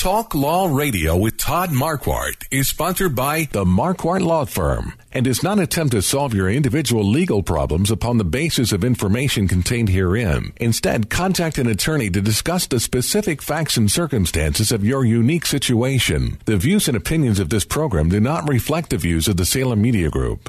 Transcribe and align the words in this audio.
Talk 0.00 0.34
Law 0.34 0.74
Radio 0.74 1.14
with 1.14 1.36
Todd 1.36 1.68
Marquardt 1.68 2.46
is 2.50 2.68
sponsored 2.68 3.14
by 3.14 3.50
the 3.52 3.66
Marquardt 3.66 4.22
Law 4.22 4.46
Firm 4.46 4.94
and 5.12 5.26
does 5.26 5.42
not 5.42 5.58
attempt 5.58 5.92
to 5.92 6.00
solve 6.00 6.32
your 6.32 6.48
individual 6.48 7.04
legal 7.04 7.42
problems 7.42 7.90
upon 7.90 8.16
the 8.16 8.24
basis 8.24 8.72
of 8.72 8.82
information 8.82 9.46
contained 9.46 9.90
herein. 9.90 10.54
Instead, 10.56 11.10
contact 11.10 11.58
an 11.58 11.66
attorney 11.66 12.08
to 12.08 12.22
discuss 12.22 12.66
the 12.66 12.80
specific 12.80 13.42
facts 13.42 13.76
and 13.76 13.90
circumstances 13.90 14.72
of 14.72 14.86
your 14.86 15.04
unique 15.04 15.44
situation. 15.44 16.38
The 16.46 16.56
views 16.56 16.88
and 16.88 16.96
opinions 16.96 17.38
of 17.38 17.50
this 17.50 17.66
program 17.66 18.08
do 18.08 18.20
not 18.20 18.48
reflect 18.48 18.88
the 18.88 18.96
views 18.96 19.28
of 19.28 19.36
the 19.36 19.44
Salem 19.44 19.82
Media 19.82 20.08
Group. 20.08 20.48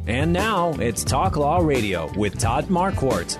And 0.11 0.33
now 0.33 0.73
it's 0.73 1.05
Talk 1.05 1.37
Law 1.37 1.59
Radio 1.59 2.11
with 2.17 2.37
Todd 2.37 2.65
Marquardt. 2.65 3.37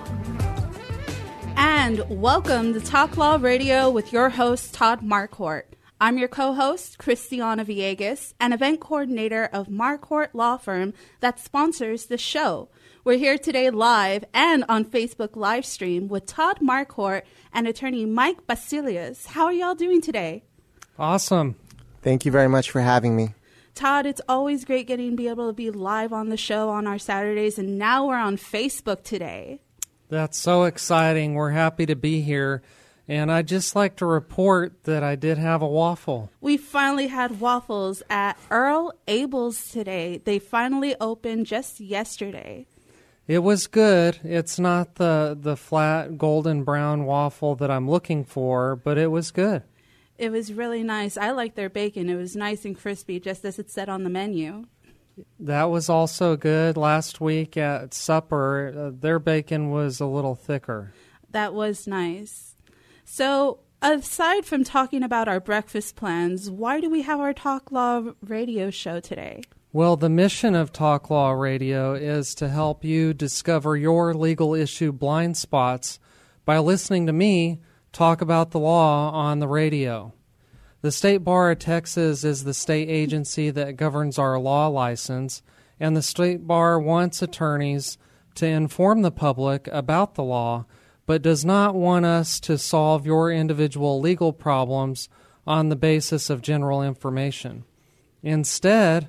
And 1.54 2.02
welcome 2.08 2.72
to 2.72 2.80
Talk 2.80 3.18
Law 3.18 3.36
Radio 3.38 3.90
with 3.90 4.10
your 4.10 4.30
host, 4.30 4.72
Todd 4.72 5.02
Marquardt. 5.02 5.64
I'm 6.00 6.16
your 6.16 6.28
co 6.28 6.54
host, 6.54 6.96
Christiana 6.96 7.66
Villegas, 7.66 8.32
an 8.40 8.54
event 8.54 8.80
coordinator 8.80 9.50
of 9.52 9.68
Marquardt 9.68 10.30
Law 10.32 10.56
Firm 10.56 10.94
that 11.20 11.38
sponsors 11.38 12.06
the 12.06 12.16
show. 12.16 12.70
We're 13.04 13.18
here 13.18 13.36
today 13.36 13.68
live 13.68 14.24
and 14.32 14.64
on 14.66 14.86
Facebook 14.86 15.36
live 15.36 15.66
stream 15.66 16.08
with 16.08 16.24
Todd 16.24 16.60
Marquardt 16.62 17.24
and 17.52 17.68
attorney 17.68 18.06
Mike 18.06 18.46
Baseluos. 18.46 19.26
How 19.26 19.44
are 19.44 19.52
y'all 19.52 19.74
doing 19.74 20.00
today? 20.00 20.44
Awesome. 20.98 21.54
Thank 22.00 22.24
you 22.24 22.32
very 22.32 22.48
much 22.48 22.70
for 22.70 22.80
having 22.80 23.14
me. 23.14 23.34
Todd, 23.74 24.06
it's 24.06 24.20
always 24.28 24.64
great 24.64 24.86
getting 24.86 25.10
to 25.10 25.16
be 25.16 25.28
able 25.28 25.48
to 25.48 25.52
be 25.52 25.70
live 25.70 26.12
on 26.12 26.28
the 26.28 26.36
show 26.36 26.68
on 26.70 26.86
our 26.86 26.98
Saturdays, 26.98 27.58
and 27.58 27.78
now 27.78 28.06
we're 28.06 28.16
on 28.16 28.36
Facebook 28.36 29.02
today. 29.02 29.60
That's 30.08 30.38
so 30.38 30.64
exciting. 30.64 31.34
We're 31.34 31.50
happy 31.50 31.86
to 31.86 31.96
be 31.96 32.20
here. 32.20 32.62
And 33.08 33.32
I'd 33.32 33.48
just 33.48 33.74
like 33.74 33.96
to 33.96 34.06
report 34.06 34.84
that 34.84 35.02
I 35.02 35.16
did 35.16 35.36
have 35.38 35.60
a 35.62 35.66
waffle. 35.66 36.30
We 36.40 36.56
finally 36.56 37.08
had 37.08 37.40
waffles 37.40 38.02
at 38.08 38.38
Earl 38.50 38.92
Abel's 39.08 39.70
today. 39.70 40.20
They 40.24 40.38
finally 40.38 40.94
opened 41.00 41.46
just 41.46 41.80
yesterday. 41.80 42.66
It 43.26 43.40
was 43.40 43.66
good. 43.66 44.20
It's 44.22 44.58
not 44.58 44.96
the, 44.96 45.36
the 45.38 45.56
flat 45.56 46.18
golden 46.18 46.64
brown 46.64 47.04
waffle 47.04 47.54
that 47.56 47.70
I'm 47.70 47.88
looking 47.88 48.24
for, 48.24 48.76
but 48.76 48.98
it 48.98 49.10
was 49.10 49.30
good. 49.30 49.62
It 50.22 50.30
was 50.30 50.52
really 50.52 50.84
nice. 50.84 51.16
I 51.16 51.32
like 51.32 51.56
their 51.56 51.68
bacon. 51.68 52.08
It 52.08 52.14
was 52.14 52.36
nice 52.36 52.64
and 52.64 52.78
crispy, 52.78 53.18
just 53.18 53.44
as 53.44 53.58
it 53.58 53.68
said 53.68 53.88
on 53.88 54.04
the 54.04 54.08
menu. 54.08 54.66
That 55.40 55.64
was 55.64 55.88
also 55.88 56.36
good. 56.36 56.76
Last 56.76 57.20
week 57.20 57.56
at 57.56 57.92
supper, 57.92 58.72
uh, 58.72 58.96
their 58.96 59.18
bacon 59.18 59.72
was 59.72 59.98
a 59.98 60.06
little 60.06 60.36
thicker. 60.36 60.92
That 61.32 61.54
was 61.54 61.88
nice. 61.88 62.54
So, 63.04 63.58
aside 63.82 64.46
from 64.46 64.62
talking 64.62 65.02
about 65.02 65.26
our 65.26 65.40
breakfast 65.40 65.96
plans, 65.96 66.48
why 66.48 66.80
do 66.80 66.88
we 66.88 67.02
have 67.02 67.18
our 67.18 67.34
Talk 67.34 67.72
Law 67.72 68.12
radio 68.22 68.70
show 68.70 69.00
today? 69.00 69.42
Well, 69.72 69.96
the 69.96 70.08
mission 70.08 70.54
of 70.54 70.72
Talk 70.72 71.10
Law 71.10 71.32
Radio 71.32 71.94
is 71.94 72.36
to 72.36 72.48
help 72.48 72.84
you 72.84 73.12
discover 73.12 73.76
your 73.76 74.14
legal 74.14 74.54
issue 74.54 74.92
blind 74.92 75.36
spots 75.36 75.98
by 76.44 76.58
listening 76.58 77.06
to 77.08 77.12
me 77.12 77.58
talk 77.92 78.20
about 78.20 78.50
the 78.50 78.58
law 78.58 79.10
on 79.12 79.38
the 79.38 79.48
radio. 79.48 80.12
The 80.80 80.90
State 80.90 81.18
Bar 81.18 81.52
of 81.52 81.58
Texas 81.58 82.24
is 82.24 82.42
the 82.42 82.54
state 82.54 82.88
agency 82.88 83.50
that 83.50 83.76
governs 83.76 84.18
our 84.18 84.38
law 84.38 84.66
license, 84.66 85.42
and 85.78 85.96
the 85.96 86.02
State 86.02 86.46
Bar 86.46 86.80
wants 86.80 87.22
attorneys 87.22 87.98
to 88.34 88.46
inform 88.46 89.02
the 89.02 89.12
public 89.12 89.68
about 89.68 90.14
the 90.14 90.24
law, 90.24 90.64
but 91.06 91.22
does 91.22 91.44
not 91.44 91.74
want 91.74 92.06
us 92.06 92.40
to 92.40 92.56
solve 92.58 93.06
your 93.06 93.30
individual 93.30 94.00
legal 94.00 94.32
problems 94.32 95.08
on 95.46 95.68
the 95.68 95.76
basis 95.76 96.30
of 96.30 96.40
general 96.42 96.82
information. 96.82 97.64
Instead, 98.22 99.08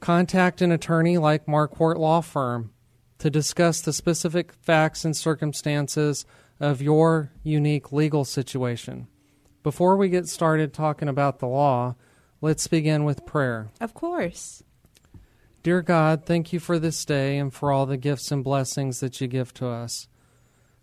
contact 0.00 0.62
an 0.62 0.70
attorney 0.70 1.18
like 1.18 1.46
Marquardt 1.46 1.96
Law 1.96 2.20
Firm 2.20 2.72
to 3.18 3.30
discuss 3.30 3.80
the 3.80 3.92
specific 3.92 4.52
facts 4.52 5.04
and 5.04 5.16
circumstances 5.16 6.26
of 6.60 6.82
your 6.82 7.32
unique 7.42 7.92
legal 7.92 8.24
situation. 8.24 9.06
Before 9.62 9.96
we 9.96 10.08
get 10.08 10.28
started 10.28 10.72
talking 10.72 11.08
about 11.08 11.38
the 11.38 11.48
law, 11.48 11.96
let's 12.40 12.68
begin 12.68 13.04
with 13.04 13.26
prayer. 13.26 13.70
Of 13.80 13.94
course. 13.94 14.62
Dear 15.62 15.82
God, 15.82 16.24
thank 16.24 16.52
you 16.52 16.60
for 16.60 16.78
this 16.78 17.04
day 17.04 17.38
and 17.38 17.52
for 17.52 17.72
all 17.72 17.86
the 17.86 17.96
gifts 17.96 18.30
and 18.30 18.44
blessings 18.44 19.00
that 19.00 19.20
you 19.20 19.26
give 19.26 19.52
to 19.54 19.66
us. 19.66 20.06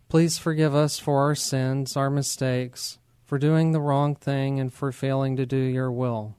Please 0.09 0.38
forgive 0.38 0.75
us 0.75 1.00
for 1.00 1.22
our 1.22 1.35
sins, 1.35 1.95
our 1.95 2.09
mistakes, 2.09 3.00
for 3.25 3.39
doing 3.39 3.72
the 3.72 3.79
wrong 3.79 4.13
thing, 4.13 4.59
and 4.59 4.73
for 4.73 4.91
failing 4.91 5.38
to 5.38 5.45
do 5.45 5.56
your 5.56 5.91
will. 5.91 6.35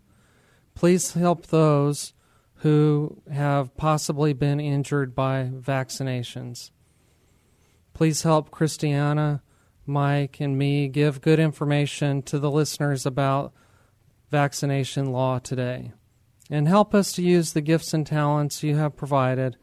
Please 0.75 1.15
help 1.15 1.47
those 1.47 2.13
who 2.57 3.23
have 3.33 3.77
possibly 3.77 4.33
been 4.33 4.61
injured 4.61 5.15
by 5.15 5.51
vaccinations. 5.53 6.71
Please 7.95 8.23
help 8.23 8.51
Christiana, 8.51 9.43
Mike, 9.87 10.41
and 10.41 10.59
me 10.59 10.89
give 10.89 11.21
good 11.21 11.39
information 11.39 12.23
to 12.23 12.39
the 12.39 12.51
listeners 12.51 13.07
about 13.07 13.53
vaccination 14.31 15.13
law 15.13 15.39
today. 15.39 15.93
And 16.51 16.69
help 16.69 16.95
us 16.95 17.13
to 17.13 17.23
use 17.23 17.53
the 17.53 17.61
gifts 17.61 17.95
and 17.95 18.07
talents 18.07 18.63
you 18.63 18.77
have 18.77 18.97
provided 18.97 19.57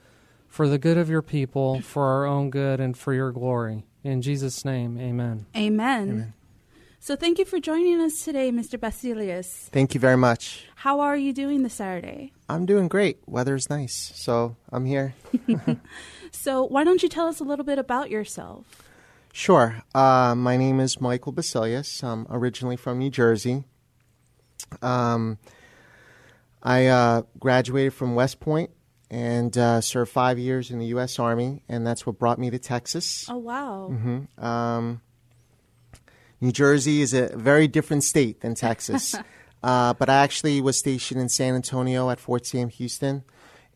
for 0.47 0.67
the 0.67 0.79
good 0.79 0.97
of 0.97 1.09
your 1.09 1.21
people, 1.21 1.81
for 1.81 2.05
our 2.05 2.25
own 2.25 2.49
good, 2.49 2.79
and 2.79 2.97
for 2.97 3.13
your 3.13 3.31
glory. 3.31 3.85
In 4.03 4.21
Jesus' 4.21 4.65
name, 4.65 4.97
amen. 4.97 5.45
Amen. 5.55 6.09
Amen. 6.09 6.33
So, 7.03 7.15
thank 7.15 7.39
you 7.39 7.45
for 7.45 7.59
joining 7.59 7.99
us 7.99 8.23
today, 8.23 8.51
Mr. 8.51 8.77
Baseluos. 8.77 9.47
Thank 9.71 9.95
you 9.95 9.99
very 9.99 10.17
much. 10.17 10.65
How 10.75 10.99
are 10.99 11.17
you 11.17 11.33
doing 11.33 11.63
this 11.63 11.73
Saturday? 11.73 12.31
I'm 12.47 12.67
doing 12.67 12.87
great. 12.87 13.17
Weather's 13.25 13.71
nice, 13.71 14.11
so 14.15 14.55
I'm 14.71 14.85
here. 14.85 15.15
So, 16.33 16.63
why 16.63 16.83
don't 16.85 17.03
you 17.03 17.09
tell 17.09 17.27
us 17.27 17.39
a 17.41 17.43
little 17.43 17.65
bit 17.65 17.77
about 17.77 18.09
yourself? 18.09 18.65
Sure. 19.33 19.83
Uh, 19.93 20.33
my 20.33 20.55
name 20.55 20.79
is 20.79 21.01
Michael 21.01 21.33
Baseluos. 21.33 22.01
I'm 22.03 22.25
originally 22.29 22.77
from 22.77 22.99
New 22.99 23.09
Jersey. 23.09 23.65
Um, 24.81 25.37
I 26.63 26.85
uh, 26.87 27.23
graduated 27.37 27.93
from 27.93 28.15
West 28.15 28.39
Point 28.39 28.69
and 29.09 29.57
uh, 29.57 29.81
served 29.81 30.09
five 30.11 30.39
years 30.39 30.71
in 30.71 30.79
the 30.79 30.85
U.S. 30.87 31.19
Army, 31.19 31.63
and 31.67 31.85
that's 31.85 32.05
what 32.05 32.17
brought 32.17 32.39
me 32.39 32.49
to 32.51 32.59
Texas. 32.59 33.25
Oh, 33.29 33.37
wow. 33.37 33.87
hmm 33.87 34.43
Um, 34.43 35.01
New 36.41 36.51
Jersey 36.51 37.01
is 37.01 37.13
a 37.13 37.27
very 37.37 37.67
different 37.67 38.03
state 38.03 38.41
than 38.41 38.55
Texas. 38.55 39.15
uh, 39.63 39.93
but 39.93 40.09
I 40.09 40.15
actually 40.23 40.59
was 40.59 40.77
stationed 40.77 41.21
in 41.21 41.29
San 41.29 41.53
Antonio 41.55 42.09
at 42.09 42.19
Fort 42.19 42.45
Sam 42.45 42.69
Houston, 42.69 43.23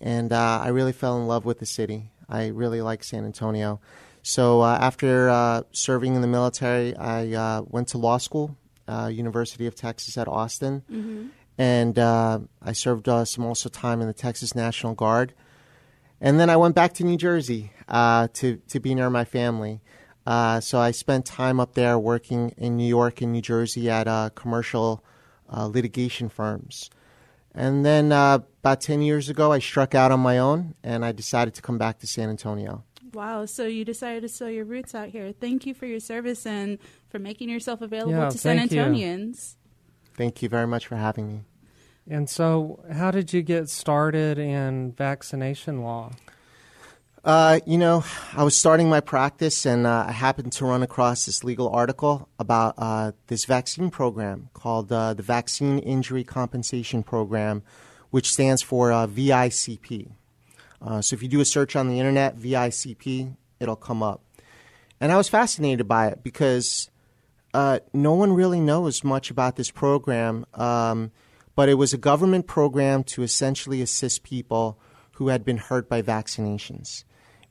and 0.02 0.34
uh, 0.34 0.60
I 0.64 0.70
really 0.70 0.92
fell 0.92 1.18
in 1.18 1.28
love 1.28 1.46
with 1.46 1.60
the 1.60 1.66
city. 1.66 2.12
I 2.28 2.48
really 2.48 2.82
like 2.82 3.04
San 3.04 3.24
Antonio. 3.24 3.80
So 4.24 4.62
uh, 4.62 4.78
after 4.82 5.30
uh, 5.30 5.62
serving 5.72 6.16
in 6.16 6.22
the 6.22 6.28
military, 6.28 6.96
I 6.96 7.32
uh, 7.34 7.62
went 7.68 7.90
to 7.90 8.00
law 8.00 8.18
school, 8.18 8.58
uh, 8.88 9.12
University 9.14 9.68
of 9.68 9.76
Texas 9.76 10.18
at 10.18 10.28
Austin, 10.28 10.82
Mm-hmm. 10.92 11.28
and 11.60 12.00
uh, 12.00 12.40
I 12.64 12.74
served 12.74 13.08
uh, 13.08 13.26
some 13.26 13.46
also 13.46 13.70
time 13.70 14.02
in 14.02 14.08
the 14.08 14.14
Texas 14.14 14.56
National 14.56 14.96
Guard. 14.96 15.34
And 16.20 16.40
then 16.40 16.50
I 16.50 16.58
went 16.58 16.74
back 16.74 16.94
to 16.96 17.04
New 17.04 17.18
Jersey 17.18 17.72
uh, 17.88 18.30
to 18.34 18.58
to 18.70 18.80
be 18.80 18.96
near 18.96 19.10
my 19.12 19.26
family. 19.26 19.82
Uh, 20.26 20.60
so 20.60 20.80
I 20.80 20.92
spent 20.92 21.26
time 21.26 21.60
up 21.60 21.76
there 21.76 22.00
working 22.00 22.54
in 22.58 22.78
New 22.78 22.88
York 22.88 23.22
and 23.22 23.32
New 23.32 23.42
Jersey 23.42 23.90
at 23.90 24.08
uh, 24.08 24.30
commercial 24.34 25.04
uh, 25.50 25.68
litigation 25.68 26.30
firms. 26.30 26.90
And 27.54 27.86
then 27.86 28.12
uh, 28.12 28.40
about 28.62 28.82
10 28.82 29.02
years 29.02 29.30
ago, 29.30 29.52
I 29.52 29.60
struck 29.60 29.96
out 29.96 30.12
on 30.12 30.20
my 30.20 30.38
own 30.40 30.76
and 30.84 31.06
I 31.06 31.12
decided 31.12 31.54
to 31.56 31.62
come 31.62 31.78
back 31.78 32.00
to 32.00 32.08
San 32.08 32.30
Antonio. 32.30 32.84
Wow. 33.14 33.46
So, 33.46 33.66
you 33.66 33.86
decided 33.86 34.24
to 34.24 34.30
sow 34.30 34.48
your 34.48 34.66
roots 34.66 34.94
out 34.94 35.10
here. 35.10 35.32
Thank 35.32 35.66
you 35.66 35.74
for 35.74 35.86
your 35.86 36.02
service 36.02 36.46
and 36.46 36.80
for 37.08 37.18
making 37.18 37.50
yourself 37.50 37.82
available 37.82 38.12
Yeah, 38.12 38.30
to 38.30 38.38
San 38.38 38.58
thank 38.58 38.72
you. 38.74 38.82
Antonians. 38.82 39.56
Thank 40.18 40.42
you 40.42 40.50
very 40.50 40.68
much 40.68 40.88
for 40.88 40.98
having 40.98 41.28
me. 41.28 41.42
And 42.10 42.30
so, 42.30 42.84
how 42.92 43.12
did 43.12 43.32
you 43.32 43.42
get 43.42 43.70
started 43.70 44.38
in 44.38 44.92
vaccination 44.92 45.82
law? 45.82 46.12
Uh, 47.26 47.60
you 47.66 47.80
know, 47.80 48.06
I 48.34 48.44
was 48.44 48.56
starting 48.56 48.88
my 48.88 49.00
practice 49.00 49.66
and 49.66 49.88
uh, 49.88 50.06
I 50.08 50.12
happened 50.12 50.52
to 50.54 50.66
run 50.66 50.84
across 50.84 51.26
this 51.26 51.44
legal 51.44 51.70
article 51.70 52.30
about 52.38 52.76
uh, 52.78 53.14
this 53.26 53.46
vaccine 53.46 53.90
program 53.90 54.50
called 54.54 54.92
uh, 54.92 55.16
the 55.16 55.24
Vaccine 55.24 55.80
Injury 55.80 56.24
Compensation 56.24 57.02
Program, 57.02 57.64
which 58.12 58.32
stands 58.32 58.62
for 58.62 58.92
uh, 58.92 59.08
VICP. 59.08 60.12
Uh, 60.80 61.02
so 61.02 61.16
if 61.16 61.24
you 61.24 61.28
do 61.28 61.42
a 61.42 61.46
search 61.46 61.76
on 61.76 61.88
the 61.88 61.98
internet, 61.98 62.38
VICP, 62.38 63.36
it'll 63.60 63.76
come 63.76 64.04
up. 64.04 64.22
And 65.02 65.12
I 65.12 65.18
was 65.18 65.28
fascinated 65.28 65.88
by 65.88 66.10
it 66.10 66.22
because 66.22 66.92
no 67.56 68.14
one 68.14 68.34
really 68.34 68.60
knows 68.60 69.04
much 69.04 69.32
about 69.32 69.56
this 69.56 69.72
program, 69.72 70.46
um, 70.54 71.12
but 71.56 71.70
it 71.70 71.74
was 71.76 71.92
a 71.92 71.98
government 71.98 72.46
program 72.46 73.04
to 73.06 73.24
essentially 73.24 73.82
assist 73.82 74.22
people 74.22 74.78
who 75.14 75.30
had 75.30 75.44
been 75.44 75.58
hurt 75.58 75.90
by 75.90 76.04
vaccinations. 76.04 77.04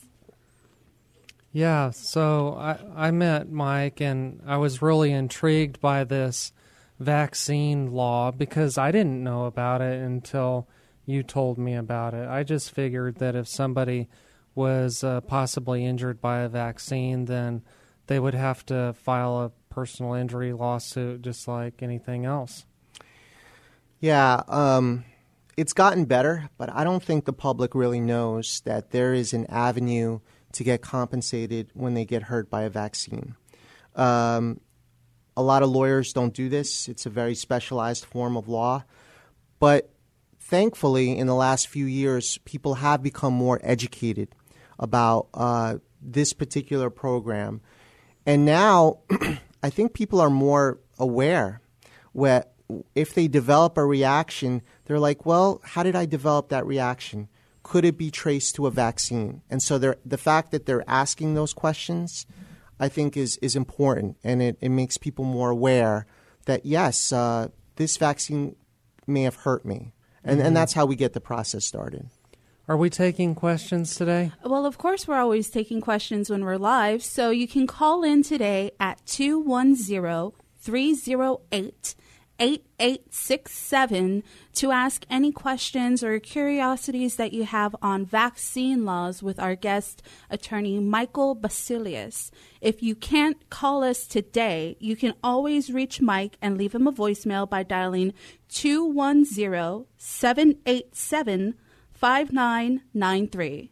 Yeah, 1.55 1.91
so 1.91 2.55
I, 2.55 2.79
I 3.07 3.11
met 3.11 3.51
Mike 3.51 4.01
and 4.01 4.41
I 4.43 4.57
was 4.57 4.81
really 4.81 5.11
intrigued 5.11 5.79
by 5.79 6.03
this 6.03 6.51
vaccine 6.99 7.91
law 7.91 8.31
because 8.31 8.79
I 8.79 8.91
didn't 8.91 9.23
know 9.23 9.45
about 9.45 9.79
it 9.81 10.01
until 10.01 10.67
you 11.05 11.21
told 11.21 11.59
me 11.59 11.75
about 11.75 12.15
it. 12.15 12.27
I 12.27 12.41
just 12.41 12.71
figured 12.71 13.17
that 13.17 13.35
if 13.35 13.47
somebody 13.47 14.09
was 14.55 15.03
uh, 15.03 15.21
possibly 15.21 15.85
injured 15.85 16.19
by 16.19 16.39
a 16.39 16.49
vaccine, 16.49 17.25
then 17.25 17.61
they 18.07 18.19
would 18.19 18.33
have 18.33 18.65
to 18.65 18.93
file 18.93 19.39
a 19.39 19.51
personal 19.71 20.15
injury 20.15 20.53
lawsuit 20.53 21.21
just 21.21 21.47
like 21.47 21.83
anything 21.83 22.25
else. 22.25 22.65
Yeah, 23.99 24.41
um, 24.47 25.05
it's 25.55 25.73
gotten 25.73 26.05
better, 26.05 26.49
but 26.57 26.71
I 26.73 26.83
don't 26.83 27.03
think 27.03 27.25
the 27.25 27.31
public 27.31 27.75
really 27.75 28.01
knows 28.01 28.61
that 28.65 28.89
there 28.89 29.13
is 29.13 29.33
an 29.33 29.45
avenue 29.49 30.19
to 30.53 30.63
get 30.63 30.81
compensated 30.81 31.69
when 31.73 31.93
they 31.93 32.05
get 32.05 32.23
hurt 32.23 32.49
by 32.49 32.63
a 32.63 32.69
vaccine. 32.69 33.35
Um, 33.95 34.59
a 35.35 35.43
lot 35.43 35.63
of 35.63 35.69
lawyers 35.69 36.13
don't 36.13 36.33
do 36.33 36.49
this. 36.49 36.87
It's 36.87 37.05
a 37.05 37.09
very 37.09 37.35
specialized 37.35 38.05
form 38.05 38.37
of 38.37 38.47
law. 38.47 38.85
But 39.59 39.91
thankfully, 40.39 41.17
in 41.17 41.27
the 41.27 41.35
last 41.35 41.67
few 41.67 41.85
years, 41.85 42.37
people 42.39 42.75
have 42.75 43.01
become 43.01 43.33
more 43.33 43.59
educated 43.63 44.29
about 44.79 45.27
uh, 45.33 45.77
this 46.01 46.33
particular 46.33 46.89
program. 46.89 47.61
And 48.25 48.45
now 48.45 48.99
I 49.63 49.69
think 49.69 49.93
people 49.93 50.21
are 50.21 50.29
more 50.29 50.79
aware 50.99 51.61
where 52.11 52.45
if 52.95 53.13
they 53.13 53.27
develop 53.27 53.77
a 53.77 53.85
reaction, 53.85 54.61
they're 54.85 54.99
like, 54.99 55.25
well, 55.25 55.61
how 55.63 55.83
did 55.83 55.95
I 55.95 56.05
develop 56.05 56.49
that 56.49 56.65
reaction? 56.65 57.27
Could 57.63 57.85
it 57.85 57.97
be 57.97 58.11
traced 58.11 58.55
to 58.55 58.67
a 58.67 58.71
vaccine? 58.71 59.41
And 59.49 59.63
so 59.63 59.77
the 59.79 60.17
fact 60.17 60.51
that 60.51 60.65
they're 60.65 60.83
asking 60.87 61.33
those 61.33 61.53
questions, 61.53 62.25
I 62.79 62.89
think, 62.89 63.17
is, 63.17 63.37
is 63.37 63.55
important. 63.55 64.17
And 64.23 64.41
it, 64.41 64.57
it 64.61 64.69
makes 64.69 64.97
people 64.97 65.25
more 65.25 65.49
aware 65.49 66.05
that, 66.45 66.65
yes, 66.65 67.11
uh, 67.11 67.47
this 67.77 67.97
vaccine 67.97 68.55
may 69.07 69.23
have 69.23 69.37
hurt 69.37 69.65
me. 69.65 69.93
And, 70.23 70.37
mm-hmm. 70.37 70.47
and 70.47 70.55
that's 70.55 70.73
how 70.73 70.85
we 70.85 70.95
get 70.95 71.13
the 71.13 71.21
process 71.21 71.65
started. 71.65 72.09
Are 72.67 72.77
we 72.77 72.89
taking 72.89 73.35
questions 73.35 73.95
today? 73.95 74.31
Well, 74.45 74.65
of 74.65 74.77
course, 74.77 75.05
we're 75.05 75.17
always 75.17 75.49
taking 75.49 75.81
questions 75.81 76.29
when 76.29 76.45
we're 76.45 76.57
live. 76.57 77.03
So 77.03 77.29
you 77.29 77.47
can 77.47 77.67
call 77.67 78.03
in 78.03 78.23
today 78.23 78.71
at 78.79 79.05
210 79.05 80.31
308 80.61 81.95
8867 82.39 84.23
to 84.53 84.71
ask 84.71 85.05
any 85.09 85.31
questions 85.31 86.03
or 86.03 86.19
curiosities 86.19 87.15
that 87.15 87.31
you 87.31 87.43
have 87.45 87.75
on 87.81 88.05
vaccine 88.05 88.85
laws 88.85 89.21
with 89.21 89.39
our 89.39 89.55
guest 89.55 90.01
attorney 90.29 90.79
Michael 90.79 91.35
Baseluos. 91.35 92.31
If 92.59 92.81
you 92.81 92.95
can't 92.95 93.49
call 93.49 93.83
us 93.83 94.07
today, 94.07 94.75
you 94.79 94.95
can 94.95 95.13
always 95.23 95.71
reach 95.71 96.01
Mike 96.01 96.37
and 96.41 96.57
leave 96.57 96.73
him 96.73 96.87
a 96.87 96.91
voicemail 96.91 97.49
by 97.49 97.63
dialing 97.63 98.13
210 98.49 99.85
787 99.97 101.55
5993. 101.93 103.71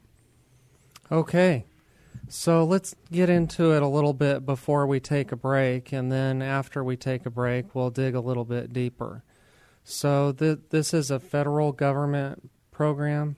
Okay. 1.12 1.66
So 2.34 2.64
let's 2.64 2.96
get 3.12 3.30
into 3.30 3.74
it 3.74 3.84
a 3.84 3.88
little 3.88 4.14
bit 4.14 4.46
before 4.46 4.88
we 4.88 5.02
take 5.02 5.34
a 5.34 5.36
break, 5.36 5.92
and 5.92 6.10
then 6.10 6.42
after 6.42 6.82
we 6.82 6.96
take 6.96 7.26
a 7.26 7.30
break, 7.30 7.76
we'll 7.76 7.90
dig 7.90 8.16
a 8.16 8.22
little 8.22 8.46
bit 8.46 8.72
deeper. 8.72 9.26
So 9.84 10.32
th- 10.32 10.60
this 10.70 10.94
is 10.94 11.12
a 11.12 11.20
federal 11.20 11.74
government 11.74 12.50
program. 12.72 13.36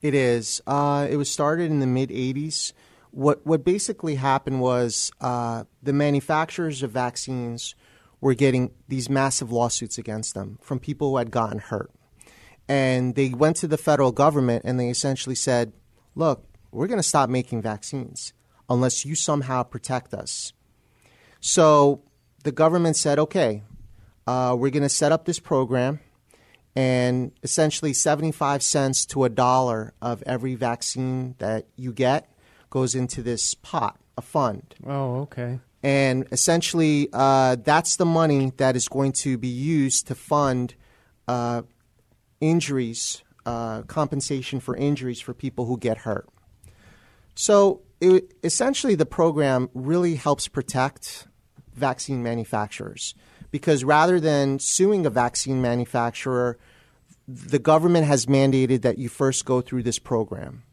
It 0.00 0.12
is. 0.16 0.60
Uh, 0.66 1.06
it 1.08 1.18
was 1.18 1.30
started 1.30 1.70
in 1.70 1.78
the 1.78 1.86
mid 1.86 2.10
'80s. 2.10 2.72
What 3.12 3.46
what 3.46 3.64
basically 3.64 4.16
happened 4.16 4.60
was 4.60 5.12
uh, 5.20 5.62
the 5.80 5.92
manufacturers 5.92 6.82
of 6.82 6.90
vaccines 6.90 7.76
were 8.20 8.34
getting 8.34 8.72
these 8.88 9.08
massive 9.08 9.52
lawsuits 9.52 9.98
against 9.98 10.34
them 10.34 10.58
from 10.60 10.80
people 10.80 11.10
who 11.10 11.18
had 11.18 11.30
gotten 11.30 11.60
hurt, 11.60 11.92
and 12.68 13.14
they 13.14 13.28
went 13.28 13.54
to 13.58 13.68
the 13.68 13.78
federal 13.78 14.10
government 14.10 14.64
and 14.64 14.80
they 14.80 14.88
essentially 14.88 15.36
said, 15.36 15.72
"Look, 16.16 16.51
we're 16.72 16.86
going 16.86 16.98
to 16.98 17.02
stop 17.02 17.28
making 17.28 17.62
vaccines 17.62 18.32
unless 18.68 19.04
you 19.04 19.14
somehow 19.14 19.62
protect 19.62 20.14
us. 20.14 20.52
So 21.40 22.02
the 22.44 22.52
government 22.52 22.96
said, 22.96 23.18
okay, 23.18 23.62
uh, 24.26 24.56
we're 24.58 24.70
going 24.70 24.82
to 24.82 24.88
set 24.88 25.12
up 25.12 25.24
this 25.24 25.38
program, 25.38 26.00
and 26.74 27.32
essentially 27.42 27.92
75 27.92 28.62
cents 28.62 29.04
to 29.06 29.24
a 29.24 29.28
dollar 29.28 29.92
of 30.00 30.22
every 30.24 30.54
vaccine 30.54 31.34
that 31.38 31.66
you 31.76 31.92
get 31.92 32.32
goes 32.70 32.94
into 32.94 33.22
this 33.22 33.54
pot, 33.54 33.98
a 34.16 34.22
fund. 34.22 34.74
Oh, 34.86 35.22
okay. 35.22 35.60
And 35.82 36.26
essentially, 36.32 37.08
uh, 37.12 37.56
that's 37.56 37.96
the 37.96 38.06
money 38.06 38.52
that 38.56 38.76
is 38.76 38.88
going 38.88 39.12
to 39.12 39.36
be 39.36 39.48
used 39.48 40.06
to 40.06 40.14
fund 40.14 40.74
uh, 41.26 41.62
injuries, 42.40 43.22
uh, 43.44 43.82
compensation 43.82 44.60
for 44.60 44.76
injuries 44.76 45.20
for 45.20 45.34
people 45.34 45.66
who 45.66 45.76
get 45.76 45.98
hurt. 45.98 46.28
So 47.34 47.82
it, 48.00 48.34
essentially, 48.42 48.94
the 48.94 49.06
program 49.06 49.70
really 49.74 50.16
helps 50.16 50.48
protect 50.48 51.28
vaccine 51.74 52.22
manufacturers 52.22 53.14
because 53.50 53.84
rather 53.84 54.18
than 54.18 54.58
suing 54.58 55.06
a 55.06 55.10
vaccine 55.10 55.62
manufacturer, 55.62 56.58
the 57.28 57.58
government 57.58 58.06
has 58.06 58.26
mandated 58.26 58.82
that 58.82 58.98
you 58.98 59.08
first 59.08 59.44
go 59.44 59.60
through 59.60 59.82
this 59.84 59.98
program. 59.98 60.64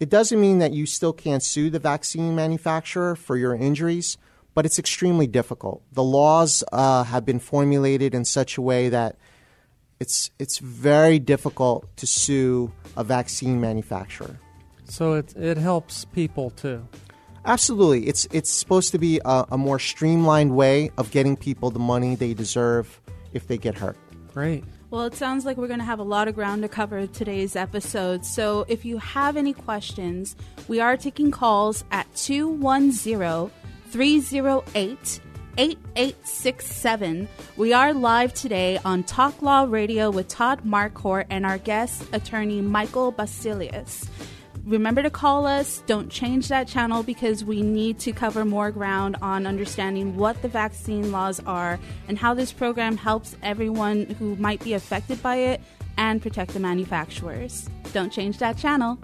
It 0.00 0.08
doesn't 0.08 0.40
mean 0.40 0.58
that 0.58 0.72
you 0.72 0.86
still 0.86 1.12
can't 1.12 1.42
sue 1.42 1.70
the 1.70 1.80
vaccine 1.80 2.34
manufacturer 2.34 3.16
for 3.16 3.36
your 3.36 3.54
injuries, 3.54 4.16
but 4.54 4.64
it's 4.64 4.78
extremely 4.78 5.26
difficult. 5.26 5.82
The 5.92 6.04
laws 6.04 6.64
uh, 6.72 7.04
have 7.04 7.26
been 7.26 7.40
formulated 7.40 8.14
in 8.14 8.24
such 8.24 8.56
a 8.56 8.62
way 8.62 8.88
that 8.88 9.16
it's 10.00 10.30
it's 10.38 10.58
very 10.58 11.18
difficult 11.18 11.96
to 11.96 12.06
sue 12.06 12.72
a 12.96 13.02
vaccine 13.02 13.60
manufacturer. 13.60 14.38
So 14.88 15.14
it 15.14 15.36
it 15.36 15.58
helps 15.58 16.04
people 16.06 16.50
too. 16.50 16.86
Absolutely, 17.44 18.08
it's 18.08 18.26
it's 18.30 18.50
supposed 18.50 18.92
to 18.92 18.98
be 18.98 19.20
a, 19.24 19.44
a 19.52 19.58
more 19.58 19.78
streamlined 19.78 20.54
way 20.54 20.90
of 20.98 21.10
getting 21.10 21.36
people 21.36 21.70
the 21.70 21.78
money 21.78 22.14
they 22.14 22.34
deserve 22.34 23.00
if 23.32 23.46
they 23.46 23.58
get 23.58 23.74
hurt. 23.74 23.96
Great. 24.32 24.64
Well, 24.90 25.02
it 25.02 25.14
sounds 25.14 25.44
like 25.44 25.58
we're 25.58 25.68
going 25.68 25.80
to 25.80 25.84
have 25.84 25.98
a 25.98 26.04
lot 26.04 26.28
of 26.28 26.34
ground 26.34 26.62
to 26.62 26.68
cover 26.68 27.06
today's 27.06 27.56
episode. 27.56 28.24
So 28.24 28.64
if 28.68 28.86
you 28.86 28.96
have 28.96 29.36
any 29.36 29.52
questions, 29.52 30.34
we 30.66 30.80
are 30.80 30.96
taking 30.96 31.30
calls 31.30 31.84
at 31.90 32.06
210 32.16 33.50
308 33.90 35.20
8867. 35.58 37.28
We 37.56 37.72
are 37.72 37.92
live 37.92 38.32
today 38.32 38.78
on 38.84 39.02
Talk 39.02 39.42
Law 39.42 39.66
Radio 39.68 40.08
with 40.08 40.28
Todd 40.28 40.64
Marquardt 40.64 41.26
and 41.28 41.44
our 41.44 41.58
guest, 41.58 42.04
attorney 42.12 42.62
Michael 42.62 43.12
Baseluos. 43.12 44.08
Remember 44.64 45.02
to 45.02 45.10
call 45.10 45.46
us. 45.46 45.82
Don't 45.86 46.10
change 46.10 46.48
that 46.48 46.68
channel 46.68 47.02
because 47.02 47.44
we 47.44 47.62
need 47.62 47.98
to 48.00 48.12
cover 48.12 48.44
more 48.44 48.70
ground 48.70 49.16
on 49.22 49.46
understanding 49.46 50.16
what 50.16 50.40
the 50.42 50.48
vaccine 50.48 51.10
laws 51.10 51.40
are 51.46 51.78
and 52.06 52.18
how 52.18 52.34
this 52.34 52.52
program 52.52 52.96
helps 52.96 53.36
everyone 53.42 54.06
who 54.18 54.36
might 54.36 54.62
be 54.62 54.74
affected 54.74 55.22
by 55.22 55.36
it 55.36 55.60
and 55.96 56.22
protect 56.22 56.52
the 56.52 56.60
manufacturers. 56.60 57.68
Don't 57.92 58.12
change 58.12 58.38
that 58.38 58.56
channel. 58.56 58.98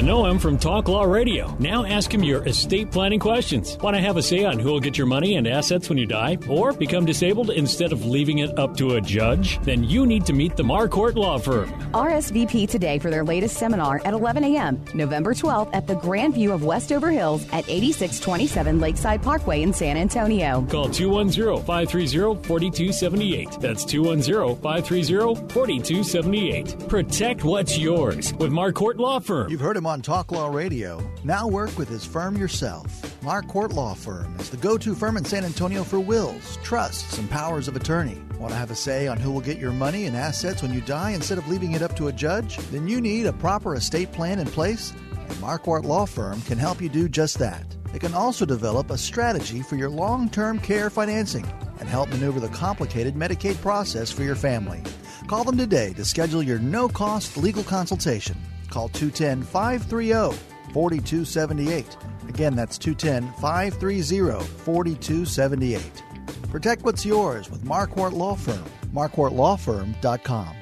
You 0.00 0.06
know 0.06 0.24
him 0.24 0.38
from 0.38 0.56
Talk 0.56 0.88
Law 0.88 1.02
Radio. 1.02 1.54
Now 1.58 1.84
ask 1.84 2.10
him 2.10 2.24
your 2.24 2.42
estate 2.48 2.90
planning 2.90 3.20
questions. 3.20 3.76
Want 3.82 3.94
to 3.94 4.00
have 4.00 4.16
a 4.16 4.22
say 4.22 4.46
on 4.46 4.58
who 4.58 4.72
will 4.72 4.80
get 4.80 4.96
your 4.96 5.06
money 5.06 5.36
and 5.36 5.46
assets 5.46 5.90
when 5.90 5.98
you 5.98 6.06
die? 6.06 6.38
Or 6.48 6.72
become 6.72 7.04
disabled 7.04 7.50
instead 7.50 7.92
of 7.92 8.06
leaving 8.06 8.38
it 8.38 8.58
up 8.58 8.74
to 8.78 8.94
a 8.94 9.00
judge? 9.02 9.60
Then 9.60 9.84
you 9.84 10.06
need 10.06 10.24
to 10.24 10.32
meet 10.32 10.56
the 10.56 10.62
Marquardt 10.62 11.16
Law 11.16 11.36
Firm. 11.36 11.68
RSVP 11.92 12.66
today 12.66 12.98
for 12.98 13.10
their 13.10 13.22
latest 13.22 13.58
seminar 13.58 14.00
at 14.06 14.14
11 14.14 14.42
a.m., 14.42 14.82
November 14.94 15.34
12th 15.34 15.68
at 15.74 15.86
the 15.86 15.96
Grand 15.96 16.32
View 16.32 16.50
of 16.52 16.64
Westover 16.64 17.10
Hills 17.10 17.44
at 17.52 17.68
8627 17.68 18.80
Lakeside 18.80 19.22
Parkway 19.22 19.60
in 19.60 19.74
San 19.74 19.98
Antonio. 19.98 20.66
Call 20.70 20.88
210 20.88 21.62
530 21.66 22.42
4278. 22.48 23.50
That's 23.60 23.84
210 23.84 24.62
530 24.62 25.52
4278. 25.52 26.88
Protect 26.88 27.44
what's 27.44 27.76
yours 27.76 28.32
with 28.38 28.50
Marquardt 28.50 28.96
Law 28.96 29.20
Firm. 29.20 29.50
You've 29.50 29.60
heard 29.60 29.76
him 29.76 29.89
on 29.90 30.00
Talk 30.00 30.30
Law 30.30 30.46
Radio. 30.46 31.02
Now 31.24 31.48
work 31.48 31.76
with 31.76 31.88
his 31.88 32.04
firm 32.04 32.36
yourself. 32.36 33.02
Marquardt 33.22 33.72
Law 33.72 33.94
Firm 33.94 34.36
is 34.38 34.48
the 34.48 34.56
go 34.56 34.78
to 34.78 34.94
firm 34.94 35.16
in 35.16 35.24
San 35.24 35.44
Antonio 35.44 35.82
for 35.82 35.98
wills, 35.98 36.58
trusts, 36.62 37.18
and 37.18 37.28
powers 37.28 37.66
of 37.66 37.74
attorney. 37.74 38.22
Want 38.38 38.52
to 38.52 38.56
have 38.56 38.70
a 38.70 38.76
say 38.76 39.08
on 39.08 39.18
who 39.18 39.32
will 39.32 39.40
get 39.40 39.58
your 39.58 39.72
money 39.72 40.06
and 40.06 40.16
assets 40.16 40.62
when 40.62 40.72
you 40.72 40.80
die 40.80 41.10
instead 41.10 41.38
of 41.38 41.48
leaving 41.48 41.72
it 41.72 41.82
up 41.82 41.96
to 41.96 42.06
a 42.06 42.12
judge? 42.12 42.56
Then 42.70 42.86
you 42.86 43.00
need 43.00 43.26
a 43.26 43.32
proper 43.32 43.74
estate 43.74 44.12
plan 44.12 44.38
in 44.38 44.46
place, 44.46 44.92
and 45.10 45.38
Marquardt 45.38 45.82
Law 45.82 46.06
Firm 46.06 46.40
can 46.42 46.56
help 46.56 46.80
you 46.80 46.88
do 46.88 47.08
just 47.08 47.40
that. 47.40 47.66
They 47.92 47.98
can 47.98 48.14
also 48.14 48.46
develop 48.46 48.90
a 48.90 48.96
strategy 48.96 49.60
for 49.60 49.74
your 49.74 49.90
long 49.90 50.30
term 50.30 50.60
care 50.60 50.88
financing 50.88 51.52
and 51.80 51.88
help 51.88 52.10
maneuver 52.10 52.38
the 52.38 52.48
complicated 52.50 53.16
Medicaid 53.16 53.60
process 53.60 54.12
for 54.12 54.22
your 54.22 54.36
family. 54.36 54.84
Call 55.26 55.42
them 55.42 55.58
today 55.58 55.92
to 55.94 56.04
schedule 56.04 56.44
your 56.44 56.60
no 56.60 56.88
cost 56.88 57.36
legal 57.36 57.64
consultation. 57.64 58.36
Call 58.70 58.88
210 58.88 59.42
530 59.42 60.36
4278. 60.72 61.96
Again, 62.28 62.54
that's 62.54 62.78
210 62.78 63.32
530 63.40 64.44
4278. 64.44 66.02
Protect 66.50 66.82
what's 66.82 67.04
yours 67.04 67.50
with 67.50 67.64
Marquardt 67.64 68.12
Law 68.12 68.34
Firm. 68.34 68.64
MarquardtLawFirm.com. 68.94 70.59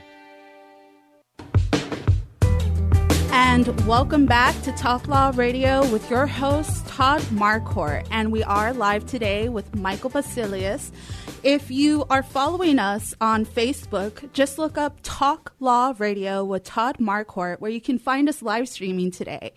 And 3.41 3.87
welcome 3.87 4.27
back 4.27 4.61
to 4.63 4.73
Talk 4.73 5.07
Law 5.07 5.31
Radio 5.33 5.89
with 5.93 6.11
your 6.11 6.27
host, 6.27 6.85
Todd 6.89 7.21
Marquardt. 7.31 8.05
And 8.11 8.33
we 8.33 8.43
are 8.43 8.73
live 8.73 9.07
today 9.07 9.49
with 9.49 9.77
Michael 9.77 10.11
Baseluos. 10.11 10.91
If 11.45 11.71
you 11.71 12.05
are 12.11 12.25
following 12.25 12.81
us 12.81 13.15
on 13.21 13.47
Facebook, 13.47 14.33
just 14.33 14.59
look 14.59 14.77
up 14.77 14.99
Talk 15.05 15.55
Law 15.61 15.95
Radio 15.99 16.45
with 16.45 16.65
Todd 16.65 16.99
Marquardt, 16.99 17.61
where 17.61 17.71
you 17.71 17.81
can 17.81 18.01
find 18.01 18.29
us 18.29 18.43
live 18.43 18.69
streaming 18.69 19.13
today. 19.13 19.53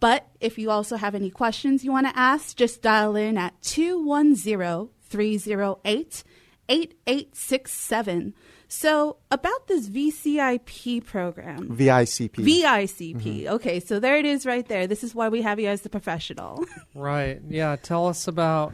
But 0.00 0.26
if 0.40 0.56
you 0.56 0.70
also 0.70 0.96
have 0.96 1.14
any 1.14 1.28
questions 1.28 1.84
you 1.84 1.92
want 1.92 2.06
to 2.06 2.18
ask, 2.18 2.56
just 2.56 2.80
dial 2.80 3.14
in 3.14 3.36
at 3.36 3.60
210 3.60 4.88
308 5.02 6.24
8867. 6.70 8.34
So, 8.70 9.16
about 9.30 9.66
this 9.66 9.88
VCIP 9.88 11.04
program. 11.06 11.70
VICP. 11.70 12.34
VICP. 12.34 13.46
Okay, 13.46 13.80
so 13.80 13.98
there 13.98 14.18
it 14.18 14.26
is 14.26 14.44
right 14.44 14.66
there. 14.68 14.86
This 14.86 15.02
is 15.02 15.14
why 15.14 15.30
we 15.30 15.40
have 15.40 15.58
you 15.58 15.68
as 15.68 15.80
the 15.82 15.88
professional. 15.88 16.64
Right. 16.94 17.40
Yeah. 17.48 17.76
Tell 17.76 18.08
us 18.08 18.26
about 18.26 18.72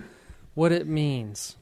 what 0.54 0.72
it 0.72 0.86
means. 0.86 1.56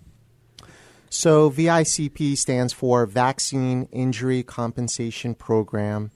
So, 1.11 1.51
VICP 1.51 2.39
stands 2.39 2.73
for 2.73 3.05
Vaccine 3.05 3.89
Injury 3.93 4.43
Compensation 4.43 5.35
Program. 5.35 6.11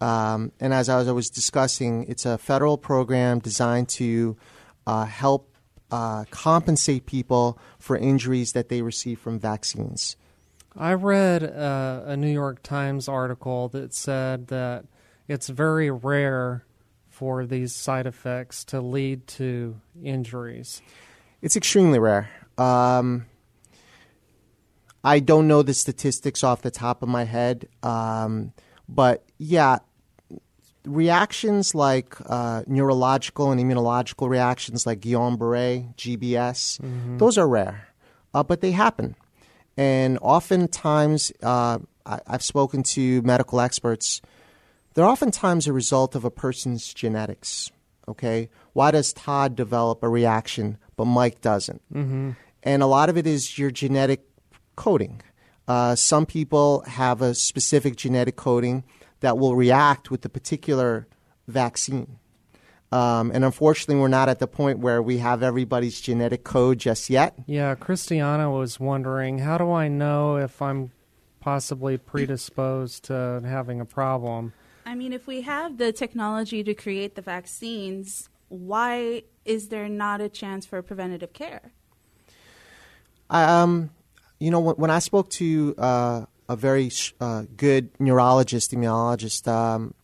Um, 0.00 0.52
and 0.58 0.74
as 0.74 0.88
I 0.88 0.98
was, 0.98 1.08
I 1.08 1.12
was 1.12 1.30
discussing, 1.30 2.04
it's 2.08 2.26
a 2.26 2.36
federal 2.36 2.78
program 2.78 3.38
designed 3.38 3.88
to 3.90 4.36
uh, 4.86 5.04
help 5.04 5.54
uh, 5.90 6.24
compensate 6.30 7.06
people 7.06 7.58
for 7.78 7.96
injuries 7.96 8.52
that 8.52 8.68
they 8.68 8.82
receive 8.82 9.20
from 9.20 9.38
vaccines. 9.38 10.16
I 10.76 10.94
read 10.94 11.44
uh, 11.44 12.02
a 12.04 12.16
New 12.16 12.32
York 12.32 12.62
Times 12.62 13.08
article 13.08 13.68
that 13.68 13.94
said 13.94 14.48
that 14.48 14.84
it's 15.28 15.48
very 15.48 15.90
rare 15.90 16.64
for 17.08 17.46
these 17.46 17.72
side 17.72 18.06
effects 18.06 18.64
to 18.66 18.80
lead 18.80 19.26
to 19.28 19.80
injuries. 20.02 20.82
It's 21.42 21.56
extremely 21.56 22.00
rare. 22.00 22.28
Um, 22.58 23.26
I 25.04 25.20
don't 25.20 25.46
know 25.46 25.62
the 25.62 25.74
statistics 25.74 26.42
off 26.42 26.62
the 26.62 26.70
top 26.70 27.02
of 27.02 27.08
my 27.08 27.24
head, 27.24 27.68
um, 27.84 28.52
but 28.88 29.24
yeah, 29.38 29.78
reactions 30.84 31.74
like 31.74 32.16
uh, 32.26 32.62
neurological 32.66 33.52
and 33.52 33.60
immunological 33.60 34.28
reactions 34.28 34.86
like 34.86 35.00
Guillain-Barré, 35.00 35.94
GBS, 35.94 37.18
those 37.18 37.38
are 37.38 37.48
rare, 37.48 37.88
uh, 38.32 38.42
but 38.42 38.60
they 38.60 38.72
happen. 38.72 39.14
And 39.76 40.18
oftentimes, 40.20 41.32
uh, 41.42 41.78
I, 42.06 42.20
I've 42.26 42.42
spoken 42.42 42.82
to 42.94 43.22
medical 43.22 43.60
experts, 43.60 44.20
they're 44.94 45.04
oftentimes 45.04 45.66
a 45.66 45.72
result 45.72 46.14
of 46.14 46.24
a 46.24 46.30
person's 46.30 46.94
genetics. 46.94 47.70
Okay? 48.06 48.50
Why 48.72 48.90
does 48.90 49.12
Todd 49.12 49.56
develop 49.56 50.02
a 50.02 50.08
reaction, 50.08 50.78
but 50.96 51.06
Mike 51.06 51.40
doesn't? 51.40 51.82
Mm-hmm. 51.92 52.32
And 52.62 52.82
a 52.82 52.86
lot 52.86 53.08
of 53.08 53.16
it 53.16 53.26
is 53.26 53.58
your 53.58 53.70
genetic 53.70 54.26
coding. 54.76 55.22
Uh, 55.66 55.94
some 55.94 56.26
people 56.26 56.82
have 56.86 57.22
a 57.22 57.34
specific 57.34 57.96
genetic 57.96 58.36
coding 58.36 58.84
that 59.20 59.38
will 59.38 59.56
react 59.56 60.10
with 60.10 60.22
the 60.22 60.28
particular 60.28 61.06
vaccine. 61.48 62.18
Um, 62.94 63.32
and 63.34 63.44
unfortunately, 63.44 64.00
we're 64.00 64.06
not 64.06 64.28
at 64.28 64.38
the 64.38 64.46
point 64.46 64.78
where 64.78 65.02
we 65.02 65.18
have 65.18 65.42
everybody's 65.42 66.00
genetic 66.00 66.44
code 66.44 66.78
just 66.78 67.10
yet. 67.10 67.34
Yeah, 67.44 67.74
Christiana 67.74 68.52
was 68.52 68.78
wondering 68.78 69.38
how 69.38 69.58
do 69.58 69.72
I 69.72 69.88
know 69.88 70.36
if 70.36 70.62
I'm 70.62 70.92
possibly 71.40 71.98
predisposed 71.98 73.06
to 73.06 73.42
having 73.44 73.80
a 73.80 73.84
problem? 73.84 74.52
I 74.86 74.94
mean, 74.94 75.12
if 75.12 75.26
we 75.26 75.40
have 75.40 75.78
the 75.78 75.90
technology 75.90 76.62
to 76.62 76.72
create 76.72 77.16
the 77.16 77.22
vaccines, 77.22 78.28
why 78.48 79.24
is 79.44 79.70
there 79.70 79.88
not 79.88 80.20
a 80.20 80.28
chance 80.28 80.64
for 80.64 80.80
preventative 80.80 81.32
care? 81.32 81.72
Um, 83.28 83.90
you 84.38 84.52
know, 84.52 84.60
when, 84.60 84.76
when 84.76 84.90
I 84.92 85.00
spoke 85.00 85.30
to 85.30 85.74
uh, 85.78 86.26
a 86.48 86.54
very 86.54 86.92
uh, 87.20 87.42
good 87.56 87.90
neurologist, 87.98 88.70
immunologist, 88.70 89.48
um, 89.48 89.94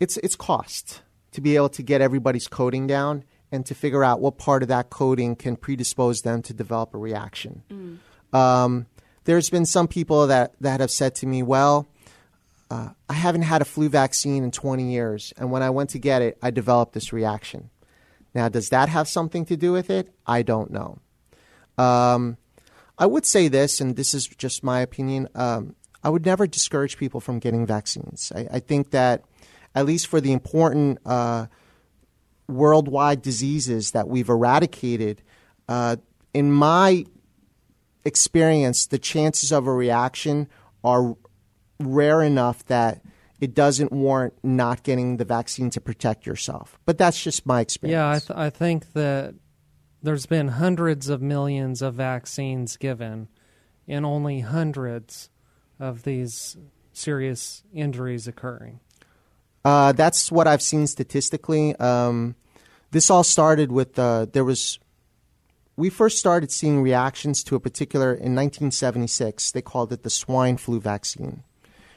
it's 0.00 0.16
it's 0.16 0.34
cost 0.34 1.02
to 1.32 1.40
be 1.40 1.56
able 1.56 1.68
to 1.70 1.82
get 1.82 2.00
everybody's 2.00 2.48
coding 2.48 2.86
down 2.86 3.24
and 3.50 3.66
to 3.66 3.74
figure 3.74 4.02
out 4.02 4.20
what 4.20 4.38
part 4.38 4.62
of 4.62 4.68
that 4.68 4.90
coding 4.90 5.36
can 5.36 5.56
predispose 5.56 6.22
them 6.22 6.42
to 6.42 6.54
develop 6.54 6.94
a 6.94 6.98
reaction. 6.98 7.62
Um, 8.32 8.86
there's 9.24 9.50
been 9.50 9.66
some 9.66 9.88
people 9.88 10.26
that, 10.28 10.54
that 10.60 10.80
have 10.80 10.90
said 10.90 11.14
to 11.16 11.26
me, 11.26 11.42
well, 11.42 11.88
uh, 12.70 12.88
I 13.08 13.12
haven't 13.12 13.42
had 13.42 13.60
a 13.60 13.66
flu 13.66 13.90
vaccine 13.90 14.44
in 14.44 14.50
20 14.50 14.90
years, 14.90 15.34
and 15.36 15.50
when 15.50 15.62
I 15.62 15.68
went 15.68 15.90
to 15.90 15.98
get 15.98 16.22
it, 16.22 16.38
I 16.42 16.50
developed 16.50 16.94
this 16.94 17.12
reaction. 17.12 17.68
Now, 18.34 18.48
does 18.48 18.70
that 18.70 18.88
have 18.88 19.08
something 19.08 19.44
to 19.46 19.56
do 19.56 19.72
with 19.72 19.90
it? 19.90 20.08
I 20.26 20.40
don't 20.42 20.70
know. 20.70 20.98
Um, 21.76 22.38
I 22.98 23.06
would 23.06 23.26
say 23.26 23.48
this, 23.48 23.80
and 23.80 23.96
this 23.96 24.14
is 24.14 24.26
just 24.26 24.64
my 24.64 24.80
opinion. 24.80 25.28
Um, 25.34 25.76
I 26.02 26.08
would 26.08 26.24
never 26.24 26.46
discourage 26.46 26.96
people 26.96 27.20
from 27.20 27.38
getting 27.38 27.66
vaccines. 27.66 28.32
I, 28.34 28.48
I 28.52 28.60
think 28.60 28.90
that, 28.90 29.24
at 29.74 29.86
least 29.86 30.06
for 30.06 30.20
the 30.20 30.32
important 30.32 30.98
uh, 31.06 31.46
worldwide 32.48 33.22
diseases 33.22 33.92
that 33.92 34.08
we've 34.08 34.28
eradicated, 34.28 35.22
uh, 35.68 35.96
in 36.34 36.52
my 36.52 37.04
experience, 38.04 38.86
the 38.86 38.98
chances 38.98 39.52
of 39.52 39.66
a 39.66 39.72
reaction 39.72 40.48
are 40.84 41.16
rare 41.78 42.22
enough 42.22 42.64
that 42.66 43.02
it 43.40 43.54
doesn't 43.54 43.90
warrant 43.92 44.34
not 44.42 44.82
getting 44.82 45.16
the 45.16 45.24
vaccine 45.24 45.68
to 45.70 45.80
protect 45.80 46.26
yourself. 46.26 46.78
But 46.84 46.98
that's 46.98 47.22
just 47.22 47.44
my 47.44 47.60
experience. 47.60 47.94
Yeah, 47.94 48.10
I, 48.10 48.18
th- 48.18 48.38
I 48.38 48.50
think 48.50 48.92
that 48.92 49.34
there's 50.02 50.26
been 50.26 50.48
hundreds 50.48 51.08
of 51.08 51.22
millions 51.22 51.82
of 51.82 51.94
vaccines 51.94 52.76
given, 52.76 53.28
and 53.88 54.06
only 54.06 54.40
hundreds 54.40 55.28
of 55.80 56.04
these 56.04 56.56
serious 56.92 57.64
injuries 57.72 58.28
occurring. 58.28 58.80
Uh, 59.64 59.92
that's 59.92 60.32
what 60.32 60.48
I've 60.48 60.62
seen 60.62 60.86
statistically. 60.86 61.76
Um, 61.76 62.34
this 62.90 63.10
all 63.10 63.24
started 63.24 63.72
with 63.72 63.98
uh, 63.98 64.26
there 64.32 64.44
was. 64.44 64.78
We 65.74 65.88
first 65.88 66.18
started 66.18 66.52
seeing 66.52 66.82
reactions 66.82 67.42
to 67.44 67.56
a 67.56 67.60
particular 67.60 68.10
in 68.10 68.34
1976. 68.34 69.52
They 69.52 69.62
called 69.62 69.92
it 69.92 70.02
the 70.02 70.10
swine 70.10 70.58
flu 70.58 70.80
vaccine, 70.80 71.44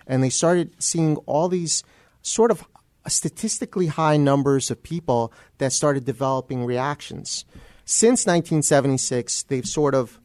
and 0.07 0.23
they 0.23 0.29
started 0.29 0.81
seeing 0.81 1.17
all 1.25 1.49
these 1.49 1.83
sort 2.21 2.51
of 2.51 2.65
statistically 3.07 3.87
high 3.87 4.17
numbers 4.17 4.71
of 4.71 4.81
people 4.81 5.31
that 5.57 5.73
started 5.73 6.05
developing 6.05 6.65
reactions. 6.65 7.45
Since 7.83 8.25
1976, 8.25 9.43
they've 9.43 9.65
sort 9.65 9.93
of 9.93 10.19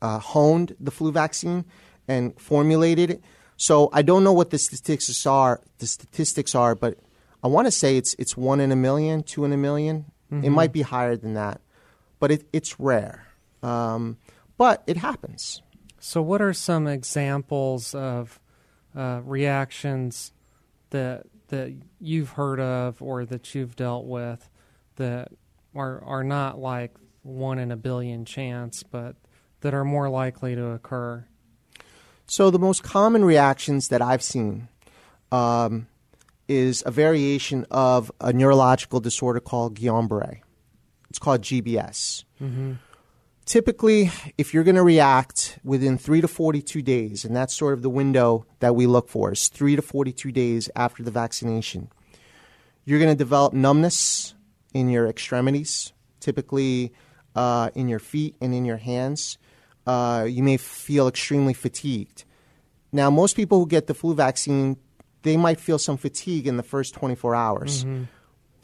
uh, 0.00 0.18
honed 0.18 0.76
the 0.78 0.90
flu 0.90 1.10
vaccine 1.10 1.64
and 2.06 2.38
formulated 2.40 3.10
it. 3.10 3.24
So 3.58 3.90
I 3.92 4.00
don't 4.00 4.24
know 4.24 4.32
what 4.32 4.48
the 4.48 4.58
statistics 4.58 5.26
are. 5.26 5.60
The 5.78 5.86
statistics 5.86 6.54
are, 6.54 6.74
but 6.74 6.96
I 7.44 7.48
want 7.48 7.66
to 7.66 7.70
say 7.70 7.98
it's 7.98 8.14
it's 8.18 8.36
one 8.36 8.60
in 8.60 8.72
a 8.72 8.76
million, 8.76 9.22
two 9.22 9.44
in 9.44 9.52
a 9.52 9.56
1000000 9.56 10.04
Mm-hmm. 10.32 10.44
It 10.44 10.50
might 10.50 10.72
be 10.72 10.82
higher 10.82 11.16
than 11.16 11.34
that, 11.34 11.60
but 12.18 12.30
it, 12.30 12.44
it's 12.52 12.78
rare. 12.78 13.26
Um, 13.62 14.18
but 14.56 14.82
it 14.86 14.98
happens. 14.98 15.62
So, 16.00 16.20
what 16.22 16.42
are 16.42 16.52
some 16.52 16.86
examples 16.86 17.94
of 17.94 18.38
uh, 18.94 19.20
reactions 19.24 20.32
that 20.90 21.24
that 21.48 21.72
you've 22.00 22.30
heard 22.30 22.60
of 22.60 23.00
or 23.00 23.24
that 23.24 23.54
you've 23.54 23.74
dealt 23.74 24.04
with 24.04 24.50
that 24.96 25.32
are 25.74 26.02
are 26.04 26.24
not 26.24 26.58
like 26.58 26.94
one 27.22 27.58
in 27.58 27.72
a 27.72 27.76
billion 27.76 28.24
chance, 28.24 28.82
but 28.82 29.16
that 29.62 29.74
are 29.74 29.84
more 29.84 30.08
likely 30.10 30.54
to 30.54 30.66
occur? 30.66 31.26
So 32.30 32.50
the 32.50 32.58
most 32.58 32.82
common 32.82 33.24
reactions 33.24 33.88
that 33.88 34.02
I've 34.02 34.22
seen 34.22 34.68
um, 35.32 35.88
is 36.46 36.82
a 36.84 36.90
variation 36.90 37.64
of 37.70 38.12
a 38.20 38.34
neurological 38.34 39.00
disorder 39.00 39.40
called 39.40 39.78
Guillain-Barré. 39.78 40.40
It's 41.08 41.18
called 41.18 41.40
GBS. 41.40 42.24
Typically, 43.46 44.10
if 44.36 44.52
you're 44.52 44.62
going 44.62 44.76
to 44.76 44.82
react 44.82 45.58
within 45.64 45.96
three 45.96 46.20
to 46.20 46.28
42 46.28 46.82
days, 46.82 47.24
and 47.24 47.34
that's 47.34 47.54
sort 47.56 47.72
of 47.72 47.80
the 47.80 47.88
window 47.88 48.44
that 48.60 48.76
we 48.76 48.86
look 48.86 49.08
for, 49.08 49.32
is 49.32 49.48
three 49.48 49.74
to 49.74 49.80
42 49.80 50.30
days 50.30 50.68
after 50.76 51.02
the 51.02 51.10
vaccination, 51.10 51.88
you're 52.84 52.98
going 52.98 53.10
to 53.10 53.16
develop 53.16 53.54
numbness 53.54 54.34
in 54.74 54.90
your 54.90 55.06
extremities, 55.06 55.94
typically 56.20 56.92
uh, 57.34 57.70
in 57.74 57.88
your 57.88 57.98
feet 57.98 58.36
and 58.42 58.54
in 58.54 58.66
your 58.66 58.76
hands. 58.76 59.38
Uh, 59.88 60.24
you 60.36 60.42
may 60.42 60.56
feel 60.58 61.06
extremely 61.08 61.54
fatigued. 61.54 62.24
Now, 62.92 63.08
most 63.10 63.34
people 63.40 63.56
who 63.60 63.66
get 63.66 63.86
the 63.86 63.94
flu 63.94 64.14
vaccine, 64.14 64.76
they 65.22 65.36
might 65.36 65.58
feel 65.60 65.78
some 65.78 65.96
fatigue 65.96 66.46
in 66.46 66.56
the 66.58 66.62
first 66.74 66.94
24 66.94 67.34
hours. 67.34 67.84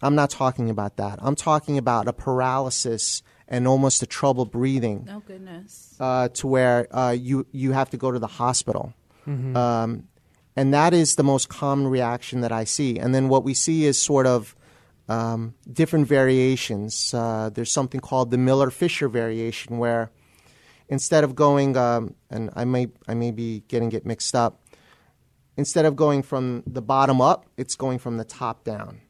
I'm 0.02 0.14
not 0.14 0.28
talking 0.30 0.68
about 0.68 0.96
that. 1.02 1.18
I'm 1.22 1.34
talking 1.50 1.78
about 1.78 2.08
a 2.08 2.12
paralysis 2.12 3.22
and 3.48 3.66
almost 3.66 4.02
a 4.02 4.06
trouble 4.06 4.44
breathing 4.44 5.08
Oh 5.10 5.22
goodness. 5.26 5.96
uh, 5.98 6.28
to 6.38 6.46
where 6.46 6.78
uh, 6.94 7.12
you 7.28 7.46
you 7.52 7.72
have 7.72 7.88
to 7.90 7.96
go 7.96 8.10
to 8.10 8.18
the 8.18 8.32
hospital, 8.42 8.92
um, 9.26 10.08
and 10.56 10.72
that 10.74 10.92
is 10.92 11.16
the 11.16 11.22
most 11.24 11.48
common 11.48 11.86
reaction 11.88 12.40
that 12.42 12.52
I 12.52 12.64
see. 12.64 12.98
And 12.98 13.14
then 13.14 13.28
what 13.28 13.44
we 13.44 13.54
see 13.54 13.84
is 13.86 13.96
sort 14.00 14.26
of 14.26 14.54
um, 15.08 15.54
different 15.70 16.06
variations. 16.08 17.12
Uh, 17.14 17.50
there's 17.54 17.72
something 17.72 18.00
called 18.00 18.30
the 18.30 18.38
Miller 18.38 18.70
Fisher 18.70 19.08
variation, 19.08 19.78
where 19.78 20.10
instead 20.88 21.24
of 21.24 21.34
going, 21.34 21.76
um, 21.76 22.14
and 22.30 22.50
I 22.54 22.64
may 22.64 22.88
I 23.08 23.14
may 23.14 23.30
be 23.30 23.64
getting 23.68 23.92
it 23.92 24.04
mixed 24.06 24.34
up. 24.34 24.60
Instead 25.56 25.84
of 25.84 25.94
going 25.94 26.22
from 26.22 26.64
the 26.66 26.82
bottom 26.82 27.20
up, 27.20 27.46
it's 27.56 27.76
going 27.76 27.98
from 27.98 28.16
the 28.16 28.24
top 28.24 28.64
down. 28.64 29.00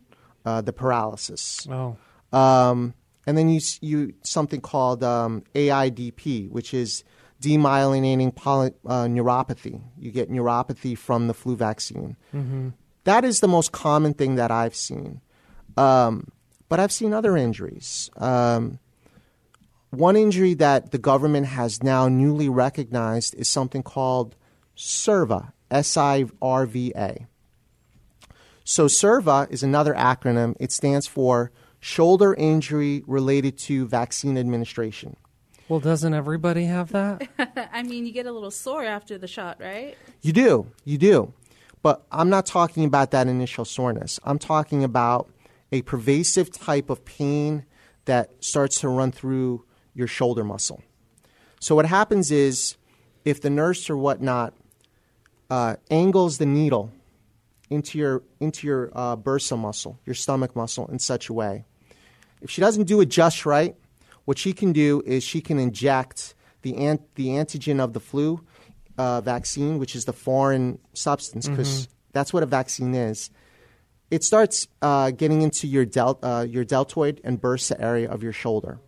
Uh, 0.45 0.61
the 0.61 0.75
paralysis. 0.75 1.67
Oh, 1.71 1.97
Um, 2.33 2.93
and 3.27 3.39
then 3.39 3.49
you 3.49 3.61
you 3.81 4.13
something 4.23 4.61
called 4.61 5.03
um, 5.03 5.43
AIDP, 5.55 6.51
which 6.51 6.75
is 6.75 7.03
demyelinating 7.41 8.35
poly, 8.35 8.73
uh, 8.87 9.05
neuropathy. 9.05 9.81
You 9.99 10.11
get 10.11 10.31
neuropathy 10.31 10.97
from 10.99 11.29
the 11.29 11.35
flu 11.35 11.57
vaccine. 11.57 12.17
That 13.05 13.25
is 13.25 13.41
the 13.41 13.49
most 13.49 13.73
common 13.73 14.15
thing 14.15 14.35
that 14.37 14.51
I've 14.51 14.75
seen. 14.75 15.21
Um, 15.77 16.29
but 16.69 16.79
I've 16.81 16.93
seen 16.93 17.13
other 17.13 17.37
injuries. 17.37 18.11
Um, 18.17 18.79
one 19.99 20.17
injury 20.17 20.55
that 20.55 20.91
the 20.91 20.99
government 20.99 21.47
has 21.47 21.83
now 21.83 22.09
newly 22.09 22.49
recognized 22.49 23.35
is 23.35 23.49
something 23.49 23.83
called 23.83 24.37
SIRVA, 24.77 25.53
S 25.71 25.97
I 25.97 26.25
R 26.43 26.67
V 26.67 26.93
A. 26.97 27.27
So 28.65 28.87
SIRVA 28.87 29.51
is 29.51 29.63
another 29.63 29.95
acronym. 29.95 30.57
It 30.59 30.73
stands 30.73 31.07
for 31.07 31.53
Shoulder 31.81 32.35
Injury 32.35 33.03
Related 33.07 33.59
to 33.59 33.87
Vaccine 33.87 34.39
Administration. 34.39 35.17
well, 35.69 35.81
doesn't 35.81 36.15
everybody 36.15 36.65
have 36.65 36.93
that? 36.93 37.29
I 37.73 37.83
mean, 37.83 38.07
you 38.07 38.13
get 38.13 38.27
a 38.27 38.33
little 38.33 38.51
sore 38.51 38.85
after 38.85 39.19
the 39.19 39.29
shot, 39.29 39.59
right? 39.61 39.97
You 40.23 40.33
do, 40.33 40.67
you 40.85 40.97
do. 40.99 41.33
But 41.83 42.07
I'm 42.11 42.31
not 42.31 42.47
talking 42.47 42.87
about 42.87 43.11
that 43.11 43.27
initial 43.27 43.67
soreness. 43.67 44.19
I'm 44.25 44.39
talking 44.39 44.83
about 44.83 45.29
a 45.71 45.83
pervasive 45.83 46.51
type 46.51 46.89
of 46.89 47.05
pain 47.05 47.67
that 48.07 48.31
starts 48.43 48.81
to 48.81 48.89
run 48.89 49.13
through 49.13 49.65
your 49.95 50.07
shoulder 50.07 50.45
muscle. 50.45 50.83
So 51.61 51.75
what 51.75 51.87
happens 51.87 52.31
is, 52.31 52.77
if 53.25 53.41
the 53.41 53.51
nurse 53.51 53.89
or 53.89 53.97
whatnot 53.97 54.53
uh, 55.49 55.77
angles 55.91 56.39
the 56.39 56.47
needle 56.47 56.93
into 57.71 57.99
your 57.99 58.23
into 58.41 58.67
your 58.67 58.91
uh, 58.95 59.17
bursa 59.17 59.59
muscle, 59.59 59.99
your 60.05 60.15
stomach 60.15 60.55
muscle, 60.55 60.87
in 60.89 60.99
such 60.99 61.29
a 61.29 61.33
way, 61.33 61.65
if 62.43 62.51
she 62.51 62.61
doesn't 62.61 62.85
do 62.85 63.01
it 63.01 63.09
just 63.09 63.47
right, 63.47 63.75
what 64.25 64.39
she 64.39 64.53
can 64.53 64.73
do 64.73 65.03
is 65.07 65.23
she 65.23 65.41
can 65.41 65.59
inject 65.59 66.35
the 66.63 66.77
ant- 66.77 67.15
the 67.15 67.29
antigen 67.29 67.81
of 67.81 67.93
the 67.93 68.01
flu 68.01 68.45
uh, 68.99 69.21
vaccine, 69.21 69.79
which 69.79 69.97
is 69.97 70.05
the 70.05 70.13
foreign 70.13 70.79
substance, 70.93 71.49
because 71.49 71.89
that's 72.13 72.33
what 72.33 72.43
a 72.43 72.47
vaccine 72.47 72.95
is. 72.95 73.31
It 74.11 74.23
starts 74.23 74.69
uh, 74.83 75.11
getting 75.11 75.43
into 75.43 75.67
your 75.67 75.85
del- 75.85 76.19
uh, 76.23 76.47
your 76.49 76.65
deltoid 76.65 77.21
and 77.25 77.41
bursa 77.41 77.75
area 77.79 78.09
of 78.11 78.23
your 78.23 78.33
shoulder, 78.33 78.79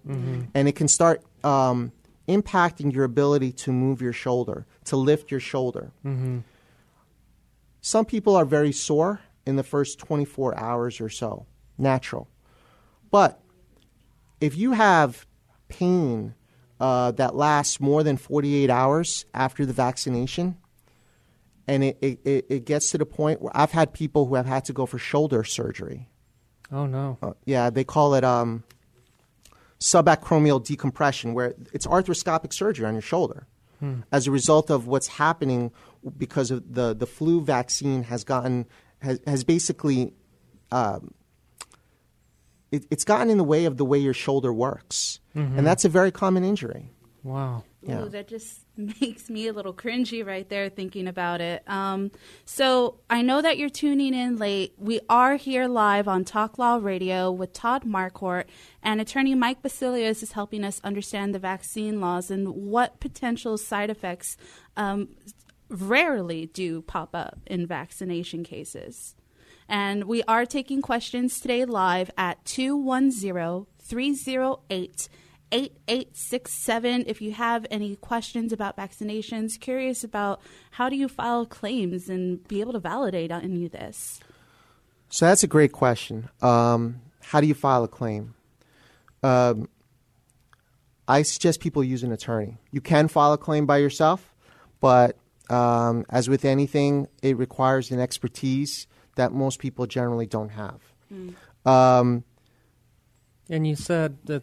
and 0.54 0.68
it 0.68 0.76
can 0.76 0.88
start 0.88 1.22
um, 1.44 1.92
impacting 2.28 2.92
your 2.92 3.04
ability 3.04 3.52
to 3.52 3.72
move 3.72 4.00
your 4.02 4.12
shoulder, 4.12 4.66
to 4.84 4.96
lift 4.96 5.30
your 5.30 5.40
shoulder. 5.40 5.90
Some 7.80 8.04
people 8.04 8.36
are 8.36 8.44
very 8.44 8.72
sore 8.72 9.20
in 9.46 9.56
the 9.56 9.62
first 9.62 9.98
24 10.00 10.58
hours 10.58 11.00
or 11.00 11.08
so, 11.08 11.46
natural. 11.78 12.28
But 13.10 13.40
if 14.40 14.56
you 14.56 14.72
have 14.72 15.24
pain 15.68 16.34
uh, 16.80 17.12
that 17.12 17.34
lasts 17.34 17.80
more 17.80 18.02
than 18.02 18.16
48 18.16 18.68
hours 18.70 19.24
after 19.32 19.64
the 19.64 19.72
vaccination, 19.72 20.56
and 21.68 21.84
it, 21.84 21.98
it, 22.00 22.46
it 22.48 22.64
gets 22.64 22.90
to 22.92 22.98
the 22.98 23.06
point 23.06 23.42
where 23.42 23.52
I've 23.54 23.72
had 23.72 23.92
people 23.92 24.26
who 24.26 24.34
have 24.36 24.46
had 24.46 24.64
to 24.66 24.72
go 24.72 24.86
for 24.86 24.98
shoulder 24.98 25.44
surgery. 25.44 26.08
Oh 26.72 26.86
no. 26.86 27.18
Uh, 27.22 27.32
yeah, 27.44 27.70
they 27.70 27.84
call 27.84 28.14
it 28.14 28.24
um, 28.24 28.64
subacromial 29.80 30.64
decompression, 30.64 31.34
where 31.34 31.54
it's 31.72 31.86
arthroscopic 31.86 32.52
surgery 32.52 32.86
on 32.86 32.94
your 32.94 33.02
shoulder 33.02 33.46
as 34.10 34.26
a 34.26 34.30
result 34.30 34.70
of 34.70 34.86
what's 34.86 35.06
happening 35.06 35.70
because 36.16 36.50
of 36.50 36.72
the, 36.72 36.94
the 36.94 37.06
flu 37.06 37.42
vaccine 37.42 38.04
has 38.04 38.24
gotten 38.24 38.64
has, 39.02 39.20
has 39.26 39.44
basically 39.44 40.14
um, 40.72 41.12
it, 42.72 42.86
it's 42.90 43.04
gotten 43.04 43.28
in 43.28 43.36
the 43.36 43.44
way 43.44 43.66
of 43.66 43.76
the 43.76 43.84
way 43.84 43.98
your 43.98 44.14
shoulder 44.14 44.52
works, 44.52 45.20
and 45.34 45.66
that's 45.66 45.84
a 45.84 45.88
very 45.90 46.10
common 46.10 46.42
injury. 46.42 46.90
Wow. 47.26 47.64
Yeah. 47.82 48.04
Ooh, 48.04 48.08
that 48.10 48.28
just 48.28 48.60
makes 48.76 49.28
me 49.28 49.48
a 49.48 49.52
little 49.52 49.74
cringy 49.74 50.24
right 50.24 50.48
there 50.48 50.68
thinking 50.68 51.08
about 51.08 51.40
it. 51.40 51.68
Um, 51.68 52.12
so 52.44 53.00
I 53.10 53.22
know 53.22 53.42
that 53.42 53.58
you're 53.58 53.68
tuning 53.68 54.14
in 54.14 54.36
late. 54.36 54.74
We 54.78 55.00
are 55.08 55.34
here 55.34 55.66
live 55.66 56.06
on 56.06 56.24
Talk 56.24 56.56
Law 56.56 56.78
Radio 56.80 57.32
with 57.32 57.52
Todd 57.52 57.82
Marquardt, 57.84 58.44
and 58.80 59.00
attorney 59.00 59.34
Mike 59.34 59.60
Baseluos 59.60 60.22
is 60.22 60.32
helping 60.32 60.62
us 60.62 60.80
understand 60.84 61.34
the 61.34 61.40
vaccine 61.40 62.00
laws 62.00 62.30
and 62.30 62.48
what 62.50 63.00
potential 63.00 63.58
side 63.58 63.90
effects 63.90 64.36
um, 64.76 65.08
rarely 65.68 66.46
do 66.46 66.80
pop 66.80 67.12
up 67.12 67.40
in 67.44 67.66
vaccination 67.66 68.44
cases. 68.44 69.16
And 69.68 70.04
we 70.04 70.22
are 70.28 70.46
taking 70.46 70.80
questions 70.80 71.40
today 71.40 71.64
live 71.64 72.08
at 72.16 72.44
210 72.44 73.66
308 73.80 75.08
8867 75.52 77.04
if 77.06 77.20
you 77.20 77.32
have 77.32 77.66
any 77.70 77.96
questions 77.96 78.52
about 78.52 78.76
vaccinations, 78.76 79.60
curious 79.60 80.02
about 80.02 80.40
how 80.72 80.88
do 80.88 80.96
you 80.96 81.08
file 81.08 81.46
claims 81.46 82.08
and 82.08 82.46
be 82.48 82.60
able 82.60 82.72
to 82.72 82.80
validate 82.80 83.30
any 83.30 83.66
of 83.66 83.72
this. 83.72 84.20
So 85.08 85.26
that's 85.26 85.42
a 85.42 85.46
great 85.46 85.72
question. 85.72 86.28
Um, 86.42 87.00
how 87.22 87.40
do 87.40 87.46
you 87.46 87.54
file 87.54 87.84
a 87.84 87.88
claim? 87.88 88.34
Um, 89.22 89.68
I 91.08 91.22
suggest 91.22 91.60
people 91.60 91.84
use 91.84 92.02
an 92.02 92.12
attorney. 92.12 92.58
You 92.72 92.80
can 92.80 93.08
file 93.08 93.32
a 93.32 93.38
claim 93.38 93.66
by 93.66 93.78
yourself, 93.78 94.34
but 94.80 95.16
um, 95.48 96.04
as 96.10 96.28
with 96.28 96.44
anything, 96.44 97.06
it 97.22 97.36
requires 97.36 97.90
an 97.90 98.00
expertise 98.00 98.86
that 99.14 99.32
most 99.32 99.60
people 99.60 99.86
generally 99.86 100.26
don't 100.26 100.50
have. 100.50 100.80
Mm. 101.12 101.34
Um, 101.64 102.24
and 103.48 103.66
you 103.66 103.76
said 103.76 104.18
that 104.24 104.42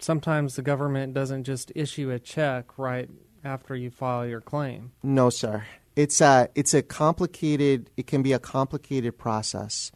sometimes 0.00 0.56
the 0.56 0.62
government 0.62 1.14
doesn't 1.14 1.44
just 1.44 1.72
issue 1.74 2.10
a 2.10 2.18
check 2.18 2.78
right 2.78 3.08
after 3.44 3.74
you 3.74 3.90
file 3.90 4.26
your 4.26 4.40
claim. 4.40 4.92
No, 5.02 5.30
sir. 5.30 5.64
It's 5.94 6.20
a 6.20 6.48
it's 6.54 6.74
a 6.74 6.82
complicated. 6.82 7.90
It 7.96 8.06
can 8.06 8.22
be 8.22 8.32
a 8.32 8.38
complicated 8.38 9.16
process. 9.16 9.90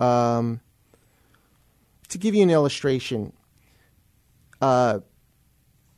Um, 0.00 0.60
to 2.08 2.18
give 2.18 2.34
you 2.34 2.42
an 2.42 2.50
illustration, 2.50 3.32
uh, 4.60 5.00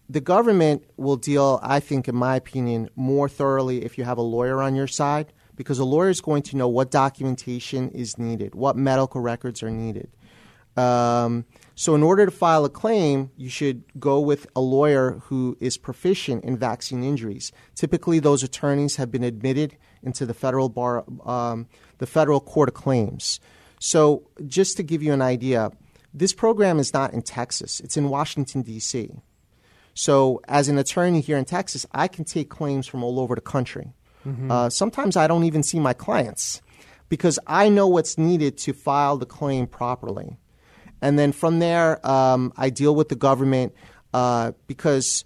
the 0.08 0.20
government 0.20 0.84
will 0.96 1.16
deal, 1.16 1.60
I 1.62 1.80
think, 1.80 2.08
in 2.08 2.14
my 2.14 2.36
opinion, 2.36 2.90
more 2.96 3.28
thoroughly 3.28 3.84
if 3.84 3.98
you 3.98 4.04
have 4.04 4.18
a 4.18 4.22
lawyer 4.22 4.62
on 4.62 4.74
your 4.74 4.86
side, 4.86 5.32
because 5.56 5.78
a 5.78 5.84
lawyer 5.84 6.10
is 6.10 6.20
going 6.20 6.42
to 6.42 6.56
know 6.56 6.68
what 6.68 6.90
documentation 6.90 7.90
is 7.90 8.18
needed, 8.18 8.54
what 8.54 8.76
medical 8.76 9.20
records 9.20 9.62
are 9.62 9.70
needed. 9.70 10.10
Um, 10.76 11.44
so, 11.78 11.94
in 11.94 12.02
order 12.02 12.24
to 12.24 12.32
file 12.32 12.64
a 12.64 12.70
claim, 12.70 13.30
you 13.36 13.50
should 13.50 13.84
go 14.00 14.18
with 14.18 14.46
a 14.56 14.62
lawyer 14.62 15.20
who 15.24 15.58
is 15.60 15.76
proficient 15.76 16.42
in 16.42 16.56
vaccine 16.56 17.04
injuries. 17.04 17.52
Typically, 17.74 18.18
those 18.18 18.42
attorneys 18.42 18.96
have 18.96 19.10
been 19.10 19.22
admitted 19.22 19.76
into 20.02 20.24
the 20.24 20.32
federal 20.32 20.70
bar, 20.70 21.04
um, 21.26 21.66
the 21.98 22.06
federal 22.06 22.40
court 22.40 22.70
of 22.70 22.74
claims. 22.74 23.40
So, 23.78 24.26
just 24.46 24.78
to 24.78 24.82
give 24.82 25.02
you 25.02 25.12
an 25.12 25.20
idea, 25.20 25.70
this 26.14 26.32
program 26.32 26.78
is 26.78 26.94
not 26.94 27.12
in 27.12 27.20
Texas; 27.20 27.80
it's 27.80 27.98
in 27.98 28.08
Washington 28.08 28.62
D.C. 28.62 29.10
So, 29.92 30.40
as 30.48 30.70
an 30.70 30.78
attorney 30.78 31.20
here 31.20 31.36
in 31.36 31.44
Texas, 31.44 31.84
I 31.92 32.08
can 32.08 32.24
take 32.24 32.48
claims 32.48 32.86
from 32.86 33.04
all 33.04 33.20
over 33.20 33.34
the 33.34 33.42
country. 33.42 33.92
Mm-hmm. 34.26 34.50
Uh, 34.50 34.70
sometimes 34.70 35.14
I 35.14 35.26
don't 35.26 35.44
even 35.44 35.62
see 35.62 35.78
my 35.78 35.92
clients 35.92 36.62
because 37.10 37.38
I 37.46 37.68
know 37.68 37.86
what's 37.86 38.16
needed 38.16 38.56
to 38.58 38.72
file 38.72 39.18
the 39.18 39.26
claim 39.26 39.66
properly. 39.66 40.38
And 41.00 41.18
then 41.18 41.32
from 41.32 41.58
there, 41.58 42.04
um, 42.06 42.52
I 42.56 42.70
deal 42.70 42.94
with 42.94 43.08
the 43.08 43.16
government 43.16 43.74
uh, 44.14 44.52
because 44.66 45.24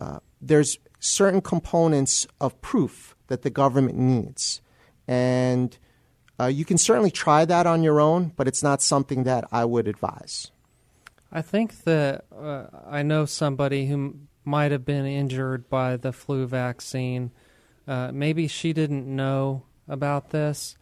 uh, 0.00 0.20
there's 0.40 0.78
certain 0.98 1.40
components 1.40 2.26
of 2.40 2.60
proof 2.60 3.16
that 3.28 3.42
the 3.42 3.50
government 3.50 3.98
needs. 3.98 4.60
And 5.06 5.76
uh, 6.38 6.46
you 6.46 6.64
can 6.64 6.78
certainly 6.78 7.10
try 7.10 7.44
that 7.44 7.66
on 7.66 7.82
your 7.82 8.00
own, 8.00 8.32
but 8.36 8.48
it's 8.48 8.62
not 8.62 8.80
something 8.80 9.24
that 9.24 9.44
I 9.52 9.64
would 9.64 9.88
advise. 9.88 10.50
I 11.32 11.42
think 11.42 11.84
that 11.84 12.24
uh, 12.36 12.66
I 12.86 13.02
know 13.02 13.24
somebody 13.24 13.86
who 13.86 14.14
might 14.44 14.72
have 14.72 14.84
been 14.84 15.06
injured 15.06 15.68
by 15.68 15.96
the 15.96 16.12
flu 16.12 16.46
vaccine. 16.46 17.30
Uh, 17.86 18.10
maybe 18.12 18.48
she 18.48 18.72
didn't 18.72 19.06
know 19.06 19.64
about 19.86 20.30
this. 20.30 20.76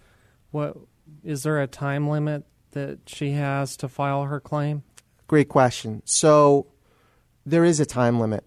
What 0.50 0.76
is 1.24 1.42
there 1.42 1.60
a 1.60 1.66
time 1.66 2.08
limit 2.08 2.44
that 2.72 3.00
she 3.06 3.32
has 3.32 3.76
to 3.78 3.88
file 3.88 4.24
her 4.24 4.40
claim? 4.40 4.82
Great 5.26 5.48
question. 5.48 6.02
So 6.04 6.66
there 7.44 7.64
is 7.64 7.80
a 7.80 7.86
time 7.86 8.20
limit. 8.20 8.44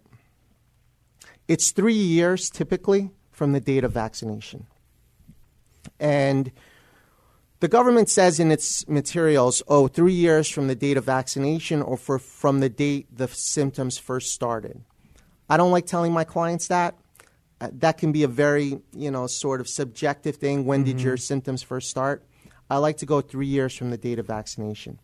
It's 1.48 1.72
three 1.72 1.94
years 1.94 2.50
typically 2.50 3.12
from 3.32 3.52
the 3.52 3.60
date 3.60 3.84
of 3.84 3.92
vaccination. 3.92 4.68
And 6.00 6.52
the 7.60 7.68
government 7.68 8.10
says 8.10 8.40
in 8.40 8.52
its 8.52 8.88
materials, 8.88 9.62
oh, 9.68 9.88
three 9.88 10.14
years 10.14 10.50
from 10.50 10.68
the 10.68 10.76
date 10.76 10.98
of 10.98 11.06
vaccination 11.06 11.82
or 11.82 11.98
for, 11.98 12.18
from 12.18 12.60
the 12.60 12.70
date 12.70 13.08
the 13.16 13.28
symptoms 13.28 13.98
first 13.98 14.34
started. 14.34 14.84
I 15.50 15.58
don't 15.58 15.72
like 15.72 15.86
telling 15.86 16.14
my 16.14 16.24
clients 16.24 16.68
that. 16.70 16.96
Uh, 17.60 17.70
that 17.74 18.00
can 18.00 18.12
be 18.12 18.24
a 18.24 18.28
very, 18.28 18.80
you 18.94 19.12
know, 19.12 19.28
sort 19.28 19.62
of 19.62 19.68
subjective 19.68 20.38
thing. 20.38 20.66
When 20.66 20.80
mm-hmm. 20.80 20.98
did 20.98 21.02
your 21.02 21.18
symptoms 21.18 21.62
first 21.62 21.90
start? 21.90 22.24
I 22.72 22.78
like 22.78 22.98
to 22.98 23.06
go 23.06 23.20
three 23.20 23.48
years 23.48 23.76
from 23.76 23.90
the 23.90 23.98
date 23.98 24.18
of 24.18 24.28
vaccination. 24.28 24.98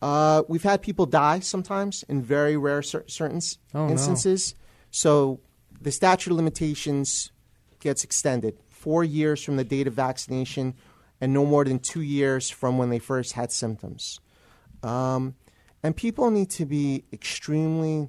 Uh, 0.00 0.44
we've 0.46 0.62
had 0.62 0.80
people 0.80 1.04
die 1.04 1.40
sometimes 1.40 2.04
in 2.04 2.22
very 2.22 2.56
rare 2.56 2.82
cer- 2.82 3.04
certain 3.08 3.40
oh, 3.74 3.88
instances. 3.88 4.54
No. 4.54 4.64
So 4.92 5.40
the 5.80 5.90
statute 5.90 6.30
of 6.30 6.36
limitations 6.36 7.32
gets 7.80 8.04
extended 8.04 8.56
four 8.68 9.02
years 9.02 9.42
from 9.42 9.56
the 9.56 9.64
date 9.64 9.88
of 9.88 9.94
vaccination 9.94 10.74
and 11.20 11.34
no 11.34 11.44
more 11.44 11.64
than 11.64 11.80
two 11.80 12.00
years 12.00 12.48
from 12.48 12.78
when 12.78 12.90
they 12.90 13.00
first 13.00 13.32
had 13.32 13.50
symptoms. 13.50 14.20
Um, 14.84 15.34
and 15.82 15.96
people 15.96 16.30
need 16.30 16.50
to 16.50 16.64
be 16.64 17.04
extremely 17.12 18.08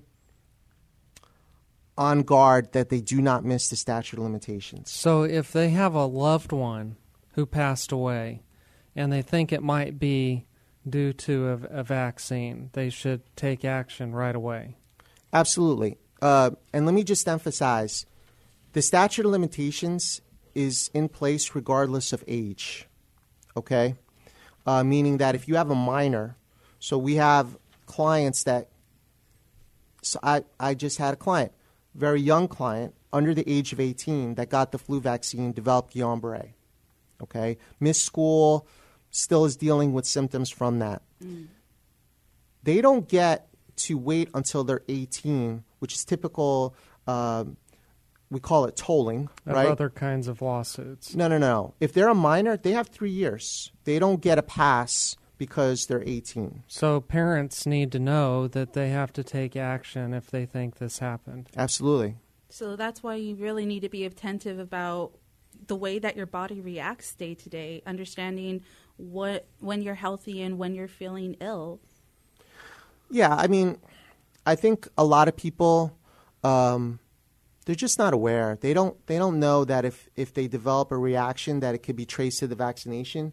on 1.97 2.21
guard 2.21 2.71
that 2.73 2.89
they 2.89 3.01
do 3.01 3.19
not 3.19 3.43
miss 3.43 3.69
the 3.69 3.75
statute 3.75 4.17
of 4.17 4.23
limitations. 4.23 4.91
So 4.91 5.23
if 5.23 5.51
they 5.51 5.69
have 5.71 5.95
a 5.95 6.05
loved 6.05 6.51
one 6.51 6.97
who 7.41 7.45
passed 7.47 7.91
away, 7.91 8.43
and 8.95 9.12
they 9.12 9.23
think 9.23 9.51
it 9.51 9.63
might 9.63 9.97
be 9.97 10.45
due 10.88 11.12
to 11.12 11.47
a, 11.47 11.80
a 11.80 11.84
vaccine, 11.84 12.69
they 12.73 12.88
should 12.88 13.21
take 13.36 13.65
action 13.65 14.13
right 14.13 14.36
away. 14.36 14.77
Absolutely. 15.34 15.97
Uh, 16.21 16.51
and 16.71 16.86
let 16.86 16.93
me 16.93 17.04
just 17.04 17.27
emphasize 17.27 18.06
the 18.73 18.82
statute 18.82 19.25
of 19.25 19.32
limitations 19.32 20.21
is 20.54 20.91
in 20.93 21.10
place 21.10 21.56
regardless 21.56 22.13
of 22.13 22.23
age. 22.27 22.88
Okay? 23.58 23.95
Uh, 24.67 24.84
meaning 24.84 25.17
that 25.17 25.34
if 25.34 25.47
you 25.47 25.56
have 25.56 25.71
a 25.71 25.75
minor, 25.75 26.38
so 26.77 26.95
we 26.95 27.15
have 27.15 27.58
clients 27.88 28.43
that, 28.43 28.69
so 30.04 30.19
I, 30.21 30.43
I 30.60 30.75
just 30.75 30.99
had 30.99 31.15
a 31.15 31.17
client, 31.17 31.54
very 31.95 32.21
young 32.21 32.47
client, 32.47 32.93
under 33.12 33.34
the 33.34 33.49
age 33.49 33.73
of 33.73 33.80
18, 33.80 34.36
that 34.36 34.49
got 34.49 34.71
the 34.71 34.77
flu 34.77 35.01
vaccine, 35.01 35.54
developed 35.54 35.95
Guillain 35.95 36.21
Barre 36.21 36.54
okay? 37.21 37.57
Missed 37.79 38.03
school, 38.03 38.67
still 39.10 39.45
is 39.45 39.55
dealing 39.55 39.93
with 39.93 40.05
symptoms 40.05 40.49
from 40.49 40.79
that. 40.79 41.01
Mm. 41.23 41.47
They 42.63 42.81
don't 42.81 43.07
get 43.07 43.47
to 43.77 43.97
wait 43.97 44.29
until 44.34 44.63
they're 44.63 44.84
18, 44.88 45.63
which 45.79 45.93
is 45.93 46.05
typical. 46.05 46.75
Um, 47.07 47.57
we 48.29 48.39
call 48.39 48.65
it 48.65 48.75
tolling, 48.77 49.29
of 49.45 49.53
right? 49.53 49.67
Other 49.67 49.89
kinds 49.89 50.27
of 50.27 50.41
lawsuits. 50.41 51.15
No, 51.15 51.27
no, 51.27 51.38
no. 51.38 51.73
If 51.79 51.93
they're 51.93 52.07
a 52.07 52.15
minor, 52.15 52.55
they 52.55 52.71
have 52.71 52.88
three 52.88 53.12
years. 53.12 53.71
They 53.84 53.99
don't 53.99 54.21
get 54.21 54.38
a 54.38 54.43
pass 54.43 55.17
because 55.38 55.88
they're 55.88 56.03
18. 56.05 56.63
So 56.67 57.01
parents 57.01 57.65
need 57.65 57.91
to 57.93 57.99
know 57.99 58.47
that 58.47 58.73
they 58.73 58.89
have 58.89 59.12
to 59.13 59.23
take 59.23 59.55
action 59.55 60.13
if 60.13 60.29
they 60.29 60.45
think 60.45 60.77
this 60.77 60.99
happened. 60.99 61.49
Absolutely. 61.57 62.15
So 62.49 62.75
that's 62.75 63.01
why 63.01 63.15
you 63.15 63.36
really 63.36 63.65
need 63.65 63.79
to 63.79 63.89
be 63.89 64.05
attentive 64.05 64.60
about 64.60 65.13
the 65.71 65.75
way 65.77 65.99
that 65.99 66.17
your 66.17 66.25
body 66.25 66.60
reacts 66.60 67.15
day 67.15 67.34
to 67.34 67.47
day, 67.47 67.81
understanding 67.86 68.62
what 68.97 69.47
when 69.62 69.81
you're 69.81 69.95
healthy 69.95 70.41
and 70.41 70.57
when 70.57 70.75
you're 70.75 70.89
feeling 70.89 71.38
ill. 71.39 71.79
Yeah, 73.10 73.34
I 73.34 73.47
mean, 73.47 73.77
I 74.45 74.55
think 74.55 74.89
a 74.97 75.05
lot 75.05 75.29
of 75.29 75.38
people 75.38 75.97
um, 76.43 76.99
they're 77.65 77.73
just 77.88 77.97
not 77.97 78.13
aware. 78.13 78.57
They 78.60 78.73
don't 78.73 78.97
they 79.07 79.17
don't 79.17 79.39
know 79.39 79.63
that 79.63 79.86
if 79.86 80.10
if 80.17 80.34
they 80.34 80.49
develop 80.49 80.91
a 80.91 80.97
reaction 80.97 81.62
that 81.62 81.73
it 81.73 81.84
could 81.84 81.95
be 81.95 82.05
traced 82.05 82.39
to 82.39 82.47
the 82.47 82.55
vaccination, 82.55 83.31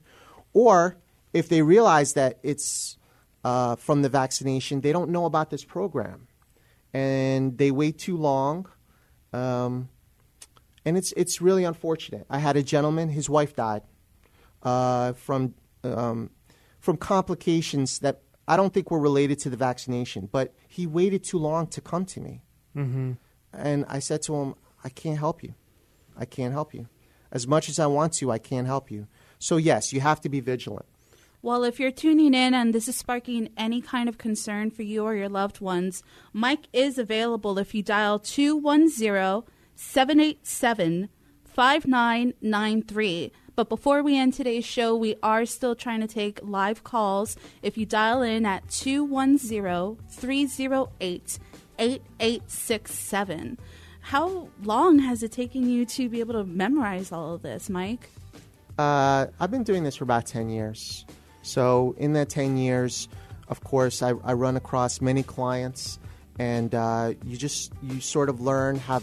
or 0.52 0.96
if 1.32 1.48
they 1.48 1.62
realize 1.62 2.12
that 2.12 2.38
it's 2.44 2.98
uh, 3.42 3.74
from 3.74 4.02
the 4.02 4.08
vaccination, 4.08 4.80
they 4.80 4.92
don't 4.92 5.10
know 5.10 5.24
about 5.24 5.50
this 5.50 5.64
program, 5.64 6.28
and 6.94 7.58
they 7.58 7.72
wait 7.72 7.98
too 7.98 8.16
long. 8.16 8.68
Um, 9.32 9.88
and 10.88 10.96
it's 10.96 11.12
it's 11.18 11.42
really 11.42 11.64
unfortunate. 11.64 12.24
I 12.30 12.38
had 12.38 12.56
a 12.56 12.62
gentleman; 12.62 13.10
his 13.10 13.28
wife 13.28 13.54
died 13.54 13.82
uh, 14.62 15.12
from 15.12 15.54
um, 15.84 16.30
from 16.80 16.96
complications 16.96 17.98
that 17.98 18.22
I 18.48 18.56
don't 18.56 18.72
think 18.72 18.90
were 18.90 18.98
related 18.98 19.38
to 19.40 19.50
the 19.50 19.56
vaccination, 19.58 20.30
but 20.32 20.54
he 20.66 20.86
waited 20.86 21.22
too 21.24 21.38
long 21.38 21.66
to 21.68 21.82
come 21.82 22.06
to 22.06 22.20
me. 22.20 22.40
Mm-hmm. 22.74 23.12
And 23.52 23.84
I 23.86 23.98
said 23.98 24.22
to 24.22 24.34
him, 24.36 24.54
"I 24.82 24.88
can't 24.88 25.18
help 25.18 25.42
you. 25.42 25.52
I 26.16 26.24
can't 26.24 26.54
help 26.54 26.72
you. 26.72 26.88
As 27.30 27.46
much 27.46 27.68
as 27.68 27.78
I 27.78 27.86
want 27.86 28.14
to, 28.14 28.30
I 28.30 28.38
can't 28.38 28.66
help 28.66 28.90
you." 28.90 29.06
So 29.38 29.58
yes, 29.58 29.92
you 29.92 30.00
have 30.00 30.22
to 30.22 30.30
be 30.30 30.40
vigilant. 30.40 30.86
Well, 31.42 31.64
if 31.64 31.78
you're 31.78 31.92
tuning 31.92 32.32
in 32.32 32.54
and 32.54 32.74
this 32.74 32.88
is 32.88 32.96
sparking 32.96 33.50
any 33.58 33.82
kind 33.82 34.08
of 34.08 34.16
concern 34.16 34.70
for 34.70 34.82
you 34.82 35.04
or 35.04 35.14
your 35.14 35.28
loved 35.28 35.60
ones, 35.60 36.02
Mike 36.32 36.66
is 36.72 36.96
available 36.98 37.58
if 37.58 37.74
you 37.74 37.82
dial 37.82 38.18
210 38.18 39.44
787 39.78 41.08
5993. 41.44 43.32
But 43.54 43.68
before 43.68 44.02
we 44.02 44.18
end 44.18 44.34
today's 44.34 44.64
show, 44.64 44.96
we 44.96 45.14
are 45.22 45.46
still 45.46 45.76
trying 45.76 46.00
to 46.00 46.08
take 46.08 46.40
live 46.42 46.82
calls. 46.82 47.36
If 47.62 47.78
you 47.78 47.86
dial 47.86 48.22
in 48.22 48.44
at 48.44 48.68
210 48.70 50.04
308 50.08 51.38
8867. 51.78 53.58
How 54.00 54.48
long 54.64 54.98
has 54.98 55.22
it 55.22 55.30
taken 55.30 55.68
you 55.68 55.86
to 55.86 56.08
be 56.08 56.18
able 56.18 56.34
to 56.34 56.44
memorize 56.44 57.12
all 57.12 57.34
of 57.34 57.42
this, 57.42 57.70
Mike? 57.70 58.10
Uh, 58.78 59.26
I've 59.38 59.52
been 59.52 59.62
doing 59.62 59.84
this 59.84 59.94
for 59.94 60.04
about 60.04 60.26
10 60.26 60.50
years. 60.50 61.04
So, 61.42 61.94
in 61.98 62.14
that 62.14 62.30
10 62.30 62.56
years, 62.56 63.08
of 63.46 63.62
course, 63.62 64.02
I, 64.02 64.10
I 64.24 64.32
run 64.32 64.56
across 64.56 65.00
many 65.00 65.22
clients, 65.22 66.00
and 66.38 66.74
uh, 66.74 67.14
you 67.24 67.36
just 67.36 67.72
you 67.80 68.00
sort 68.00 68.28
of 68.28 68.40
learn 68.40 68.76
how. 68.76 69.00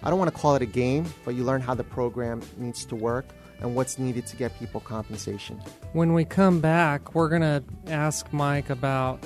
The, 0.00 0.06
I 0.06 0.10
don't 0.10 0.18
want 0.18 0.32
to 0.34 0.38
call 0.38 0.54
it 0.54 0.62
a 0.62 0.66
game, 0.66 1.06
but 1.24 1.34
you 1.34 1.44
learn 1.44 1.60
how 1.60 1.74
the 1.74 1.84
program 1.84 2.42
needs 2.56 2.84
to 2.86 2.96
work 2.96 3.26
and 3.60 3.74
what's 3.74 3.98
needed 3.98 4.26
to 4.26 4.36
get 4.36 4.58
people 4.58 4.80
compensation. 4.80 5.60
When 5.92 6.14
we 6.14 6.24
come 6.24 6.60
back, 6.60 7.14
we're 7.14 7.28
going 7.28 7.42
to 7.42 7.62
ask 7.86 8.32
Mike 8.32 8.70
about 8.70 9.22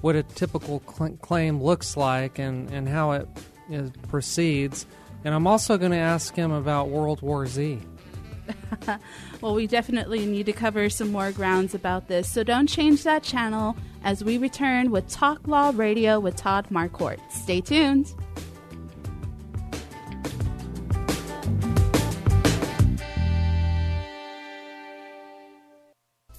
what 0.00 0.16
a 0.16 0.22
typical 0.22 0.82
cl- 0.86 1.16
claim 1.22 1.62
looks 1.62 1.96
like 1.96 2.38
and, 2.38 2.68
and 2.70 2.88
how 2.88 3.12
it 3.12 3.28
is, 3.70 3.90
proceeds. 4.08 4.86
And 5.24 5.34
I'm 5.34 5.46
also 5.46 5.78
going 5.78 5.92
to 5.92 5.98
ask 5.98 6.34
him 6.34 6.52
about 6.52 6.90
World 6.90 7.22
War 7.22 7.46
Z. 7.46 7.80
well, 9.40 9.54
we 9.54 9.66
definitely 9.66 10.26
need 10.26 10.44
to 10.44 10.52
cover 10.52 10.90
some 10.90 11.10
more 11.10 11.32
grounds 11.32 11.74
about 11.74 12.08
this, 12.08 12.30
so 12.30 12.44
don't 12.44 12.66
change 12.66 13.02
that 13.04 13.22
channel 13.22 13.74
as 14.02 14.22
we 14.22 14.36
return 14.36 14.90
with 14.90 15.08
Talk 15.08 15.48
Law 15.48 15.72
Radio 15.74 16.20
with 16.20 16.36
Todd 16.36 16.66
Marquardt. 16.70 17.20
Stay 17.32 17.62
tuned. 17.62 18.12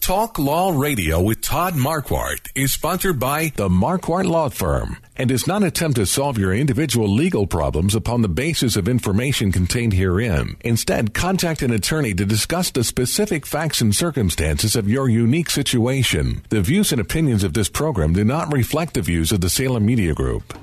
Talk 0.06 0.38
Law 0.38 0.70
Radio 0.70 1.20
with 1.20 1.42
Todd 1.42 1.74
Marquardt 1.74 2.52
is 2.54 2.72
sponsored 2.72 3.20
by 3.20 3.52
the 3.56 3.70
Marquardt 3.70 4.26
Law 4.28 4.50
Firm 4.50 4.98
and 5.16 5.28
does 5.28 5.48
not 5.48 5.64
attempt 5.64 5.96
to 5.96 6.06
solve 6.06 6.38
your 6.38 6.54
individual 6.54 7.08
legal 7.08 7.48
problems 7.48 7.96
upon 7.96 8.22
the 8.22 8.30
basis 8.30 8.76
of 8.76 8.88
information 8.88 9.52
contained 9.52 9.94
herein. 9.94 10.58
Instead, 10.62 11.16
contact 11.16 11.64
an 11.64 11.72
attorney 11.72 12.14
to 12.14 12.24
discuss 12.24 12.70
the 12.70 12.84
specific 12.84 13.48
facts 13.48 13.82
and 13.82 13.96
circumstances 13.96 14.76
of 14.76 14.88
your 14.88 15.10
unique 15.10 15.50
situation. 15.50 16.44
The 16.50 16.62
views 16.62 16.92
and 16.92 17.02
opinions 17.02 17.44
of 17.44 17.56
this 17.56 17.68
program 17.68 18.14
do 18.14 18.24
not 18.24 18.54
reflect 18.54 18.94
the 18.94 19.02
views 19.02 19.32
of 19.32 19.42
the 19.42 19.50
Salem 19.50 19.88
Media 19.88 20.14
Group. 20.14 20.54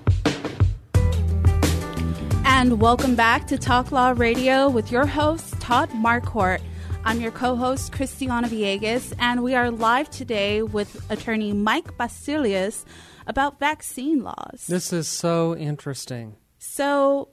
And 2.44 2.80
welcome 2.80 3.16
back 3.16 3.48
to 3.48 3.58
Talk 3.58 3.90
Law 3.90 4.14
Radio 4.16 4.68
with 4.68 4.92
your 4.92 5.06
host, 5.06 5.60
Todd 5.60 5.90
Marquardt. 5.90 6.60
I'm 7.04 7.20
your 7.20 7.32
co 7.32 7.56
host, 7.56 7.92
Christiana 7.92 8.46
Villegas, 8.46 9.12
and 9.18 9.42
we 9.42 9.56
are 9.56 9.72
live 9.72 10.08
today 10.08 10.62
with 10.62 11.04
attorney 11.10 11.52
Mike 11.52 11.96
Baseluos 11.98 12.84
about 13.26 13.58
vaccine 13.58 14.22
laws. 14.22 14.66
This 14.68 14.92
is 14.92 15.08
so 15.08 15.56
interesting. 15.56 16.36
So, 16.58 17.30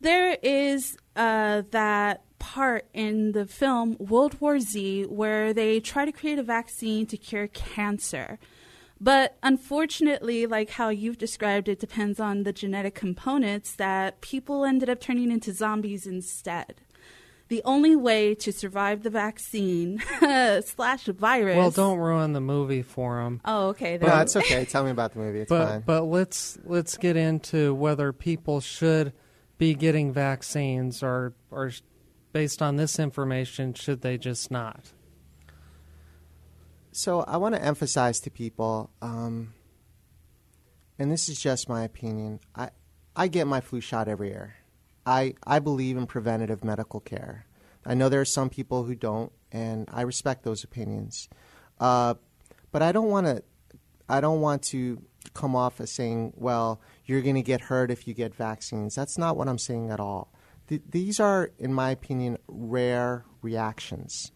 there 0.00 0.36
is 0.42 0.96
uh, 1.14 1.62
that 1.70 2.24
part 2.40 2.86
in 2.92 3.32
the 3.32 3.46
film 3.46 3.96
World 4.00 4.40
War 4.40 4.58
Z 4.58 5.04
where 5.04 5.54
they 5.54 5.78
try 5.78 6.04
to 6.04 6.12
create 6.12 6.40
a 6.40 6.42
vaccine 6.42 7.06
to 7.06 7.16
cure 7.16 7.46
cancer. 7.46 8.40
But 9.00 9.38
unfortunately, 9.44 10.46
like 10.46 10.70
how 10.70 10.88
you've 10.88 11.18
described 11.18 11.68
it, 11.68 11.78
depends 11.78 12.18
on 12.18 12.42
the 12.42 12.52
genetic 12.52 12.96
components 12.96 13.76
that 13.76 14.20
people 14.22 14.64
ended 14.64 14.90
up 14.90 15.00
turning 15.00 15.30
into 15.30 15.52
zombies 15.52 16.04
instead 16.04 16.80
the 17.48 17.62
only 17.64 17.96
way 17.96 18.34
to 18.34 18.52
survive 18.52 19.02
the 19.02 19.10
vaccine 19.10 20.02
slash 20.64 21.06
virus. 21.06 21.56
Well, 21.56 21.70
don't 21.70 21.98
ruin 21.98 22.32
the 22.32 22.40
movie 22.40 22.82
for 22.82 23.22
them. 23.22 23.40
Oh, 23.44 23.68
okay. 23.68 23.96
Then. 23.96 24.08
No, 24.08 24.20
it's 24.20 24.36
okay. 24.36 24.64
Tell 24.64 24.84
me 24.84 24.90
about 24.90 25.14
the 25.14 25.20
movie. 25.20 25.40
It's 25.40 25.48
but, 25.48 25.66
fine. 25.66 25.82
But 25.86 26.02
let's 26.02 26.58
let's 26.64 26.96
get 26.96 27.16
into 27.16 27.74
whether 27.74 28.12
people 28.12 28.60
should 28.60 29.12
be 29.56 29.74
getting 29.74 30.12
vaccines 30.12 31.02
or 31.02 31.34
or 31.50 31.72
based 32.32 32.62
on 32.62 32.76
this 32.76 32.98
information, 32.98 33.74
should 33.74 34.02
they 34.02 34.18
just 34.18 34.50
not? 34.50 34.92
So 36.92 37.22
I 37.22 37.36
want 37.36 37.54
to 37.54 37.62
emphasize 37.62 38.20
to 38.20 38.30
people, 38.30 38.90
um, 39.00 39.54
and 40.98 41.10
this 41.10 41.28
is 41.28 41.40
just 41.40 41.68
my 41.68 41.84
opinion. 41.84 42.40
I 42.54 42.70
I 43.16 43.28
get 43.28 43.46
my 43.46 43.60
flu 43.60 43.80
shot 43.80 44.08
every 44.08 44.28
year. 44.28 44.54
I, 45.06 45.34
I 45.46 45.58
believe 45.58 45.96
in 45.96 46.06
preventative 46.06 46.64
medical 46.64 47.00
care. 47.00 47.46
I 47.86 47.94
know 47.94 48.08
there 48.08 48.20
are 48.20 48.26
some 48.26 48.50
people 48.50 48.84
who 48.84 48.94
don't, 48.94 49.32
and 49.50 49.88
I 49.92 50.02
respect 50.02 50.44
those 50.44 50.64
opinions. 50.64 51.28
Uh, 51.80 52.14
but 52.70 52.82
I 52.82 52.92
don't 52.92 53.08
want 53.08 53.26
to 53.26 53.42
I 54.08 54.20
don't 54.20 54.40
want 54.40 54.62
to 54.64 55.02
come 55.34 55.54
off 55.54 55.80
as 55.80 55.92
saying, 55.92 56.32
well, 56.36 56.80
you're 57.04 57.20
going 57.20 57.34
to 57.34 57.42
get 57.42 57.60
hurt 57.62 57.90
if 57.90 58.08
you 58.08 58.14
get 58.14 58.34
vaccines. 58.34 58.94
That's 58.94 59.18
not 59.18 59.36
what 59.36 59.48
I'm 59.48 59.58
saying 59.58 59.90
at 59.90 60.00
all. 60.00 60.32
Th- 60.68 60.82
these 60.88 61.20
are, 61.20 61.50
in 61.58 61.74
my 61.74 61.90
opinion, 61.90 62.38
rare 62.48 63.24
reactions. 63.42 64.32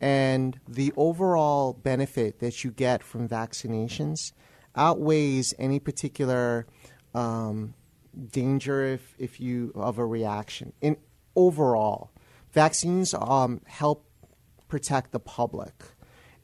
And 0.00 0.60
the 0.68 0.92
overall 0.96 1.72
benefit 1.72 2.38
that 2.40 2.62
you 2.62 2.70
get 2.70 3.02
from 3.02 3.28
vaccinations 3.28 4.32
outweighs 4.76 5.54
any 5.58 5.80
particular 5.80 6.66
um, 7.14 7.74
danger 8.30 8.84
if, 8.84 9.14
if 9.18 9.40
you 9.40 9.72
of 9.74 9.98
a 9.98 10.06
reaction. 10.06 10.72
In 10.80 10.96
overall, 11.34 12.10
vaccines 12.52 13.14
um, 13.14 13.60
help 13.66 14.06
protect 14.68 15.12
the 15.12 15.20
public. 15.20 15.72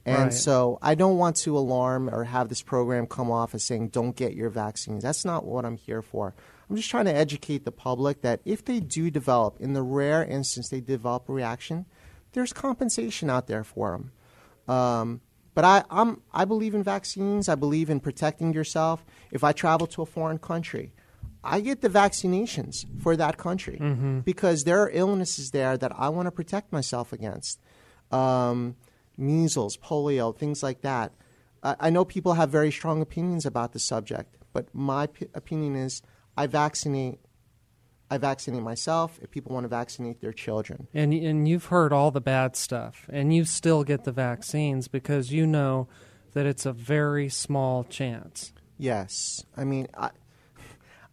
And 0.04 0.24
right. 0.24 0.32
so 0.32 0.78
I 0.82 0.94
don't 0.96 1.16
want 1.16 1.36
to 1.36 1.56
alarm 1.56 2.10
or 2.12 2.24
have 2.24 2.48
this 2.48 2.60
program 2.60 3.06
come 3.06 3.30
off 3.30 3.54
as 3.54 3.64
saying 3.64 3.88
don't 3.88 4.16
get 4.16 4.34
your 4.34 4.50
vaccines. 4.50 5.02
That's 5.02 5.24
not 5.24 5.44
what 5.44 5.64
I'm 5.64 5.76
here 5.76 6.02
for. 6.02 6.34
I'm 6.68 6.76
just 6.76 6.90
trying 6.90 7.04
to 7.04 7.14
educate 7.14 7.64
the 7.64 7.72
public 7.72 8.22
that 8.22 8.40
if 8.44 8.64
they 8.64 8.80
do 8.80 9.10
develop, 9.10 9.60
in 9.60 9.74
the 9.74 9.82
rare 9.82 10.24
instance 10.24 10.70
they 10.70 10.80
develop 10.80 11.28
a 11.28 11.32
reaction, 11.32 11.86
there's 12.32 12.52
compensation 12.52 13.30
out 13.30 13.46
there 13.46 13.62
for 13.62 13.92
them. 13.92 14.74
Um, 14.74 15.20
but 15.54 15.64
I, 15.64 15.84
I'm, 15.90 16.22
I 16.32 16.46
believe 16.46 16.74
in 16.74 16.82
vaccines. 16.82 17.48
I 17.48 17.54
believe 17.54 17.90
in 17.90 18.00
protecting 18.00 18.54
yourself. 18.54 19.04
If 19.30 19.44
I 19.44 19.52
travel 19.52 19.86
to 19.88 20.02
a 20.02 20.06
foreign 20.06 20.38
country, 20.38 20.92
I 21.44 21.60
get 21.60 21.80
the 21.80 21.88
vaccinations 21.88 22.86
for 23.00 23.16
that 23.16 23.36
country 23.36 23.78
mm-hmm. 23.80 24.20
because 24.20 24.64
there 24.64 24.80
are 24.82 24.90
illnesses 24.90 25.50
there 25.50 25.76
that 25.76 25.92
I 25.96 26.08
want 26.08 26.26
to 26.26 26.30
protect 26.30 26.72
myself 26.72 27.12
against. 27.12 27.60
Um, 28.10 28.76
measles, 29.16 29.76
polio, 29.76 30.36
things 30.36 30.62
like 30.62 30.82
that. 30.82 31.12
I, 31.62 31.76
I, 31.80 31.90
know 31.90 32.04
people 32.04 32.34
have 32.34 32.50
very 32.50 32.70
strong 32.70 33.00
opinions 33.00 33.46
about 33.46 33.72
the 33.72 33.78
subject, 33.78 34.36
but 34.52 34.66
my 34.74 35.06
p- 35.06 35.28
opinion 35.34 35.76
is 35.76 36.02
I 36.36 36.46
vaccinate. 36.46 37.20
I 38.10 38.18
vaccinate 38.18 38.62
myself. 38.62 39.18
If 39.22 39.30
people 39.30 39.54
want 39.54 39.64
to 39.64 39.68
vaccinate 39.68 40.20
their 40.20 40.34
children, 40.34 40.88
and 40.92 41.14
and 41.14 41.48
you've 41.48 41.66
heard 41.66 41.92
all 41.92 42.10
the 42.10 42.20
bad 42.20 42.56
stuff, 42.56 43.06
and 43.10 43.34
you 43.34 43.46
still 43.46 43.84
get 43.84 44.04
the 44.04 44.12
vaccines 44.12 44.86
because 44.86 45.32
you 45.32 45.46
know 45.46 45.88
that 46.34 46.44
it's 46.44 46.66
a 46.66 46.72
very 46.72 47.30
small 47.30 47.84
chance. 47.84 48.52
Yes, 48.76 49.44
I 49.56 49.64
mean 49.64 49.88
I, 49.96 50.10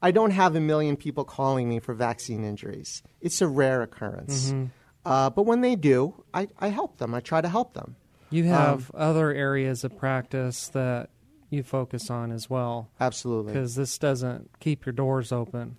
I 0.02 0.12
don't 0.12 0.32
have 0.32 0.56
a 0.56 0.62
million 0.62 0.96
people 0.96 1.26
calling 1.26 1.68
me 1.68 1.80
for 1.80 1.94
vaccine 1.94 2.44
injuries. 2.44 3.04
It's 3.22 3.42
a 3.42 3.48
rare 3.48 3.82
occurrence. 3.82 4.52
Mm-hmm. 4.52 4.66
Uh, 5.06 5.30
but 5.30 5.44
when 5.44 5.62
they 5.62 5.76
do, 5.76 6.24
I, 6.34 6.48
I 6.60 6.70
help 6.70 6.98
them. 6.98 7.14
I 7.14 7.20
try 7.20 7.42
to 7.42 7.50
help 7.50 7.74
them. 7.74 7.96
You 8.30 8.46
have 8.46 8.92
um, 8.94 9.02
other 9.02 9.32
areas 9.32 9.84
of 9.84 9.98
practice 9.98 10.68
that 10.70 11.10
you 11.50 11.64
focus 11.64 12.10
on 12.10 12.32
as 12.32 12.50
well. 12.50 12.90
Absolutely. 13.00 13.54
Because 13.54 13.76
this 13.76 13.98
doesn't 13.98 14.52
keep 14.60 14.86
your 14.86 14.94
doors 14.94 15.32
open. 15.32 15.78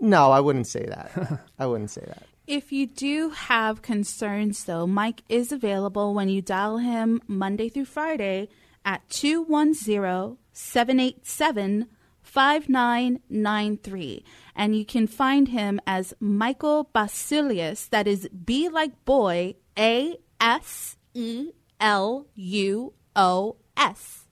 No, 0.00 0.30
I 0.30 0.40
wouldn't 0.40 0.66
say 0.66 0.86
that. 0.86 1.40
I 1.58 1.66
wouldn't 1.66 1.90
say 1.90 2.04
that. 2.06 2.24
If 2.46 2.70
you 2.70 2.86
do 2.86 3.30
have 3.30 3.82
concerns, 3.82 4.64
though, 4.64 4.86
Mike 4.86 5.22
is 5.28 5.52
available 5.52 6.14
when 6.14 6.28
you 6.28 6.40
dial 6.40 6.78
him 6.78 7.20
Monday 7.26 7.68
through 7.68 7.86
Friday 7.86 8.48
at 8.84 9.08
210 9.10 10.38
787 10.52 11.88
5993. 12.26 14.24
And 14.54 14.76
you 14.76 14.84
can 14.84 15.06
find 15.06 15.48
him 15.48 15.80
as 15.86 16.12
Michael 16.20 16.90
Baseluos. 16.94 17.88
That 17.90 18.06
is 18.06 18.28
B 18.28 18.68
like 18.68 19.04
boy, 19.04 19.54
A 19.78 20.16
S 20.40 20.96
E 21.14 21.50
L 21.80 22.26
U 22.34 22.92
O 23.14 23.56
S. 23.76 24.24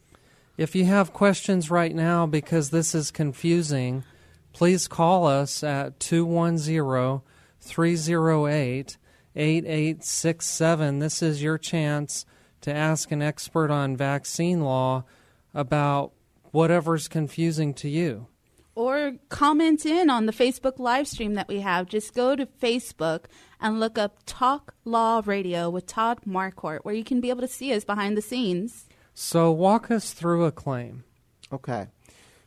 If 0.57 0.74
you 0.74 0.85
have 0.85 1.12
questions 1.12 1.70
right 1.70 1.94
now 1.94 2.26
because 2.26 2.70
this 2.70 2.94
is 2.94 3.11
confusing, 3.11 4.04
please 4.52 4.87
call 4.87 5.26
us 5.26 5.64
at 5.64 5.98
210 6.00 7.22
308 7.61 8.98
8867. 9.37 10.98
This 10.98 11.22
is 11.22 11.42
your 11.42 11.59
chance 11.59 12.24
to 12.61 12.74
ask 12.74 13.11
an 13.11 13.20
expert 13.20 13.70
on 13.70 13.96
vaccine 13.96 14.61
law 14.61 15.04
about 15.52 16.12
whatever's 16.54 17.08
confusing 17.08 17.74
to 17.74 17.88
you. 17.88 18.28
Or 18.76 19.14
comment 19.28 19.84
in 19.84 20.08
on 20.08 20.26
the 20.26 20.32
Facebook 20.32 20.78
live 20.78 21.06
stream 21.06 21.34
that 21.34 21.48
we 21.48 21.60
have. 21.60 21.86
Just 21.86 22.14
go 22.14 22.34
to 22.34 22.46
Facebook 22.46 23.26
and 23.60 23.78
look 23.78 23.98
up 23.98 24.18
Talk 24.24 24.74
Law 24.84 25.22
Radio 25.24 25.68
with 25.70 25.86
Todd 25.86 26.20
Marquardt, 26.26 26.80
where 26.82 26.94
you 26.94 27.04
can 27.04 27.20
be 27.20 27.30
able 27.30 27.40
to 27.40 27.48
see 27.48 27.72
us 27.72 27.84
behind 27.84 28.16
the 28.16 28.22
scenes. 28.22 28.86
So, 29.14 29.52
walk 29.52 29.90
us 29.90 30.12
through 30.12 30.44
a 30.44 30.50
claim. 30.52 31.04
Okay. 31.52 31.86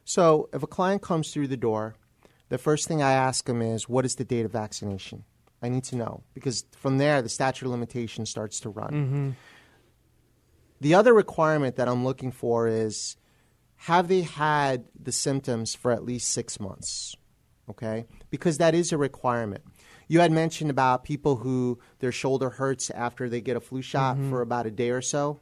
So, 0.04 0.50
if 0.54 0.64
a 0.64 0.68
client 0.68 1.02
comes 1.02 1.32
through 1.32 1.48
the 1.48 1.58
door, 1.58 1.96
the 2.50 2.58
first 2.58 2.88
thing 2.88 3.02
I 3.02 3.12
ask 3.12 3.46
them 3.46 3.62
is, 3.62 3.88
What 3.88 4.06
is 4.06 4.16
the 4.16 4.26
date 4.26 4.46
of 4.46 4.52
vaccination? 4.52 5.24
I 5.62 5.70
need 5.70 5.86
to 5.86 5.96
know 5.96 6.24
because 6.34 6.66
from 6.78 6.98
there, 6.98 7.22
the 7.22 7.30
statute 7.30 7.66
of 7.66 7.72
limitations 7.72 8.30
starts 8.30 8.60
to 8.62 8.70
run. 8.70 8.90
Mm-hmm. 8.90 9.30
The 10.82 10.94
other 10.94 11.14
requirement 11.14 11.78
that 11.78 11.88
I'm 11.88 12.06
looking 12.06 12.32
for 12.32 12.68
is 12.68 13.16
have 13.78 14.08
they 14.08 14.22
had 14.22 14.86
the 15.00 15.12
symptoms 15.12 15.76
for 15.76 15.92
at 15.92 16.04
least 16.04 16.30
six 16.30 16.60
months? 16.60 17.16
Okay? 17.70 18.06
Because 18.30 18.58
that 18.58 18.74
is 18.76 18.92
a 18.92 18.98
requirement. 18.98 19.64
You 20.08 20.20
had 20.22 20.32
mentioned 20.32 20.70
about 20.70 21.04
people 21.04 21.38
who 21.38 21.80
their 22.00 22.12
shoulder 22.12 22.50
hurts 22.52 22.90
after 22.90 23.28
they 23.30 23.42
get 23.42 23.58
a 23.58 23.60
flu 23.60 23.82
shot 23.82 24.18
Mhm. 24.18 24.30
for 24.30 24.42
about 24.42 24.66
a 24.66 24.72
day 24.72 24.90
or 24.90 25.02
so. 25.02 25.42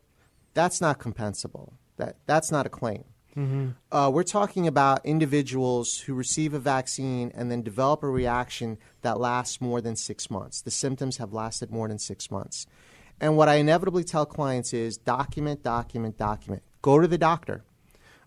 That's 0.54 0.82
not 0.82 1.00
compensable. 1.00 1.74
That, 1.98 2.18
that's 2.26 2.52
not 2.52 2.66
a 2.66 2.70
claim. 2.70 3.04
Mm-hmm. 3.38 3.70
Uh, 3.92 4.10
we're 4.14 4.24
talking 4.24 4.66
about 4.66 5.06
individuals 5.06 6.00
who 6.00 6.14
receive 6.14 6.54
a 6.54 6.60
vaccine 6.60 7.32
and 7.36 7.52
then 7.52 7.62
develop 7.62 8.02
a 8.02 8.08
reaction 8.10 8.78
that 9.02 9.20
lasts 9.20 9.60
more 9.60 9.82
than 9.82 9.96
six 9.98 10.32
months. 10.32 10.62
The 10.62 10.72
symptoms 10.72 11.18
have 11.18 11.34
lasted 11.34 11.70
more 11.70 11.88
than 11.90 12.00
six 12.00 12.32
months. 12.32 12.66
And 13.20 13.36
what 13.38 13.50
I 13.50 13.56
inevitably 13.56 14.04
tell 14.06 14.26
clients 14.26 14.74
is 14.74 14.98
document, 14.98 15.64
document, 15.64 16.18
document. 16.18 16.64
Go 16.82 17.00
to 17.00 17.08
the 17.08 17.18
doctor. 17.18 17.66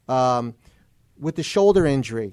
Um, 0.08 0.54
with 1.18 1.36
the 1.36 1.42
shoulder 1.42 1.86
injury, 1.86 2.32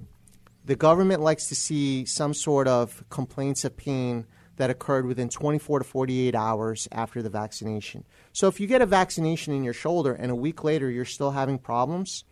the 0.64 0.76
government 0.76 1.22
likes 1.22 1.48
to 1.50 1.56
see 1.56 2.06
some 2.06 2.34
sort 2.34 2.68
of 2.68 3.04
complaints 3.10 3.66
of 3.66 3.78
pain 3.78 4.26
that 4.58 4.70
occurred 4.70 5.06
within 5.06 5.30
24 5.30 5.80
to 5.80 5.86
48 5.86 6.34
hours 6.34 6.88
after 6.92 7.22
the 7.22 7.30
vaccination. 7.30 8.06
So 8.32 8.48
if 8.48 8.60
you 8.60 8.68
get 8.68 8.82
a 8.82 8.86
vaccination 8.86 9.54
in 9.54 9.64
your 9.64 9.74
shoulder 9.74 10.14
and 10.14 10.32
a 10.32 10.36
week 10.36 10.64
later 10.64 10.90
you're 10.90 11.06
still 11.06 11.32
having 11.32 11.60
problems, 11.60 12.24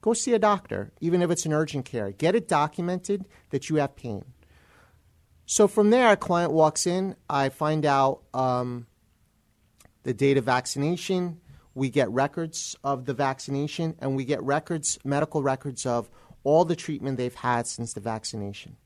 go 0.00 0.12
see 0.12 0.34
a 0.34 0.38
doctor, 0.38 0.92
even 1.00 1.22
if 1.22 1.30
it's 1.30 1.46
an 1.46 1.52
urgent 1.52 1.84
care. 1.84 2.12
Get 2.12 2.34
it 2.34 2.48
documented 2.48 3.26
that 3.50 3.70
you 3.70 3.76
have 3.76 3.96
pain. 3.96 4.24
So 5.46 5.66
from 5.66 5.88
there, 5.88 6.12
a 6.12 6.16
client 6.16 6.52
walks 6.52 6.86
in. 6.86 7.16
I 7.30 7.48
find 7.48 7.86
out 7.86 8.20
um, 8.34 8.86
the 10.02 10.12
date 10.12 10.36
of 10.36 10.44
vaccination. 10.44 11.40
We 11.78 11.90
get 11.90 12.10
records 12.10 12.74
of 12.82 13.04
the 13.04 13.14
vaccination, 13.14 13.94
and 14.00 14.16
we 14.16 14.24
get 14.24 14.42
records, 14.42 14.98
medical 15.04 15.44
records 15.44 15.86
of 15.86 16.10
all 16.42 16.64
the 16.64 16.74
treatment 16.74 17.18
they've 17.18 17.34
had 17.34 17.68
since 17.68 17.92
the 17.92 18.00
vaccination. 18.00 18.76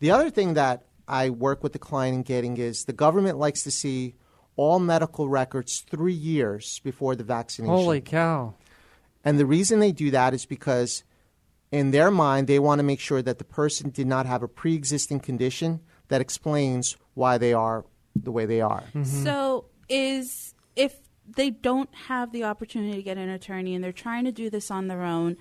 The 0.00 0.10
other 0.10 0.28
thing 0.28 0.54
that 0.54 0.86
I 1.06 1.30
work 1.30 1.62
with 1.62 1.72
the 1.72 1.78
client 1.78 2.16
in 2.16 2.22
getting 2.22 2.56
is 2.56 2.84
the 2.84 2.92
government 2.92 3.38
likes 3.38 3.62
to 3.62 3.70
see 3.70 4.16
all 4.56 4.80
medical 4.80 5.28
records 5.28 5.84
three 5.88 6.12
years 6.12 6.80
before 6.80 7.14
the 7.14 7.22
vaccination. 7.22 7.72
Holy 7.72 8.00
cow. 8.00 8.54
And 9.24 9.38
the 9.38 9.46
reason 9.46 9.78
they 9.78 9.92
do 9.92 10.10
that 10.10 10.34
is 10.34 10.46
because 10.46 11.04
in 11.70 11.92
their 11.92 12.10
mind, 12.10 12.48
they 12.48 12.58
want 12.58 12.80
to 12.80 12.82
make 12.82 13.00
sure 13.00 13.22
that 13.22 13.38
the 13.38 13.44
person 13.44 13.90
did 13.90 14.08
not 14.08 14.26
have 14.26 14.42
a 14.42 14.48
pre 14.48 14.74
existing 14.74 15.20
condition 15.20 15.80
that 16.08 16.20
explains 16.20 16.96
why 17.14 17.38
they 17.38 17.52
are 17.52 17.84
the 18.16 18.32
way 18.32 18.46
they 18.46 18.60
are. 18.60 18.82
Mm-hmm. 18.94 19.04
So, 19.04 19.66
is 19.88 20.54
if 20.74 21.05
they 21.28 21.50
don't 21.50 21.92
have 22.08 22.32
the 22.32 22.44
opportunity 22.44 22.94
to 22.96 23.02
get 23.02 23.18
an 23.18 23.28
attorney 23.28 23.74
and 23.74 23.82
they're 23.82 23.92
trying 23.92 24.24
to 24.24 24.32
do 24.32 24.50
this 24.50 24.70
on 24.70 24.88
their 24.88 25.02
own, 25.02 25.36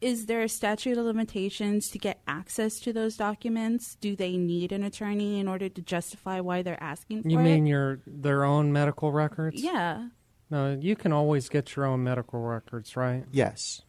is 0.00 0.26
there 0.26 0.42
a 0.42 0.48
statute 0.48 0.96
of 0.96 1.04
limitations 1.04 1.88
to 1.90 1.98
get 1.98 2.20
access 2.26 2.80
to 2.80 2.92
those 2.92 3.16
documents? 3.16 3.96
Do 4.00 4.16
they 4.16 4.36
need 4.36 4.72
an 4.72 4.82
attorney 4.82 5.38
in 5.38 5.46
order 5.46 5.68
to 5.68 5.82
justify 5.82 6.40
why 6.40 6.62
they're 6.62 6.82
asking 6.82 7.22
for 7.22 7.28
You 7.28 7.38
it? 7.38 7.42
mean 7.42 7.66
your 7.66 8.00
their 8.06 8.44
own 8.44 8.72
medical 8.72 9.12
records? 9.12 9.62
Yeah. 9.62 10.08
No, 10.50 10.76
you 10.80 10.96
can 10.96 11.12
always 11.12 11.48
get 11.48 11.76
your 11.76 11.84
own 11.86 12.02
medical 12.02 12.40
records, 12.40 12.96
right? 12.96 13.24
Yes. 13.30 13.82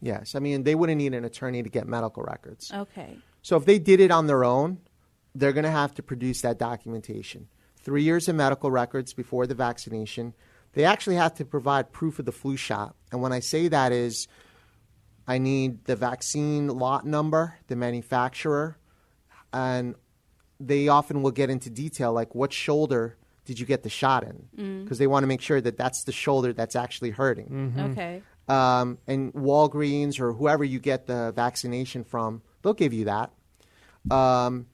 Yes. 0.00 0.34
I 0.34 0.38
mean, 0.38 0.64
they 0.64 0.74
wouldn't 0.74 0.98
need 0.98 1.14
an 1.14 1.24
attorney 1.24 1.62
to 1.62 1.68
get 1.68 1.88
medical 1.88 2.22
records. 2.22 2.70
Okay. 2.72 3.16
So 3.42 3.56
if 3.56 3.64
they 3.64 3.78
did 3.78 4.00
it 4.00 4.10
on 4.10 4.26
their 4.26 4.44
own, 4.44 4.78
they're 5.34 5.52
going 5.52 5.64
to 5.64 5.70
have 5.70 5.94
to 5.94 6.02
produce 6.02 6.42
that 6.42 6.58
documentation. 6.58 7.48
Three 7.76 8.02
years 8.02 8.28
of 8.28 8.36
medical 8.36 8.70
records 8.70 9.12
before 9.12 9.46
the 9.46 9.54
vaccination. 9.54 10.34
They 10.74 10.84
actually 10.84 11.16
have 11.16 11.34
to 11.34 11.44
provide 11.44 11.92
proof 11.92 12.18
of 12.18 12.24
the 12.24 12.32
flu 12.32 12.56
shot. 12.56 12.94
And 13.12 13.22
when 13.22 13.32
I 13.32 13.40
say 13.40 13.68
that 13.68 13.92
is, 13.92 14.26
I 15.26 15.38
need 15.38 15.84
the 15.84 15.96
vaccine 15.96 16.68
lot 16.68 17.06
number, 17.06 17.56
the 17.68 17.76
manufacturer, 17.76 18.76
and 19.52 19.94
they 20.60 20.88
often 20.88 21.22
will 21.22 21.30
get 21.30 21.50
into 21.50 21.70
detail 21.70 22.12
like 22.12 22.34
what 22.34 22.52
shoulder 22.52 23.16
did 23.44 23.58
you 23.60 23.66
get 23.66 23.82
the 23.82 23.88
shot 23.90 24.24
in? 24.24 24.48
Mm. 24.56 24.84
Because 24.84 24.98
they 24.98 25.06
want 25.06 25.22
to 25.22 25.26
make 25.26 25.40
sure 25.40 25.60
that 25.60 25.76
that's 25.76 26.04
the 26.04 26.12
shoulder 26.12 26.52
that's 26.52 26.76
actually 26.76 27.10
hurting 27.10 27.74
Okay. 27.92 28.22
um, 28.48 28.98
and 29.06 29.32
Walgreens 29.34 30.18
or 30.20 30.32
whoever 30.32 30.64
you 30.64 30.78
get 30.78 31.06
the 31.06 31.32
vaccination 31.36 32.04
from, 32.04 32.42
they'll 32.62 32.72
give 32.74 32.92
you 32.92 33.04
that. 33.06 33.30
Um, 34.10 34.66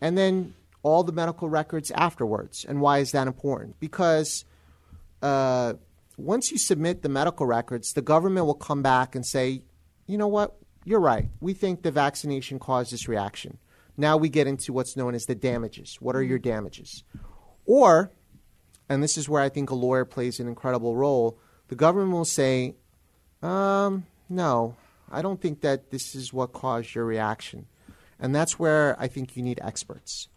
and 0.00 0.16
then 0.16 0.54
all 0.82 1.02
the 1.04 1.12
medical 1.12 1.48
records 1.48 1.90
afterwards. 1.92 2.64
And 2.66 2.80
why 2.80 2.98
is 2.98 3.12
that 3.12 3.26
important? 3.26 3.80
Because 3.80 4.44
uh, 5.24 5.74
once 6.18 6.52
you 6.52 6.58
submit 6.58 7.02
the 7.02 7.08
medical 7.08 7.46
records, 7.46 7.94
the 7.94 8.02
government 8.02 8.44
will 8.44 8.54
come 8.54 8.82
back 8.82 9.14
and 9.14 9.24
say, 9.24 9.62
you 10.06 10.18
know 10.18 10.28
what, 10.28 10.54
you're 10.84 11.00
right. 11.00 11.30
We 11.40 11.54
think 11.54 11.82
the 11.82 11.90
vaccination 11.90 12.58
caused 12.58 12.92
this 12.92 13.08
reaction. 13.08 13.56
Now 13.96 14.18
we 14.18 14.28
get 14.28 14.46
into 14.46 14.72
what's 14.72 14.96
known 14.96 15.14
as 15.14 15.24
the 15.24 15.34
damages. 15.34 15.96
What 15.98 16.14
are 16.14 16.22
your 16.22 16.38
damages? 16.38 17.04
Or, 17.64 18.12
and 18.88 19.02
this 19.02 19.16
is 19.16 19.26
where 19.26 19.40
I 19.40 19.48
think 19.48 19.70
a 19.70 19.74
lawyer 19.74 20.04
plays 20.04 20.40
an 20.40 20.46
incredible 20.46 20.94
role, 20.94 21.38
the 21.68 21.74
government 21.74 22.12
will 22.12 22.26
say, 22.26 22.74
um, 23.42 24.06
no, 24.28 24.76
I 25.10 25.22
don't 25.22 25.40
think 25.40 25.62
that 25.62 25.90
this 25.90 26.14
is 26.14 26.34
what 26.34 26.52
caused 26.52 26.94
your 26.94 27.06
reaction. 27.06 27.66
And 28.20 28.34
that's 28.34 28.58
where 28.58 28.94
I 29.00 29.08
think 29.08 29.36
you 29.36 29.42
need 29.42 29.58
experts. 29.62 30.28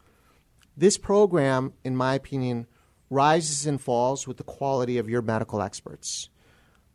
This 0.78 0.98
program, 0.98 1.74
in 1.84 1.96
my 1.96 2.14
opinion, 2.14 2.68
rises 3.10 3.66
and 3.66 3.80
falls 3.80 4.28
with 4.28 4.38
the 4.38 4.44
quality 4.44 4.98
of 4.98 5.10
your 5.10 5.22
medical 5.22 5.62
experts. 5.62 6.30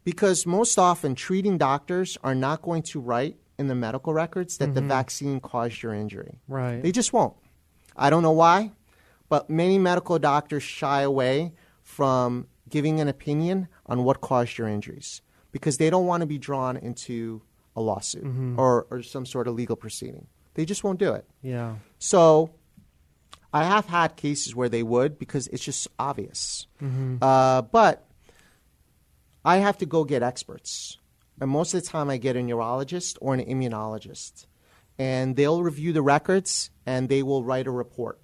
Because 0.04 0.46
most 0.46 0.78
often, 0.78 1.14
treating 1.14 1.58
doctors 1.58 2.18
are 2.24 2.34
not 2.34 2.62
going 2.62 2.82
to 2.82 3.00
write 3.00 3.36
in 3.58 3.68
the 3.68 3.74
medical 3.74 4.12
records 4.12 4.58
that 4.58 4.74
the 4.74 4.80
Mhm. 4.80 4.88
vaccine 4.88 5.40
caused 5.40 5.82
your 5.82 5.94
injury. 5.94 6.40
Right. 6.48 6.82
They 6.82 6.90
just 6.92 7.12
won't. 7.12 7.34
I 7.96 8.10
don't 8.10 8.22
know 8.22 8.32
why, 8.32 8.72
but 9.28 9.48
many 9.48 9.78
medical 9.78 10.18
doctors 10.18 10.62
shy 10.62 11.02
away 11.02 11.52
from 11.82 12.48
giving 12.68 13.00
an 13.00 13.08
opinion 13.08 13.68
on 13.86 14.02
what 14.02 14.20
caused 14.20 14.58
your 14.58 14.66
injuries 14.68 15.20
because 15.52 15.76
they 15.76 15.90
don't 15.90 16.06
want 16.06 16.22
to 16.22 16.26
be 16.26 16.38
drawn 16.38 16.76
into 16.76 17.42
a 17.76 17.80
lawsuit 17.80 18.24
Mhm. 18.24 18.58
or, 18.58 18.86
or 18.90 19.02
some 19.02 19.24
sort 19.26 19.46
of 19.46 19.54
legal 19.54 19.76
proceeding. 19.76 20.26
They 20.54 20.64
just 20.64 20.82
won't 20.82 20.98
do 20.98 21.12
it. 21.12 21.26
Yeah. 21.42 21.76
So 21.98 22.50
I 23.52 23.64
have 23.64 23.86
had 23.86 24.16
cases 24.16 24.54
where 24.54 24.68
they 24.68 24.82
would 24.82 25.18
because 25.18 25.46
it's 25.48 25.62
just 25.64 25.86
obvious. 25.98 26.66
Mhm. 26.80 27.18
Uh, 27.20 27.62
but 27.62 28.06
I 29.44 29.58
have 29.58 29.78
to 29.78 29.86
go 29.86 30.04
get 30.04 30.22
experts. 30.22 30.98
And 31.40 31.50
most 31.50 31.74
of 31.74 31.82
the 31.82 31.88
time, 31.88 32.08
I 32.08 32.16
get 32.16 32.36
a 32.36 32.42
neurologist 32.42 33.18
or 33.20 33.34
an 33.34 33.44
immunologist. 33.44 34.46
And 34.98 35.36
they'll 35.36 35.62
review 35.62 35.92
the 35.92 36.02
records 36.02 36.70
and 36.86 37.08
they 37.08 37.22
will 37.22 37.42
write 37.44 37.66
a 37.66 37.70
report. 37.70 38.20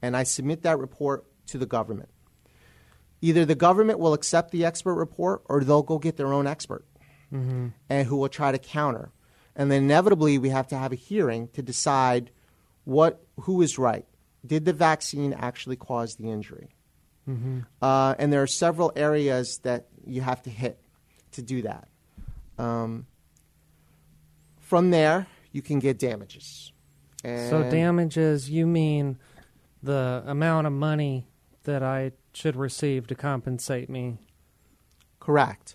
And 0.00 0.16
I 0.16 0.22
submit 0.22 0.62
that 0.62 0.78
report 0.78 1.24
to 1.48 1.58
the 1.58 1.66
government. 1.66 2.08
Either 3.20 3.44
the 3.44 3.54
government 3.54 3.98
will 3.98 4.14
accept 4.14 4.50
the 4.50 4.64
expert 4.64 4.94
report 4.94 5.42
or 5.46 5.62
they'll 5.64 5.82
go 5.82 5.98
get 5.98 6.16
their 6.16 6.32
own 6.32 6.46
expert 6.46 6.84
Mm-hmm. 7.32 7.68
and 7.90 8.06
who 8.06 8.16
will 8.16 8.28
try 8.28 8.52
to 8.52 8.58
counter. 8.58 9.10
And 9.56 9.68
then 9.70 9.82
inevitably, 9.84 10.38
we 10.38 10.50
have 10.50 10.68
to 10.68 10.78
have 10.78 10.92
a 10.92 10.96
hearing 10.96 11.48
to 11.54 11.62
decide 11.62 12.30
what 12.84 13.20
who 13.40 13.62
is 13.62 13.78
right. 13.78 14.06
Did 14.46 14.64
the 14.64 14.72
vaccine 14.72 15.32
actually 15.32 15.76
cause 15.76 16.16
the 16.16 16.30
injury? 16.30 16.68
Mm-hmm. 17.28 17.60
Uh, 17.82 18.14
and 18.18 18.32
there 18.32 18.42
are 18.42 18.46
several 18.46 18.92
areas 18.94 19.58
that 19.58 19.88
you 20.06 20.20
have 20.20 20.42
to 20.42 20.50
hit 20.50 20.80
to 21.32 21.42
do 21.42 21.62
that. 21.62 21.88
Um, 22.58 23.06
from 24.60 24.90
there, 24.90 25.26
you 25.52 25.62
can 25.62 25.78
get 25.78 25.98
damages. 25.98 26.72
So 27.24 27.68
damages, 27.68 28.48
you 28.50 28.68
mean 28.68 29.18
the 29.82 30.22
amount 30.26 30.68
of 30.68 30.72
money 30.72 31.26
that 31.64 31.82
I 31.82 32.12
should 32.32 32.54
receive 32.54 33.08
to 33.08 33.14
compensate 33.14 33.90
me? 33.90 34.18
Correct. 35.18 35.74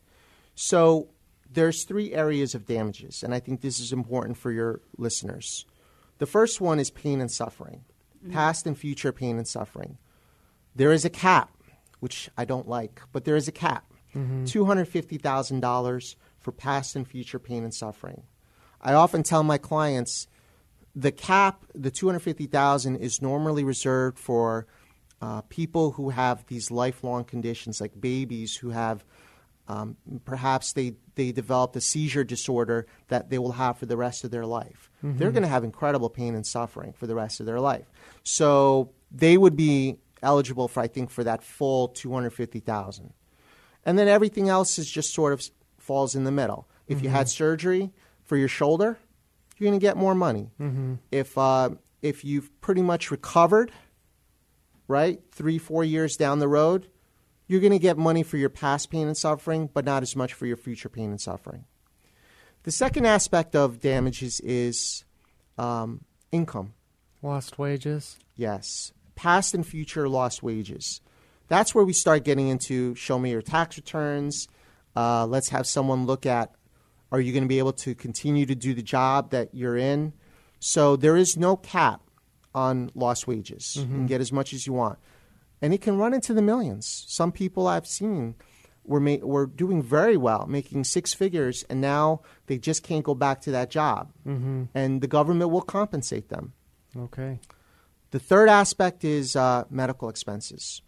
So 0.56 1.10
there's 1.52 1.84
three 1.84 2.14
areas 2.14 2.56
of 2.56 2.66
damages, 2.66 3.24
and 3.24 3.34
I 3.34 3.40
think 3.40 3.62
this 3.62 3.80
is 3.80 3.92
important 3.92 4.38
for 4.38 4.52
your 4.52 4.80
listeners. 4.98 5.66
The 6.20 6.26
first 6.26 6.62
one 6.62 6.80
is 6.80 6.90
pain 6.90 7.20
and 7.20 7.30
suffering, 7.30 7.84
past 8.30 8.68
and 8.68 8.78
future 8.78 9.12
pain 9.12 9.38
and 9.38 9.48
suffering. 9.48 9.98
There 10.76 10.92
is 10.92 11.06
a 11.06 11.10
cap, 11.10 11.52
which 12.00 12.30
I 12.38 12.46
don't 12.46 12.68
like, 12.68 13.02
but 13.12 13.26
there 13.26 13.36
is 13.36 13.48
a 13.48 13.52
cap. 13.52 13.86
Mhm. 14.14 14.46
$250,000 14.46 16.16
for 16.40 16.52
past 16.52 16.96
and 16.96 17.08
future 17.08 17.40
pain 17.40 17.64
and 17.64 17.74
suffering. 17.74 18.24
I 18.82 18.94
often 18.94 19.24
tell 19.24 19.44
my 19.44 19.58
clients 19.58 20.28
the 20.96 21.12
cap, 21.12 21.66
the 21.74 21.92
250,000 21.92 22.98
is 22.98 23.22
normally 23.22 23.64
reserved 23.64 24.20
for 24.20 24.68
uh, 25.22 25.42
people 25.50 25.92
who 25.92 26.10
have 26.10 26.46
these 26.48 26.72
lifelong 26.72 27.24
conditions, 27.24 27.80
like 27.80 28.02
babies 28.02 28.58
who 28.58 28.72
have 28.72 29.06
um, 29.68 29.96
perhaps 30.26 30.74
they, 30.74 30.94
they 31.16 31.32
developed 31.32 31.76
a 31.76 31.82
seizure 31.82 32.24
disorder 32.24 32.88
that 33.08 33.30
they 33.30 33.38
will 33.38 33.54
have 33.54 33.78
for 33.78 33.86
the 33.86 33.98
rest 33.98 34.24
of 34.24 34.32
their 34.32 34.46
life. 34.46 34.90
Mm-hmm. 35.04 35.18
They're 35.18 35.32
going 35.32 35.44
to 35.44 35.50
have 35.50 35.64
incredible 35.64 36.10
pain 36.10 36.36
and 36.36 36.46
suffering 36.46 36.94
for 36.94 37.08
the 37.08 37.16
rest 37.16 37.40
of 37.40 37.46
their 37.46 37.60
life. 37.60 37.86
So 38.24 38.92
they 39.12 39.38
would 39.38 39.56
be 39.56 39.98
eligible 40.22 40.68
for, 40.68 40.82
I 40.82 40.88
think, 40.88 41.10
for 41.10 41.24
that 41.24 41.44
full 41.44 41.90
250,000. 41.90 43.14
And 43.86 43.98
then 43.98 44.08
everything 44.08 44.50
else 44.50 44.78
is 44.78 44.90
just 44.90 45.14
sort 45.14 45.34
of 45.34 45.44
falls 45.80 46.16
in 46.16 46.24
the 46.24 46.32
middle. 46.32 46.68
If 46.88 47.02
you 47.02 47.10
had 47.10 47.30
surgery 47.30 47.94
for 48.26 48.36
your 48.36 48.50
shoulder, 48.50 48.98
you're 49.58 49.70
going 49.70 49.80
to 49.80 49.84
get 49.84 49.96
more 49.96 50.14
money. 50.14 50.50
Mm-hmm. 50.60 50.96
If 51.12 51.38
uh, 51.38 51.70
if 52.02 52.26
you've 52.26 52.60
pretty 52.62 52.82
much 52.82 53.12
recovered, 53.12 53.72
right, 54.88 55.22
three 55.32 55.58
four 55.58 55.84
years 55.84 56.18
down 56.18 56.40
the 56.40 56.48
road, 56.50 56.88
you're 57.52 57.60
going 57.60 57.74
to 57.74 57.80
get 57.80 57.98
money 57.98 58.24
for 58.24 58.38
your 58.38 58.50
past 58.50 58.90
pain 58.90 59.08
and 59.08 59.18
suffering, 59.18 59.70
but 59.74 59.84
not 59.84 60.04
as 60.04 60.16
much 60.16 60.34
for 60.34 60.46
your 60.46 60.56
future 60.56 60.88
pain 60.88 61.10
and 61.10 61.20
suffering. 61.20 61.66
The 62.64 62.72
second 62.72 63.06
aspect 63.06 63.56
of 63.56 63.82
damages 63.82 64.40
is 64.40 65.04
um, 65.58 66.06
income. 66.32 66.74
Lost 67.22 67.60
wages. 67.60 68.18
Yes, 68.36 68.94
past 69.16 69.54
and 69.54 69.68
future 69.68 70.08
lost 70.08 70.42
wages. 70.42 71.02
That's 71.50 71.76
where 71.76 71.84
we 71.84 71.92
start 71.92 72.24
getting 72.24 72.48
into 72.48 72.96
show 72.96 73.20
me 73.20 73.32
your 73.32 73.42
tax 73.42 73.76
returns. 73.76 74.48
Uh, 74.96 75.26
let's 75.26 75.50
have 75.50 75.68
someone 75.68 76.06
look 76.06 76.26
at 76.26 76.56
are 77.12 77.20
you 77.20 77.34
going 77.34 77.44
to 77.44 77.50
be 77.50 77.60
able 77.60 77.74
to 77.74 77.94
continue 77.94 78.46
to 78.46 78.56
do 78.56 78.74
the 78.74 78.82
job 78.82 79.32
that 79.32 79.54
you're 79.54 79.76
in? 79.76 80.14
So 80.62 80.96
there 80.96 81.18
is 81.18 81.36
no 81.36 81.58
cap 81.58 82.02
on 82.56 82.92
lost 82.96 83.28
wages. 83.28 83.76
You 83.76 83.86
can 83.86 84.08
get 84.08 84.22
as 84.22 84.32
much 84.32 84.54
as 84.54 84.66
you 84.66 84.72
want. 84.72 84.98
And 85.62 85.74
it 85.74 85.82
can 85.82 85.98
run 85.98 86.14
into 86.14 86.34
the 86.34 86.42
millions. 86.42 87.06
Some 87.08 87.32
people 87.32 87.68
I've 87.68 87.86
seen 87.88 88.36
were, 88.84 89.00
ma- 89.00 89.18
were 89.22 89.46
doing 89.46 89.82
very 89.82 90.18
well, 90.18 90.48
making 90.48 90.86
six 90.86 91.14
figures, 91.14 91.64
and 91.70 91.80
now 91.80 92.22
they 92.48 92.58
just 92.58 92.84
can't 92.84 93.04
go 93.04 93.14
back 93.14 93.42
to 93.42 93.52
that 93.52 93.70
job. 93.70 94.12
Mm-hmm. 94.26 94.64
And 94.74 95.02
the 95.02 95.08
government 95.08 95.52
will 95.52 95.62
compensate 95.62 96.30
them. 96.30 96.54
Okay. 96.98 97.40
The 98.12 98.20
third 98.20 98.50
aspect 98.50 99.04
is 99.04 99.36
uh, 99.36 99.66
medical 99.70 100.10
expenses. 100.10 100.82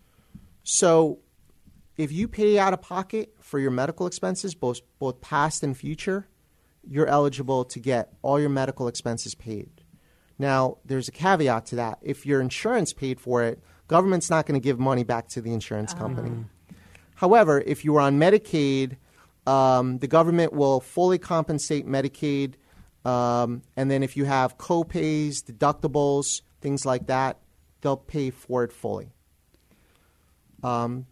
So, 0.63 1.19
if 1.95 2.11
you 2.11 2.27
pay 2.27 2.57
out 2.57 2.73
of 2.73 2.81
pocket 2.81 3.35
for 3.39 3.59
your 3.59 3.71
medical 3.71 4.07
expenses, 4.07 4.55
both 4.55 4.81
both 4.99 5.21
past 5.21 5.63
and 5.63 5.77
future, 5.77 6.27
you're 6.85 7.07
eligible 7.07 7.63
to 7.65 7.79
get 7.79 8.13
all 8.21 8.39
your 8.39 8.49
medical 8.49 8.87
expenses 8.87 9.35
paid. 9.35 9.83
Now, 10.37 10.79
there's 10.83 11.07
a 11.07 11.11
caveat 11.11 11.67
to 11.67 11.75
that. 11.77 11.99
If 12.01 12.25
your 12.25 12.41
insurance 12.41 12.91
paid 12.91 13.19
for 13.19 13.43
it, 13.43 13.61
government's 13.87 14.29
not 14.29 14.45
going 14.45 14.59
to 14.59 14.63
give 14.63 14.79
money 14.79 15.03
back 15.03 15.27
to 15.29 15.41
the 15.41 15.53
insurance 15.53 15.93
company. 15.93 16.45
However, 17.15 17.61
if 17.65 17.85
you 17.85 17.95
are 17.95 18.01
on 18.01 18.19
Medicaid, 18.19 18.97
um, 19.45 19.99
the 19.99 20.07
government 20.07 20.53
will 20.53 20.79
fully 20.79 21.17
compensate 21.17 21.87
Medicaid. 21.87 22.55
Um, 23.05 23.61
and 23.75 23.91
then 23.91 24.03
if 24.03 24.15
you 24.15 24.25
have 24.25 24.57
co-pays, 24.57 25.43
deductibles, 25.43 26.41
things 26.61 26.85
like 26.85 27.07
that, 27.07 27.39
they'll 27.81 27.97
pay 27.97 28.29
for 28.29 28.63
it 28.63 28.71
fully. 28.71 29.11
Um, 30.63 31.07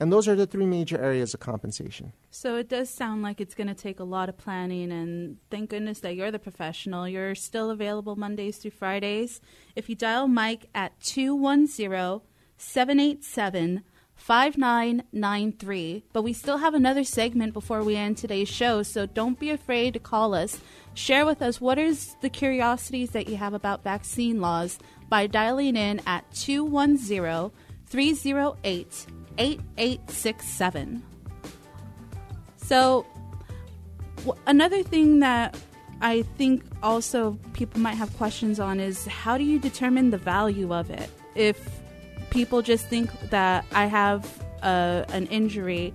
and 0.00 0.12
those 0.12 0.26
are 0.26 0.34
the 0.34 0.46
three 0.46 0.66
major 0.66 0.98
areas 0.98 1.34
of 1.34 1.40
compensation. 1.40 2.12
So 2.34 2.56
it 2.56 2.68
does 2.68 2.90
sound 2.90 3.22
like 3.22 3.40
it's 3.40 3.54
going 3.54 3.68
to 3.68 3.76
take 3.76 4.00
a 4.00 4.04
lot 4.04 4.28
of 4.28 4.36
planning, 4.36 4.90
and 4.90 5.36
thank 5.52 5.70
goodness 5.70 6.00
that 6.00 6.16
you're 6.16 6.32
the 6.32 6.40
professional. 6.40 7.06
You're 7.06 7.36
still 7.36 7.70
available 7.70 8.16
Mondays 8.16 8.56
through 8.56 8.72
Fridays. 8.72 9.40
If 9.76 9.88
you 9.88 9.94
dial 9.94 10.26
Mike 10.26 10.66
at 10.74 11.00
210 11.00 12.22
787 12.56 13.84
5993. 14.16 16.04
But 16.12 16.22
we 16.22 16.32
still 16.32 16.58
have 16.58 16.74
another 16.74 17.04
segment 17.04 17.52
before 17.52 17.84
we 17.84 17.94
end 17.94 18.16
today's 18.16 18.48
show, 18.48 18.82
so 18.82 19.06
don't 19.06 19.38
be 19.38 19.50
afraid 19.50 19.92
to 19.94 20.00
call 20.00 20.34
us. 20.34 20.58
Share 20.92 21.24
with 21.24 21.40
us 21.40 21.60
what 21.60 21.78
is 21.78 22.16
the 22.20 22.30
curiosities 22.30 23.10
that 23.10 23.28
you 23.28 23.36
have 23.36 23.54
about 23.54 23.84
vaccine 23.84 24.40
laws 24.40 24.80
by 25.08 25.28
dialing 25.28 25.76
in 25.76 26.00
at 26.04 26.24
210 26.34 27.52
308 27.86 29.06
8867. 29.38 31.13
So, 32.64 33.06
w- 34.18 34.40
another 34.46 34.82
thing 34.82 35.20
that 35.20 35.56
I 36.00 36.22
think 36.36 36.64
also 36.82 37.38
people 37.52 37.80
might 37.80 37.94
have 37.94 38.14
questions 38.16 38.58
on 38.58 38.80
is 38.80 39.06
how 39.06 39.38
do 39.38 39.44
you 39.44 39.58
determine 39.58 40.10
the 40.10 40.18
value 40.18 40.72
of 40.72 40.90
it? 40.90 41.10
If 41.34 41.58
people 42.30 42.62
just 42.62 42.86
think 42.86 43.10
that 43.30 43.64
I 43.72 43.86
have 43.86 44.26
a, 44.62 45.04
an 45.10 45.26
injury, 45.26 45.92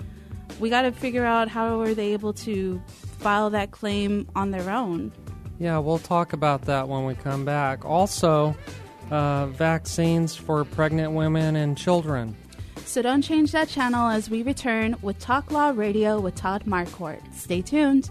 we 0.60 0.70
got 0.70 0.84
to 0.84 0.92
figure 0.92 1.26
out 1.26 1.48
how 1.48 1.80
are 1.82 1.94
they 1.94 2.14
able 2.14 2.34
to 2.34 2.82
file 3.20 3.50
that 3.50 3.72
claim 3.72 4.28
on 4.36 4.52
their 4.52 4.70
own. 4.70 5.12
Yeah, 5.60 5.80
we'll 5.80 6.00
talk 6.00 6.34
about 6.34 6.64
that 6.64 6.88
when 6.88 7.06
we 7.06 7.16
come 7.16 7.46
back. 7.46 7.84
Also, 7.84 8.56
uh, 9.12 9.48
vaccines 9.48 10.36
for 10.36 10.64
pregnant 10.64 11.12
women 11.14 11.56
and 11.56 11.78
children. 11.78 12.36
So 12.90 13.04
don't 13.04 13.22
change 13.22 13.52
that 13.52 13.70
channel 13.70 14.10
as 14.10 14.32
we 14.32 14.42
return 14.42 14.96
with 15.04 15.20
Talk 15.20 15.52
Law 15.52 15.70
Radio 15.70 16.20
with 16.20 16.34
Todd 16.34 16.64
Marquardt. 16.66 17.22
Stay 17.36 17.62
tuned. 17.62 18.10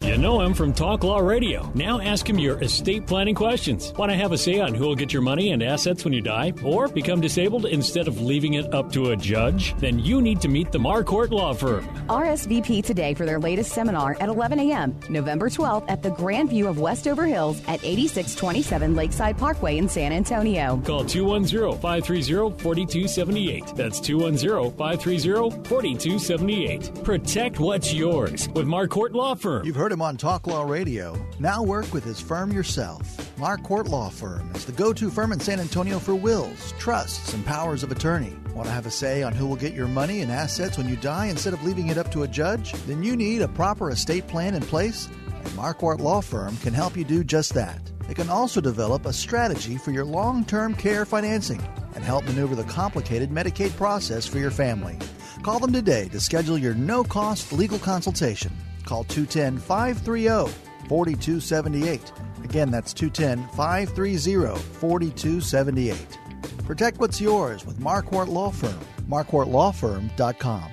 You 0.00 0.16
know 0.16 0.40
him 0.44 0.54
from 0.54 0.72
Talk 0.72 1.04
Law 1.04 1.18
Radio. 1.18 1.70
Now 1.74 2.00
ask 2.00 2.28
him 2.28 2.38
your 2.38 2.62
estate 2.62 3.06
planning 3.06 3.34
questions. 3.34 3.92
Want 3.94 4.10
to 4.10 4.16
have 4.16 4.32
a 4.32 4.38
say 4.38 4.60
on 4.60 4.74
who 4.74 4.86
will 4.86 4.94
get 4.94 5.12
your 5.12 5.22
money 5.22 5.52
and 5.52 5.62
assets 5.62 6.04
when 6.04 6.12
you 6.12 6.20
die? 6.20 6.52
Or 6.62 6.86
become 6.86 7.20
disabled 7.20 7.66
instead 7.66 8.06
of 8.06 8.20
leaving 8.20 8.54
it 8.54 8.72
up 8.74 8.92
to 8.92 9.10
a 9.10 9.16
judge? 9.16 9.74
Then 9.78 9.98
you 9.98 10.20
need 10.20 10.40
to 10.42 10.48
meet 10.48 10.70
the 10.70 10.78
Marquardt 10.78 11.30
Law 11.30 11.54
Firm. 11.54 11.84
RSVP 12.08 12.84
today 12.84 13.14
for 13.14 13.24
their 13.24 13.40
latest 13.40 13.72
seminar 13.72 14.16
at 14.20 14.28
11 14.28 14.60
a.m., 14.60 14.98
November 15.08 15.48
12th 15.48 15.86
at 15.88 16.02
the 16.02 16.10
Grand 16.10 16.50
View 16.50 16.68
of 16.68 16.78
Westover 16.78 17.24
Hills 17.24 17.60
at 17.62 17.82
8627 17.82 18.94
Lakeside 18.94 19.38
Parkway 19.38 19.78
in 19.78 19.88
San 19.88 20.12
Antonio. 20.12 20.80
Call 20.84 21.04
210 21.04 21.80
530 21.80 22.62
4278. 22.62 23.76
That's 23.76 23.98
210 24.00 24.76
530 24.76 25.68
4278. 25.68 27.02
Protect 27.02 27.58
what's 27.60 27.94
yours 27.94 28.48
with 28.50 28.66
Marquardt 28.66 29.14
Law 29.14 29.34
Firm. 29.34 29.64
You've 29.64 29.76
heard 29.76 29.92
him 29.92 30.02
on 30.02 30.16
Talk 30.16 30.43
Law 30.46 30.62
Radio. 30.62 31.16
Now 31.38 31.62
work 31.62 31.92
with 31.92 32.04
his 32.04 32.20
firm 32.20 32.52
yourself. 32.52 33.16
Marquardt 33.36 33.88
Law 33.88 34.10
Firm 34.10 34.50
is 34.54 34.64
the 34.64 34.72
go 34.72 34.92
to 34.92 35.10
firm 35.10 35.32
in 35.32 35.40
San 35.40 35.60
Antonio 35.60 35.98
for 35.98 36.14
wills, 36.14 36.72
trusts, 36.78 37.32
and 37.32 37.44
powers 37.44 37.82
of 37.82 37.90
attorney. 37.90 38.36
Want 38.54 38.66
to 38.66 38.72
have 38.72 38.86
a 38.86 38.90
say 38.90 39.22
on 39.22 39.32
who 39.32 39.46
will 39.46 39.56
get 39.56 39.74
your 39.74 39.88
money 39.88 40.20
and 40.20 40.30
assets 40.30 40.78
when 40.78 40.88
you 40.88 40.96
die 40.96 41.26
instead 41.26 41.52
of 41.52 41.64
leaving 41.64 41.88
it 41.88 41.98
up 41.98 42.10
to 42.12 42.22
a 42.22 42.28
judge? 42.28 42.72
Then 42.86 43.02
you 43.02 43.16
need 43.16 43.42
a 43.42 43.48
proper 43.48 43.90
estate 43.90 44.26
plan 44.26 44.54
in 44.54 44.62
place, 44.62 45.08
and 45.26 45.48
Marquardt 45.50 46.00
Law 46.00 46.20
Firm 46.20 46.56
can 46.58 46.74
help 46.74 46.96
you 46.96 47.04
do 47.04 47.24
just 47.24 47.54
that. 47.54 47.80
They 48.06 48.14
can 48.14 48.28
also 48.28 48.60
develop 48.60 49.06
a 49.06 49.12
strategy 49.12 49.76
for 49.76 49.90
your 49.90 50.04
long 50.04 50.44
term 50.44 50.74
care 50.74 51.04
financing 51.04 51.62
and 51.94 52.04
help 52.04 52.24
maneuver 52.24 52.54
the 52.54 52.64
complicated 52.64 53.30
Medicaid 53.30 53.74
process 53.76 54.26
for 54.26 54.38
your 54.38 54.50
family. 54.50 54.98
Call 55.42 55.58
them 55.58 55.72
today 55.72 56.08
to 56.08 56.20
schedule 56.20 56.58
your 56.58 56.74
no 56.74 57.04
cost 57.04 57.52
legal 57.52 57.78
consultation. 57.78 58.52
Call 58.84 59.04
210 59.04 59.58
530 59.58 60.52
4278. 60.88 62.12
Again, 62.44 62.70
that's 62.70 62.92
210 62.92 63.48
530 63.56 64.58
4278. 64.58 66.18
Protect 66.64 66.98
what's 66.98 67.20
yours 67.20 67.66
with 67.66 67.78
Marquardt 67.78 68.28
Law 68.28 68.50
Firm. 68.50 68.78
MarquardtLawFirm.com. 69.08 70.70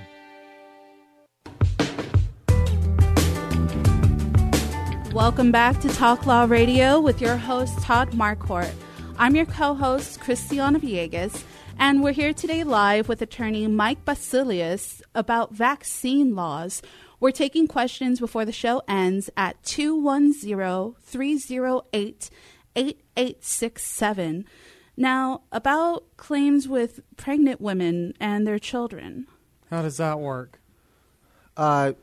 Welcome 5.13 5.51
back 5.51 5.81
to 5.81 5.89
Talk 5.89 6.25
Law 6.25 6.45
Radio 6.45 7.01
with 7.01 7.19
your 7.19 7.35
host, 7.35 7.77
Todd 7.79 8.11
Marquardt. 8.11 8.73
I'm 9.17 9.35
your 9.35 9.45
co 9.45 9.73
host, 9.73 10.21
Christiana 10.21 10.79
Villegas, 10.79 11.43
and 11.77 12.01
we're 12.01 12.13
here 12.13 12.33
today 12.33 12.63
live 12.63 13.09
with 13.09 13.21
attorney 13.21 13.67
Mike 13.67 14.05
Baseluos 14.05 15.01
about 15.13 15.53
vaccine 15.53 16.33
laws. 16.33 16.81
We're 17.21 17.29
taking 17.29 17.67
questions 17.67 18.19
before 18.19 18.45
the 18.45 18.51
show 18.51 18.81
ends 18.87 19.29
at 19.37 19.61
210 19.61 20.95
308 20.99 22.29
8867. 22.75 24.45
Now, 24.97 25.41
about 25.51 26.17
claims 26.17 26.67
with 26.67 26.99
pregnant 27.17 27.61
women 27.61 28.15
and 28.19 28.47
their 28.47 28.57
children. 28.57 29.27
How 29.69 29.83
does 29.83 29.97
that 29.97 30.19
work? 30.19 30.59
Uh, 31.55 31.93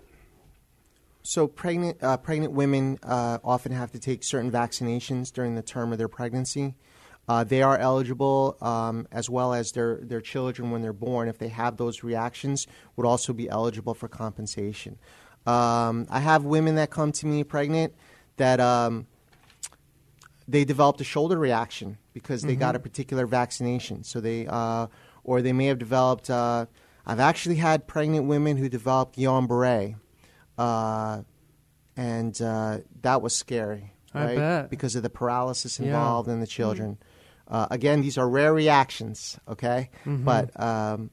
so 1.24 1.48
pregnant 1.48 2.00
uh, 2.00 2.16
pregnant 2.18 2.52
women 2.52 3.00
uh, 3.02 3.38
often 3.42 3.72
have 3.72 3.90
to 3.90 3.98
take 3.98 4.22
certain 4.22 4.52
vaccinations 4.52 5.32
during 5.32 5.56
the 5.56 5.62
term 5.62 5.90
of 5.90 5.98
their 5.98 6.06
pregnancy. 6.06 6.76
Uh, 7.28 7.44
they 7.44 7.60
are 7.62 7.76
eligible, 7.76 8.56
um, 8.62 9.06
as 9.12 9.28
well 9.28 9.52
as 9.52 9.72
their, 9.72 9.98
their 10.02 10.20
children 10.20 10.70
when 10.70 10.80
they're 10.80 10.94
born, 10.94 11.28
if 11.28 11.38
they 11.38 11.48
have 11.48 11.76
those 11.76 12.02
reactions, 12.02 12.66
would 12.96 13.06
also 13.06 13.32
be 13.34 13.48
eligible 13.50 13.92
for 13.92 14.08
compensation. 14.08 14.98
Um, 15.46 16.06
I 16.10 16.20
have 16.20 16.44
women 16.44 16.76
that 16.76 16.90
come 16.90 17.12
to 17.12 17.26
me 17.26 17.44
pregnant 17.44 17.94
that 18.38 18.60
um, 18.60 19.06
they 20.46 20.64
developed 20.64 21.00
a 21.00 21.04
shoulder 21.04 21.38
reaction 21.38 21.98
because 22.14 22.42
they 22.42 22.56
got 22.56 22.74
a 22.74 22.78
particular 22.78 23.26
vaccination. 23.26 24.04
So 24.04 24.20
they, 24.20 24.46
uh, 24.46 24.86
or 25.22 25.42
they 25.42 25.52
may 25.52 25.66
have 25.66 25.78
developed. 25.78 26.30
Uh, 26.30 26.66
I've 27.06 27.20
actually 27.20 27.56
had 27.56 27.86
pregnant 27.86 28.26
women 28.26 28.56
who 28.56 28.68
developed 28.68 29.16
Guillain-Barré, 29.16 29.96
uh, 30.56 31.22
and 31.96 32.40
uh, 32.42 32.78
that 33.02 33.22
was 33.22 33.36
scary. 33.36 33.92
I 34.14 34.24
right? 34.24 34.36
bet. 34.36 34.70
because 34.70 34.96
of 34.96 35.02
the 35.02 35.10
paralysis 35.10 35.78
Yeah. 35.78 35.86
involved 35.88 36.28
in 36.28 36.40
the 36.40 36.46
children. 36.46 36.96
Uh, 37.48 37.66
again, 37.70 38.02
these 38.02 38.18
are 38.18 38.28
rare 38.28 38.52
reactions. 38.52 39.38
Okay, 39.48 39.88
Mm-hmm. 40.04 40.24
but 40.24 40.60
um, 40.60 41.10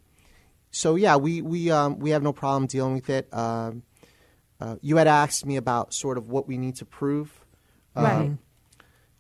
so 0.72 0.96
yeah, 0.96 1.16
we 1.16 1.42
we 1.42 1.72
um, 1.72 1.98
we 2.00 2.10
have 2.12 2.22
no 2.24 2.34
problem 2.34 2.68
dealing 2.68 2.94
with 2.94 3.10
it. 3.10 3.34
Um, 3.34 3.84
uh, 4.60 4.76
you 4.82 4.98
had 4.98 5.08
asked 5.08 5.46
me 5.46 5.56
about 5.56 5.94
sort 5.94 6.18
of 6.18 6.30
what 6.30 6.48
we 6.48 6.58
need 6.58 6.76
to 6.78 6.86
prove. 6.86 7.46
Right. 7.96 8.38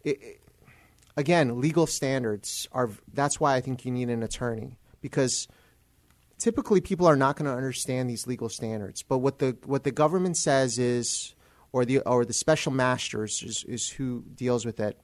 it, 0.04 0.22
it- 0.22 0.42
again, 1.18 1.62
legal 1.62 1.88
standards 1.88 2.68
are. 2.74 2.90
That's 3.14 3.40
why 3.40 3.56
I 3.56 3.62
think 3.62 3.86
you 3.86 3.92
need 3.92 4.10
an 4.10 4.22
attorney 4.24 4.78
because 5.02 5.48
typically 6.38 6.82
people 6.82 7.08
are 7.08 7.16
not 7.16 7.38
going 7.38 7.50
to 7.50 7.56
understand 7.56 8.10
these 8.10 8.28
legal 8.28 8.50
standards. 8.50 9.02
But 9.04 9.20
what 9.20 9.40
the 9.40 9.56
what 9.66 9.84
the 9.86 9.92
government 9.92 10.36
says 10.38 10.78
is, 10.78 11.34
or 11.72 11.86
the 11.86 12.00
or 12.02 12.26
the 12.26 12.34
special 12.34 12.74
masters 12.74 13.42
is, 13.44 13.64
is 13.68 13.88
who 13.90 14.24
deals 14.36 14.66
with 14.66 14.80
it. 14.82 15.00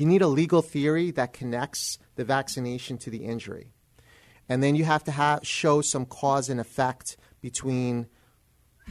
You 0.00 0.06
need 0.06 0.22
a 0.22 0.28
legal 0.28 0.62
theory 0.62 1.10
that 1.10 1.34
connects 1.34 1.98
the 2.16 2.24
vaccination 2.24 2.96
to 2.96 3.10
the 3.10 3.18
injury, 3.18 3.74
and 4.48 4.62
then 4.62 4.74
you 4.74 4.84
have 4.84 5.04
to 5.04 5.10
have, 5.10 5.46
show 5.46 5.82
some 5.82 6.06
cause 6.06 6.48
and 6.48 6.58
effect 6.58 7.18
between 7.42 8.06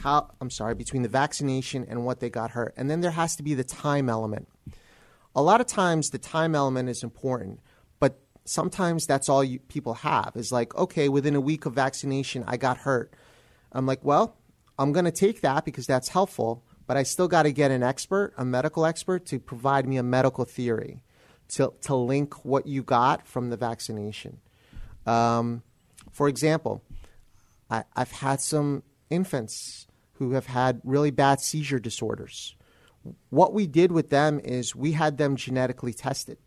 how 0.04 0.30
I'm 0.40 0.50
sorry 0.50 0.76
between 0.76 1.02
the 1.02 1.08
vaccination 1.08 1.84
and 1.88 2.04
what 2.04 2.20
they 2.20 2.30
got 2.30 2.52
hurt, 2.52 2.74
and 2.76 2.88
then 2.88 3.00
there 3.00 3.10
has 3.10 3.34
to 3.34 3.42
be 3.42 3.54
the 3.54 3.64
time 3.64 4.08
element. 4.08 4.46
A 5.34 5.42
lot 5.42 5.60
of 5.60 5.66
times, 5.66 6.10
the 6.10 6.18
time 6.18 6.54
element 6.54 6.88
is 6.88 7.02
important, 7.02 7.58
but 7.98 8.20
sometimes 8.44 9.04
that's 9.04 9.28
all 9.28 9.42
you, 9.42 9.58
people 9.58 9.94
have 9.94 10.30
is 10.36 10.52
like, 10.52 10.72
okay, 10.76 11.08
within 11.08 11.34
a 11.34 11.40
week 11.40 11.66
of 11.66 11.72
vaccination, 11.72 12.44
I 12.46 12.56
got 12.56 12.76
hurt. 12.76 13.12
I'm 13.72 13.84
like, 13.84 14.04
well, 14.04 14.36
I'm 14.78 14.92
going 14.92 15.06
to 15.06 15.10
take 15.10 15.40
that 15.40 15.64
because 15.64 15.88
that's 15.88 16.10
helpful, 16.10 16.62
but 16.90 16.96
I 16.96 17.04
still 17.04 17.28
got 17.28 17.44
to 17.44 17.52
get 17.52 17.70
an 17.70 17.84
expert, 17.84 18.34
a 18.36 18.44
medical 18.44 18.84
expert, 18.84 19.24
to 19.26 19.38
provide 19.38 19.86
me 19.86 19.96
a 19.96 20.02
medical 20.02 20.44
theory 20.44 21.04
to, 21.50 21.72
to 21.82 21.94
link 21.94 22.44
what 22.44 22.66
you 22.66 22.82
got 22.82 23.28
from 23.28 23.48
the 23.48 23.56
vaccination. 23.56 24.40
Um, 25.06 25.62
for 26.10 26.26
example, 26.26 26.82
I, 27.70 27.84
I've 27.94 28.10
had 28.10 28.40
some 28.40 28.82
infants 29.08 29.86
who 30.14 30.32
have 30.32 30.46
had 30.46 30.80
really 30.82 31.12
bad 31.12 31.40
seizure 31.40 31.78
disorders. 31.78 32.56
What 33.28 33.54
we 33.54 33.68
did 33.68 33.92
with 33.92 34.10
them 34.10 34.40
is 34.40 34.74
we 34.74 34.90
had 34.90 35.16
them 35.16 35.36
genetically 35.36 35.92
tested, 35.92 36.38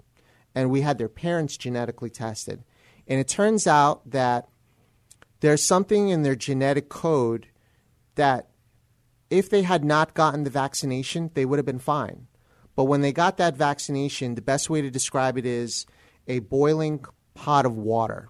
and 0.54 0.70
we 0.70 0.82
had 0.82 0.98
their 0.98 1.08
parents 1.08 1.56
genetically 1.56 2.10
tested. 2.10 2.66
And 3.08 3.18
it 3.18 3.30
turns 3.30 3.66
out 3.66 4.12
that 4.12 4.50
there's 5.39 5.64
something 5.64 6.10
in 6.10 6.24
their 6.24 6.36
genetic 6.36 6.89
code 6.89 7.48
that 8.16 8.50
if 9.34 9.50
they 9.50 9.64
had 9.64 9.84
not 9.84 10.14
gotten 10.14 10.44
the 10.44 10.50
vaccination, 10.50 11.32
they 11.34 11.46
would 11.46 11.58
have 11.58 11.66
been 11.66 11.80
fine. 11.80 12.28
But 12.76 12.86
when 12.86 13.02
they 13.02 13.12
got 13.12 13.38
that 13.38 13.56
vaccination, 13.58 14.36
the 14.36 14.42
best 14.42 14.70
way 14.70 14.82
to 14.82 14.90
describe 14.90 15.38
it 15.38 15.46
is 15.46 15.86
a 16.28 16.40
boiling 16.40 17.04
pot 17.34 17.66
of 17.66 17.76
water. 17.76 18.30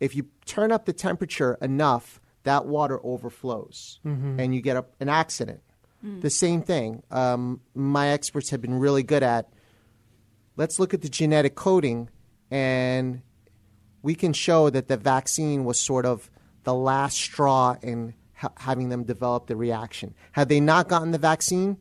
If 0.00 0.14
you 0.14 0.26
turn 0.44 0.72
up 0.72 0.84
the 0.84 0.92
temperature 0.92 1.56
enough, 1.62 2.20
that 2.42 2.66
water 2.66 3.00
overflows 3.04 4.00
and 4.40 4.54
you 4.54 4.60
get 4.60 4.76
a, 4.76 4.84
an 5.00 5.08
accident. 5.08 5.60
The 6.20 6.30
same 6.30 6.60
thing. 6.62 7.02
Um, 7.10 7.60
my 7.74 8.08
experts 8.08 8.50
have 8.50 8.60
been 8.60 8.78
really 8.78 9.02
good 9.02 9.22
at 9.22 9.48
let's 10.56 10.78
look 10.78 10.92
at 10.92 11.00
the 11.00 11.08
genetic 11.08 11.54
coding 11.54 12.10
and 12.50 13.22
we 14.02 14.14
can 14.14 14.32
show 14.34 14.68
that 14.68 14.88
the 14.88 14.98
vaccine 14.98 15.64
was 15.64 15.80
sort 15.80 16.04
of 16.04 16.30
the 16.64 16.74
last 16.74 17.16
straw 17.16 17.76
in 17.82 18.14
ha- 18.44 18.52
having 18.58 18.88
them 18.88 19.04
develop 19.04 19.46
the 19.46 19.56
reaction. 19.56 20.14
Had 20.32 20.48
they 20.48 20.60
not 20.60 20.88
gotten 20.88 21.10
the 21.10 21.18
vaccine, 21.18 21.78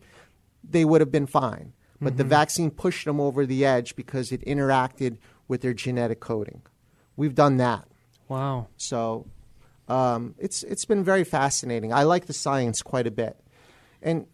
they 0.63 0.85
would 0.85 1.01
have 1.01 1.11
been 1.11 1.27
fine. 1.27 1.73
But 2.01 2.17
the 2.17 2.25
vaccine 2.25 2.69
pushed 2.69 3.05
them 3.05 3.21
over 3.21 3.45
the 3.45 3.63
edge 3.63 3.95
because 3.95 4.33
it 4.33 4.41
interacted 4.45 5.17
with 5.47 5.61
their 5.61 5.73
genetic 5.73 6.19
coding. 6.19 6.61
We've 7.15 7.33
done 7.33 7.55
that. 7.57 7.87
Wow. 8.27 8.67
So 8.75 9.25
um, 9.87 10.35
it's 10.37 10.63
it's 10.63 10.83
been 10.83 11.03
very 11.03 11.23
fascinating. 11.23 11.93
I 11.93 12.03
like 12.03 12.25
the 12.25 12.33
science 12.33 12.81
quite 12.81 13.07
a 13.07 13.11
bit, 13.11 13.37
and 14.01 14.25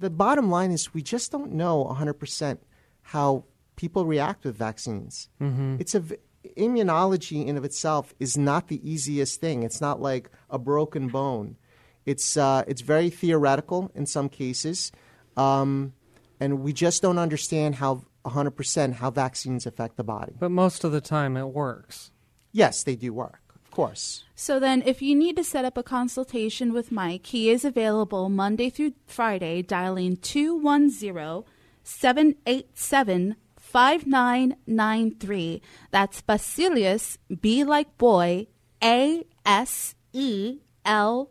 the 0.00 0.10
bottom 0.10 0.50
line 0.50 0.70
is 0.70 0.92
we 0.92 1.02
just 1.02 1.32
don't 1.32 1.52
know 1.52 1.78
100 1.82 2.14
percent 2.14 2.60
how 3.02 3.44
people 3.76 4.04
react 4.04 4.44
with 4.44 4.56
vaccines. 4.56 5.30
It's 5.80 5.94
a 5.94 6.02
immunology 6.56 7.46
in 7.46 7.56
of 7.56 7.64
itself 7.64 8.14
is 8.18 8.36
not 8.36 8.68
the 8.68 8.80
easiest 8.88 9.40
thing. 9.40 9.62
It's 9.62 9.80
not 9.80 10.00
like 10.00 10.30
a 10.50 10.58
broken 10.58 11.08
bone. 11.08 11.56
It's 12.06 12.36
uh, 12.36 12.64
it's 12.66 12.80
very 12.80 13.10
theoretical 13.10 13.90
in 13.94 14.06
some 14.06 14.28
cases, 14.28 14.92
um, 15.36 15.92
and 16.40 16.60
we 16.60 16.72
just 16.72 17.02
don't 17.02 17.18
understand 17.18 17.74
how 17.76 18.02
100 18.22 18.52
percent 18.52 18.94
how 18.94 19.10
vaccines 19.10 19.66
affect 19.66 19.96
the 19.96 20.04
body. 20.04 20.32
But 20.38 20.50
most 20.50 20.84
of 20.84 20.92
the 20.92 21.00
time 21.00 21.36
it 21.36 21.48
works. 21.48 22.10
Yes, 22.50 22.82
they 22.82 22.96
do 22.96 23.12
work, 23.12 23.40
of 23.54 23.70
course. 23.70 24.24
So 24.34 24.58
then, 24.58 24.82
if 24.86 25.02
you 25.02 25.14
need 25.14 25.36
to 25.36 25.44
set 25.44 25.66
up 25.66 25.76
a 25.76 25.82
consultation 25.82 26.72
with 26.72 26.90
Mike, 26.90 27.26
he 27.26 27.50
is 27.50 27.64
available 27.64 28.30
Monday 28.30 28.70
through 28.70 28.94
Friday, 29.06 29.60
dialing 29.60 30.16
210 30.16 31.44
787 31.82 33.36
5993. 33.68 35.60
That's 35.90 36.22
Baseluos, 36.22 37.18
B 37.40 37.64
like 37.64 37.98
boy, 37.98 38.46
A 38.82 39.24
S 39.44 39.94
E 40.12 40.60
L 40.84 41.30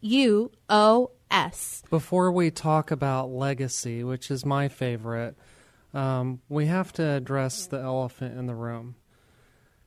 U 0.00 0.50
O 0.70 1.10
S. 1.30 1.82
Before 1.90 2.32
we 2.32 2.50
talk 2.50 2.90
about 2.90 3.30
legacy, 3.30 4.02
which 4.02 4.30
is 4.30 4.46
my 4.46 4.68
favorite, 4.68 5.36
um, 5.92 6.40
we 6.48 6.66
have 6.66 6.92
to 6.94 7.06
address 7.06 7.66
the 7.66 7.80
elephant 7.80 8.38
in 8.38 8.46
the 8.46 8.54
room. 8.54 8.96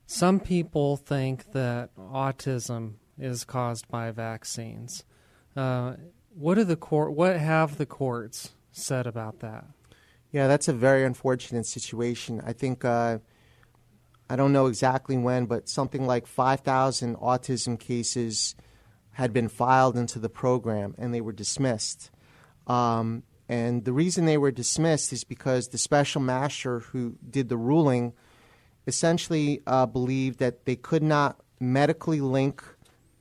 Some 0.06 0.38
people 0.40 0.96
think 0.96 1.52
that 1.52 1.90
autism 1.96 2.94
is 3.18 3.44
caused 3.44 3.88
by 3.88 4.12
vaccines. 4.12 5.04
Uh, 5.56 5.94
what 6.32 6.54
do 6.54 6.64
the 6.64 6.76
court? 6.76 7.12
What 7.12 7.36
have 7.36 7.76
the 7.76 7.86
courts 7.86 8.52
said 8.70 9.06
about 9.06 9.40
that? 9.40 9.64
Yeah, 10.30 10.46
that's 10.46 10.68
a 10.68 10.72
very 10.72 11.04
unfortunate 11.04 11.66
situation. 11.66 12.42
I 12.44 12.52
think 12.52 12.84
uh, 12.84 13.18
I 14.28 14.36
don't 14.36 14.52
know 14.52 14.66
exactly 14.66 15.16
when, 15.16 15.46
but 15.46 15.68
something 15.68 16.06
like 16.06 16.26
5,000 16.26 17.16
autism 17.16 17.78
cases 17.80 18.54
had 19.12 19.32
been 19.32 19.48
filed 19.48 19.96
into 19.96 20.18
the 20.18 20.28
program 20.28 20.94
and 20.98 21.14
they 21.14 21.22
were 21.22 21.32
dismissed. 21.32 22.10
Um, 22.66 23.22
and 23.48 23.86
the 23.86 23.92
reason 23.92 24.26
they 24.26 24.36
were 24.36 24.50
dismissed 24.50 25.12
is 25.12 25.24
because 25.24 25.68
the 25.68 25.78
special 25.78 26.20
master 26.20 26.80
who 26.80 27.16
did 27.28 27.48
the 27.48 27.56
ruling 27.56 28.12
essentially 28.86 29.62
uh, 29.66 29.86
believed 29.86 30.38
that 30.40 30.66
they 30.66 30.76
could 30.76 31.02
not 31.02 31.40
medically 31.58 32.20
link, 32.20 32.62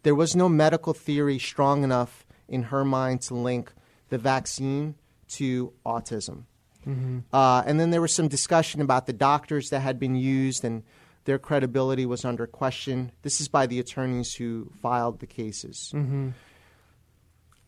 there 0.03 0.15
was 0.15 0.35
no 0.35 0.49
medical 0.49 0.93
theory 0.93 1.39
strong 1.39 1.83
enough 1.83 2.25
in 2.49 2.63
her 2.63 2.83
mind 2.83 3.21
to 3.21 3.33
link 3.33 3.71
the 4.09 4.17
vaccine 4.17 4.95
to 5.29 5.73
autism. 5.85 6.43
Uh, 7.33 7.63
and 7.65 7.79
then 7.79 7.91
there 7.91 8.01
was 8.01 8.13
some 8.13 8.27
discussion 8.27 8.81
about 8.81 9.05
the 9.05 9.13
doctors 9.13 9.69
that 9.69 9.81
had 9.81 9.99
been 9.99 10.15
used 10.15 10.63
and 10.63 10.83
their 11.25 11.37
credibility 11.37 12.05
was 12.05 12.23
under 12.23 12.47
question. 12.47 13.11
This 13.21 13.41
is 13.41 13.49
by 13.49 13.67
the 13.67 13.79
attorneys 13.79 14.35
who 14.35 14.71
filed 14.81 15.19
the 15.19 15.27
cases. 15.27 15.91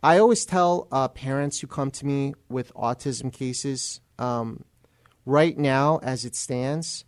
I 0.01 0.17
always 0.17 0.45
tell 0.45 0.87
uh, 0.91 1.09
parents 1.09 1.59
who 1.59 1.67
come 1.67 1.91
to 1.91 2.05
me 2.05 2.33
with 2.47 2.73
autism 2.73 3.33
cases 3.33 3.99
um, 4.17 4.63
right 5.25 5.57
now, 5.57 5.99
as 6.01 6.23
it 6.23 6.35
stands, 6.35 7.03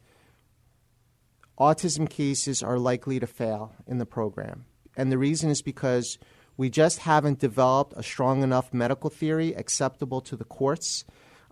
autism 1.58 2.10
cases 2.10 2.62
are 2.62 2.78
likely 2.78 3.18
to 3.20 3.28
fail 3.28 3.74
in 3.88 3.98
the 3.98 4.06
program. 4.06 4.66
And 4.98 5.10
the 5.10 5.18
reason 5.18 5.50
is 5.50 5.62
because 5.62 6.20
we 6.58 6.70
just 6.70 7.00
haven't 7.00 7.40
developed 7.40 7.94
a 7.96 8.04
strong 8.04 8.44
enough 8.44 8.74
medical 8.74 9.10
theory 9.10 9.54
acceptable 9.54 10.20
to 10.22 10.36
the 10.36 10.44
courts 10.44 11.06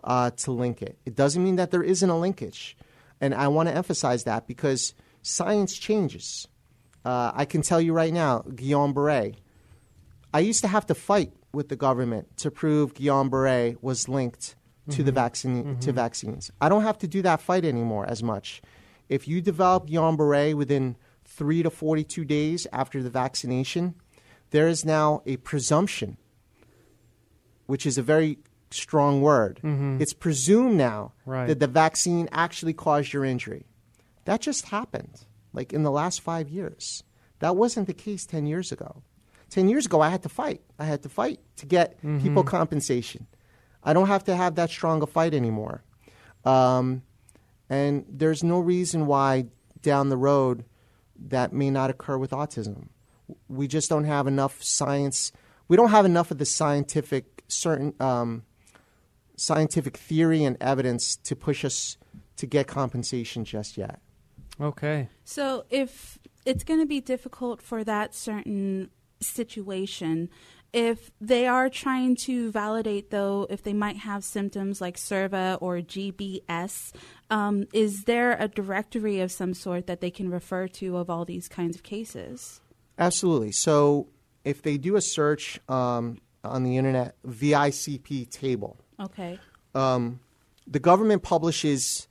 uh, 0.04 0.30
to 0.30 0.52
link 0.52 0.82
it. 0.82 0.98
It 1.04 1.14
doesn't 1.14 1.42
mean 1.42 1.56
that 1.56 1.70
there 1.70 1.82
isn't 1.82 2.10
a 2.10 2.18
linkage. 2.18 2.76
And 3.20 3.34
I 3.34 3.48
want 3.48 3.68
to 3.68 3.74
emphasize 3.74 4.24
that 4.24 4.46
because 4.46 4.94
science 5.22 5.76
changes. 5.76 6.48
Uh, 7.04 7.32
I 7.34 7.44
can 7.44 7.62
tell 7.62 7.80
you 7.80 7.92
right 7.92 8.12
now, 8.12 8.40
Guillain 8.48 8.94
Barre. 8.94 9.34
I 10.32 10.40
used 10.40 10.60
to 10.62 10.68
have 10.68 10.86
to 10.86 10.94
fight 10.94 11.32
with 11.52 11.68
the 11.68 11.76
government 11.76 12.36
to 12.38 12.50
prove 12.50 12.94
Guillain 12.94 13.30
Barre 13.30 13.76
was 13.82 14.08
linked 14.08 14.56
to 14.90 15.04
the 15.04 15.12
vaccine 15.12 15.78
to 15.78 15.92
vaccines. 15.92 16.50
I 16.60 16.68
don't 16.68 16.82
have 16.82 16.98
to 16.98 17.06
do 17.06 17.22
that 17.22 17.40
fight 17.40 17.64
anymore 17.64 18.06
as 18.08 18.24
much. 18.24 18.60
If 19.08 19.28
you 19.28 19.40
develop 19.40 19.88
Guillain-Barré 19.88 20.54
within 20.54 20.96
three 21.24 21.62
to 21.62 21.70
forty-two 21.70 22.24
days 22.24 22.66
after 22.72 23.00
the 23.00 23.10
vaccination, 23.10 23.94
there 24.50 24.66
is 24.66 24.84
now 24.84 25.22
a 25.26 25.36
presumption, 25.36 26.16
which 27.66 27.86
is 27.86 27.98
a 27.98 28.02
very 28.02 28.38
strong 28.70 29.20
word. 29.20 29.60
It's 30.00 30.12
presumed 30.12 30.76
now 30.76 31.12
Right. 31.26 31.46
that 31.48 31.58
the 31.60 31.66
vaccine 31.66 32.28
actually 32.32 32.72
caused 32.72 33.12
your 33.12 33.24
injury. 33.24 33.66
That 34.26 34.40
just 34.40 34.66
happened, 34.66 35.24
like 35.52 35.72
in 35.72 35.82
the 35.82 35.90
last 35.90 36.20
five 36.20 36.48
years. 36.48 37.02
That 37.40 37.56
wasn't 37.56 37.86
the 37.86 37.94
case 37.94 38.26
10 38.26 38.46
years 38.46 38.70
ago. 38.70 39.02
10 39.50 39.68
years 39.68 39.86
ago, 39.86 40.00
I 40.00 40.10
had 40.10 40.22
to 40.22 40.28
fight. 40.28 40.60
I 40.78 40.84
had 40.84 41.02
to 41.02 41.08
fight 41.08 41.40
to 41.56 41.66
get 41.66 42.00
people 42.00 42.44
compensation. 42.44 43.26
I 43.82 43.92
don't 43.92 44.06
have 44.08 44.24
to 44.24 44.36
have 44.36 44.54
that 44.56 44.70
strong 44.70 45.02
a 45.02 45.06
fight 45.06 45.34
anymore. 45.34 45.82
Um, 46.44 47.02
and 47.68 48.04
there's 48.08 48.44
no 48.44 48.58
reason 48.60 49.06
why 49.06 49.46
down 49.82 50.08
the 50.10 50.16
road 50.16 50.64
that 51.18 51.52
may 51.52 51.70
not 51.70 51.90
occur 51.90 52.18
with 52.18 52.30
autism. 52.30 52.88
We 53.48 53.66
just 53.68 53.88
don't 53.88 54.04
have 54.04 54.26
enough 54.26 54.62
science. 54.62 55.32
We 55.68 55.76
don't 55.76 55.90
have 55.90 56.04
enough 56.04 56.30
of 56.30 56.38
the 56.38 56.44
scientific 56.44 57.42
certain 57.48 57.94
um, 58.00 58.42
scientific 59.40 59.96
theory 59.96 60.44
and 60.44 60.56
evidence 60.60 61.16
to 61.16 61.34
push 61.34 61.64
us 61.64 61.96
to 62.36 62.46
get 62.46 62.66
compensation 62.66 63.44
just 63.44 63.76
yet. 63.76 64.00
Okay. 64.60 65.08
So 65.24 65.64
if 65.70 66.18
it's 66.44 66.64
going 66.64 66.80
to 66.80 66.86
be 66.86 67.00
difficult 67.00 67.62
for 67.62 67.82
that 67.84 68.14
certain 68.14 68.90
situation, 69.20 70.28
if 70.72 71.10
they 71.20 71.46
are 71.46 71.68
trying 71.68 72.16
to 72.26 72.50
validate, 72.52 73.10
though, 73.10 73.46
if 73.50 73.62
they 73.62 73.72
might 73.72 73.96
have 73.96 74.22
symptoms 74.22 74.80
like 74.80 74.96
SIRVA 74.96 75.58
or 75.60 75.78
GBS, 75.78 76.92
um, 77.30 77.66
is 77.72 78.04
there 78.04 78.36
a 78.38 78.46
directory 78.46 79.20
of 79.20 79.32
some 79.32 79.54
sort 79.54 79.86
that 79.86 80.00
they 80.00 80.10
can 80.10 80.30
refer 80.30 80.68
to 80.68 80.96
of 80.98 81.10
all 81.10 81.24
these 81.24 81.48
kinds 81.48 81.76
of 81.76 81.82
cases? 81.82 82.60
Absolutely. 82.98 83.52
So 83.52 84.08
if 84.44 84.62
they 84.62 84.76
do 84.76 84.96
a 84.96 85.00
search 85.00 85.58
um, 85.68 86.18
on 86.44 86.62
the 86.62 86.76
internet, 86.76 87.16
VICP 87.26 88.30
table, 88.30 88.76
Okay. 89.00 89.38
um, 89.74 90.20
the 90.66 90.78
government 90.78 91.22
publishes 91.22 92.06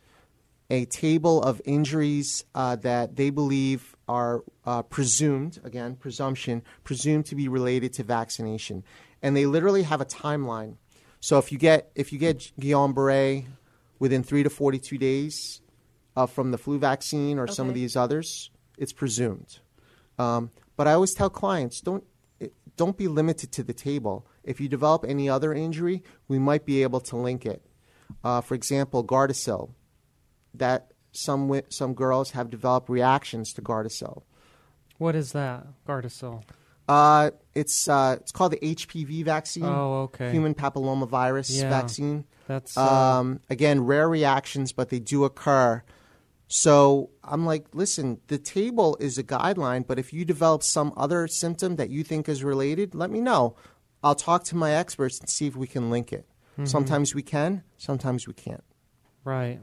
a 0.70 0.86
table 0.86 1.42
of 1.42 1.62
injuries 1.66 2.44
uh, 2.54 2.76
that 2.78 3.16
they 3.16 3.30
believe 3.30 3.96
are 4.08 4.44
uh, 4.66 4.84
presumed, 4.84 5.60
again, 5.64 5.96
presumption, 5.96 6.62
presumed 6.84 7.26
to 7.26 7.36
be 7.36 7.48
related 7.48 7.94
to 7.94 8.04
vaccination. 8.04 8.84
And 9.22 9.36
they 9.36 9.46
literally 9.46 9.84
have 9.84 10.02
a 10.02 10.06
timeline. 10.06 10.76
So 11.20 11.38
if 11.38 11.52
you 11.52 11.58
get, 11.58 11.92
if 11.96 12.14
you 12.14 12.20
get 12.20 12.52
Guillain-Barré 12.60 13.46
within 13.98 14.24
3 14.24 14.44
to 14.44 14.50
42 14.50 14.98
days 14.98 15.62
uh, 16.16 16.26
from 16.26 16.52
the 16.52 16.58
flu 16.58 16.78
vaccine 16.78 17.40
or 17.40 17.48
some 17.48 17.68
of 17.68 17.74
these 17.74 17.96
others, 17.96 18.52
it's 18.78 18.94
presumed. 18.94 19.60
Um, 20.18 20.52
but 20.78 20.88
I 20.88 20.94
always 20.94 21.14
tell 21.14 21.30
clients 21.30 21.82
don't 21.82 22.04
don't 22.78 22.96
be 22.96 23.10
limited 23.10 23.52
to 23.52 23.64
the 23.64 23.74
table. 23.74 24.26
If 24.50 24.60
you 24.60 24.68
develop 24.68 25.06
any 25.08 25.30
other 25.30 25.54
injury, 25.54 26.02
we 26.28 26.40
might 26.40 26.66
be 26.66 26.82
able 26.82 27.00
to 27.02 27.16
link 27.16 27.46
it. 27.46 27.62
Uh, 28.24 28.42
for 28.42 28.56
example, 28.56 29.04
Gardasil, 29.04 29.70
that 30.56 30.92
some 31.12 31.62
some 31.70 31.94
girls 31.94 32.32
have 32.32 32.50
developed 32.50 32.90
reactions 32.90 33.54
to 33.54 33.62
Gardasil. 33.62 34.24
What 34.98 35.16
is 35.16 35.32
that, 35.34 35.68
Gardasil? 35.88 36.44
Uh, 36.88 37.30
it's 37.54 37.88
uh, 37.88 38.18
it's 38.20 38.32
called 38.32 38.54
the 38.54 38.58
HPV 38.76 39.24
vaccine. 39.24 39.66
Oh, 39.66 40.02
okay. 40.10 40.32
Human 40.32 40.56
papillomavirus 40.56 41.62
Yeah. 41.62 41.70
vaccine. 41.70 42.26
That's 42.48 42.76
uh, 42.76 42.82
Um, 42.82 43.42
again, 43.52 43.86
rare 43.86 44.10
reactions, 44.10 44.74
but 44.74 44.90
they 44.90 45.00
do 45.00 45.24
occur. 45.26 45.84
So 46.48 47.12
I'm 47.24 47.46
like, 47.46 47.68
listen, 47.74 48.22
the 48.28 48.40
table 48.40 48.98
is 49.00 49.20
a 49.20 49.24
guideline, 49.24 49.86
but 49.86 50.00
if 50.00 50.12
you 50.12 50.26
develop 50.26 50.64
some 50.64 50.92
other 50.98 51.28
symptom 51.28 51.76
that 51.76 51.92
you 51.92 52.04
think 52.04 52.28
is 52.28 52.44
related, 52.44 52.96
let 52.96 53.12
me 53.12 53.22
know. 53.22 53.56
I'll 54.04 54.16
talk 54.16 54.44
to 54.46 54.56
my 54.56 54.72
experts 54.72 55.20
and 55.20 55.30
see 55.30 55.48
if 55.48 55.56
we 55.56 55.68
can 55.68 55.90
link 55.90 56.14
it. 56.14 56.26
Mm-hmm. 56.54 56.66
Sometimes 56.66 57.16
we 57.16 57.22
can, 57.22 57.64
sometimes 57.78 58.28
we 58.28 58.34
can't. 58.34 58.64
right. 59.24 59.60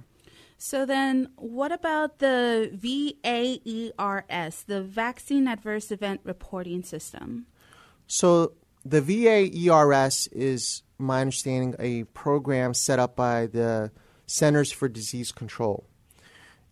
So 0.59 0.87
then, 0.87 1.28
what 1.37 1.70
about 1.70 2.18
the 2.18 2.70
VAERS, 2.74 4.64
the 4.64 4.82
Vaccine 4.82 5.49
Adverse 5.49 5.91
Event 5.91 6.22
Reporting 6.24 6.82
System? 6.82 7.47
So 8.07 8.53
the 8.84 9.03
VAERS 9.03 10.28
is 10.32 10.82
my 10.99 11.20
understanding 11.20 11.74
a 11.78 12.05
program 12.05 12.72
set 12.72 12.99
up 12.99 13.16
by 13.16 13.49
the 13.49 13.91
Centers 14.26 14.72
for 14.72 14.89
Disease 14.89 15.30
Control. 15.30 15.84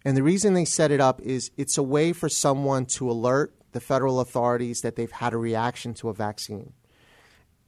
And 0.04 0.16
the 0.16 0.22
reason 0.22 0.54
they 0.54 0.64
set 0.64 0.90
it 0.90 1.00
up 1.00 1.20
is 1.20 1.50
it's 1.56 1.76
a 1.76 1.82
way 1.82 2.12
for 2.12 2.28
someone 2.28 2.86
to 2.86 3.10
alert 3.10 3.54
the 3.72 3.80
federal 3.80 4.20
authorities 4.20 4.80
that 4.82 4.96
they've 4.96 5.10
had 5.10 5.32
a 5.32 5.38
reaction 5.38 5.94
to 5.94 6.08
a 6.08 6.14
vaccine. 6.14 6.72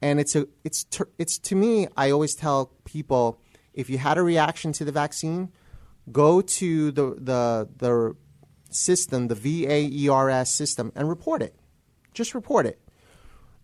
And 0.03 0.21
it's 0.21 0.37
a 0.37 0.47
it's 0.65 0.85
ter- 0.85 1.11
it's 1.19 1.39
to 1.39 1.55
me 1.55 1.89
I 1.97 2.11
always 2.11 2.35
tell 2.35 2.73
people 2.85 3.41
if 3.73 3.91
you 3.91 3.99
had 3.99 4.19
a 4.19 4.23
reaction 4.23 4.73
to 4.73 4.85
the 4.85 4.93
vaccine, 4.93 5.53
go 6.13 6.41
to 6.41 6.91
the 6.93 7.15
the 7.19 7.69
the 7.77 8.17
system, 8.71 9.29
the 9.29 9.35
VAERS 9.35 10.49
system 10.49 10.93
and 10.95 11.09
report 11.09 11.43
it. 11.43 11.55
Just 12.13 12.35
report 12.35 12.67
it. 12.67 12.81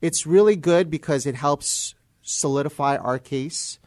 It's 0.00 0.26
really 0.26 0.56
good 0.56 0.90
because 0.90 1.26
it 1.26 1.34
helps 1.34 1.94
solidify 2.22 2.96
our 2.96 3.18
case. 3.18 3.78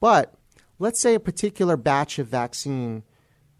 But 0.00 0.34
let's 0.78 1.00
say 1.00 1.14
a 1.14 1.20
particular 1.20 1.76
batch 1.76 2.18
of 2.18 2.28
vaccine 2.28 3.04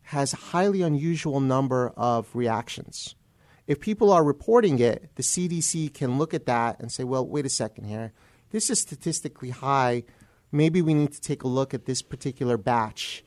has 0.02 0.32
a 0.32 0.36
highly 0.36 0.82
unusual 0.82 1.40
number 1.40 1.92
of 1.96 2.28
reactions. 2.34 3.14
If 3.66 3.80
people 3.80 4.12
are 4.12 4.24
reporting 4.24 4.78
it, 4.80 5.10
the 5.14 5.22
CDC 5.22 5.94
can 5.94 6.18
look 6.18 6.34
at 6.34 6.46
that 6.46 6.80
and 6.80 6.90
say, 6.90 7.04
well, 7.04 7.26
wait 7.26 7.46
a 7.46 7.48
second 7.48 7.84
here. 7.84 8.12
This 8.52 8.70
is 8.70 8.80
statistically 8.80 9.50
high. 9.50 10.04
Maybe 10.52 10.82
we 10.82 10.94
need 10.94 11.12
to 11.12 11.20
take 11.20 11.42
a 11.42 11.48
look 11.48 11.74
at 11.74 11.86
this 11.86 12.02
particular 12.02 12.56
batch 12.56 13.24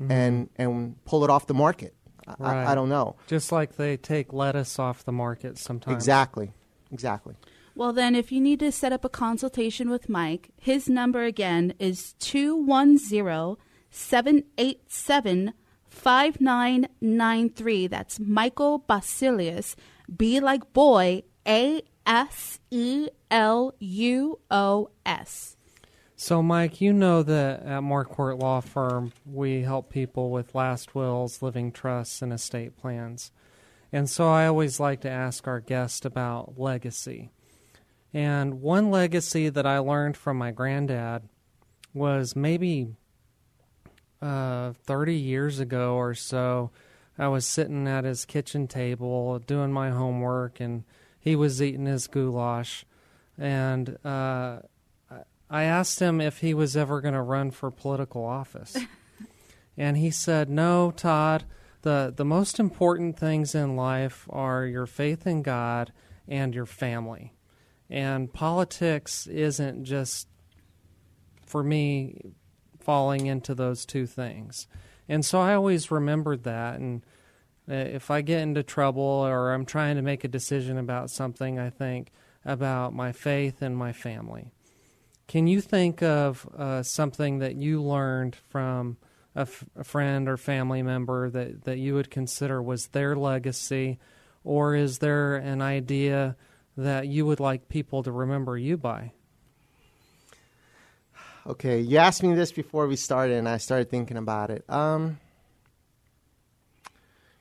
mm-hmm. 0.00 0.10
and, 0.10 0.50
and 0.56 1.04
pull 1.04 1.24
it 1.24 1.30
off 1.30 1.46
the 1.46 1.54
market. 1.54 1.94
I- 2.26 2.34
Right. 2.38 2.66
I, 2.66 2.72
I 2.72 2.74
don't 2.74 2.90
know. 2.90 3.16
Just 3.26 3.52
like 3.52 3.76
they 3.76 3.96
take 3.96 4.34
lettuce 4.34 4.78
off 4.78 5.02
the 5.02 5.12
market 5.12 5.56
sometimes. 5.56 5.94
Exactly. 5.94 6.52
Exactly. 6.92 7.34
Well, 7.74 7.92
then, 7.92 8.14
if 8.14 8.32
you 8.32 8.40
need 8.40 8.60
to 8.60 8.72
set 8.72 8.92
up 8.92 9.04
a 9.04 9.08
consultation 9.08 9.88
with 9.88 10.08
Mike, 10.08 10.50
his 10.60 10.88
number 10.88 11.22
again 11.22 11.74
is 11.78 12.14
210 12.18 13.56
787 13.90 15.52
5993. 15.88 17.86
That's 17.86 18.20
Michael 18.20 18.80
Baseluos. 18.80 19.74
B 20.14 20.40
like 20.40 20.72
boy, 20.72 21.22
A 21.46 21.82
S 22.08 22.58
E 22.70 23.08
L 23.30 23.74
U 23.78 24.38
O 24.50 24.90
S. 25.04 25.56
So, 26.16 26.42
Mike, 26.42 26.80
you 26.80 26.92
know 26.92 27.22
that 27.22 27.62
at 27.62 27.82
Marquardt 27.82 28.40
Law 28.42 28.60
Firm, 28.60 29.12
we 29.24 29.62
help 29.62 29.90
people 29.90 30.30
with 30.30 30.54
last 30.54 30.94
wills, 30.94 31.42
living 31.42 31.70
trusts, 31.70 32.22
and 32.22 32.32
estate 32.32 32.76
plans. 32.76 33.30
And 33.92 34.10
so 34.10 34.28
I 34.28 34.46
always 34.46 34.80
like 34.80 35.02
to 35.02 35.10
ask 35.10 35.46
our 35.46 35.60
guest 35.60 36.04
about 36.04 36.58
legacy. 36.58 37.30
And 38.12 38.60
one 38.60 38.90
legacy 38.90 39.48
that 39.48 39.66
I 39.66 39.78
learned 39.78 40.16
from 40.16 40.38
my 40.38 40.50
granddad 40.50 41.28
was 41.94 42.34
maybe 42.34 42.88
uh, 44.20 44.72
30 44.84 45.14
years 45.14 45.60
ago 45.60 45.94
or 45.94 46.14
so. 46.14 46.70
I 47.18 47.28
was 47.28 47.46
sitting 47.46 47.86
at 47.86 48.04
his 48.04 48.24
kitchen 48.24 48.66
table 48.66 49.38
doing 49.40 49.72
my 49.72 49.90
homework, 49.90 50.60
and 50.60 50.84
he 51.18 51.36
was 51.36 51.62
eating 51.62 51.86
his 51.86 52.06
goulash. 52.06 52.84
And 53.36 53.98
uh, 54.04 54.60
I 55.50 55.62
asked 55.62 56.00
him 56.00 56.20
if 56.20 56.38
he 56.38 56.54
was 56.54 56.76
ever 56.76 57.00
going 57.00 57.14
to 57.14 57.22
run 57.22 57.50
for 57.50 57.70
political 57.70 58.24
office. 58.24 58.76
and 59.76 59.96
he 59.96 60.10
said, 60.10 60.50
No, 60.50 60.90
Todd, 60.90 61.44
the, 61.82 62.12
the 62.14 62.24
most 62.24 62.60
important 62.60 63.18
things 63.18 63.54
in 63.54 63.76
life 63.76 64.26
are 64.30 64.66
your 64.66 64.86
faith 64.86 65.26
in 65.26 65.42
God 65.42 65.92
and 66.26 66.54
your 66.54 66.66
family. 66.66 67.34
And 67.88 68.32
politics 68.32 69.26
isn't 69.26 69.84
just, 69.84 70.28
for 71.46 71.62
me, 71.62 72.20
falling 72.78 73.26
into 73.26 73.54
those 73.54 73.86
two 73.86 74.06
things. 74.06 74.66
And 75.08 75.24
so 75.24 75.40
I 75.40 75.54
always 75.54 75.90
remembered 75.90 76.44
that. 76.44 76.78
And 76.78 77.02
if 77.68 78.10
I 78.10 78.22
get 78.22 78.40
into 78.40 78.62
trouble 78.62 79.02
or 79.02 79.52
I'm 79.52 79.66
trying 79.66 79.96
to 79.96 80.02
make 80.02 80.24
a 80.24 80.28
decision 80.28 80.78
about 80.78 81.10
something, 81.10 81.58
I 81.58 81.70
think 81.70 82.10
about 82.44 82.94
my 82.94 83.12
faith 83.12 83.62
and 83.62 83.76
my 83.76 83.92
family. 83.92 84.52
Can 85.26 85.46
you 85.46 85.60
think 85.60 86.02
of 86.02 86.48
uh, 86.56 86.82
something 86.82 87.40
that 87.40 87.56
you 87.56 87.82
learned 87.82 88.36
from 88.48 88.96
a, 89.36 89.40
f- 89.40 89.64
a 89.76 89.84
friend 89.84 90.28
or 90.28 90.38
family 90.38 90.82
member 90.82 91.28
that, 91.28 91.64
that 91.64 91.78
you 91.78 91.94
would 91.94 92.10
consider 92.10 92.62
was 92.62 92.88
their 92.88 93.14
legacy? 93.14 93.98
Or 94.42 94.74
is 94.74 94.98
there 94.98 95.36
an 95.36 95.60
idea 95.60 96.36
that 96.78 97.08
you 97.08 97.26
would 97.26 97.40
like 97.40 97.68
people 97.68 98.02
to 98.04 98.10
remember 98.10 98.56
you 98.56 98.78
by? 98.78 99.12
Okay, 101.46 101.80
you 101.80 101.98
asked 101.98 102.22
me 102.22 102.34
this 102.34 102.52
before 102.52 102.86
we 102.86 102.96
started, 102.96 103.36
and 103.36 103.48
I 103.48 103.58
started 103.58 103.90
thinking 103.90 104.16
about 104.16 104.50
it. 104.50 104.64
Um, 104.68 105.18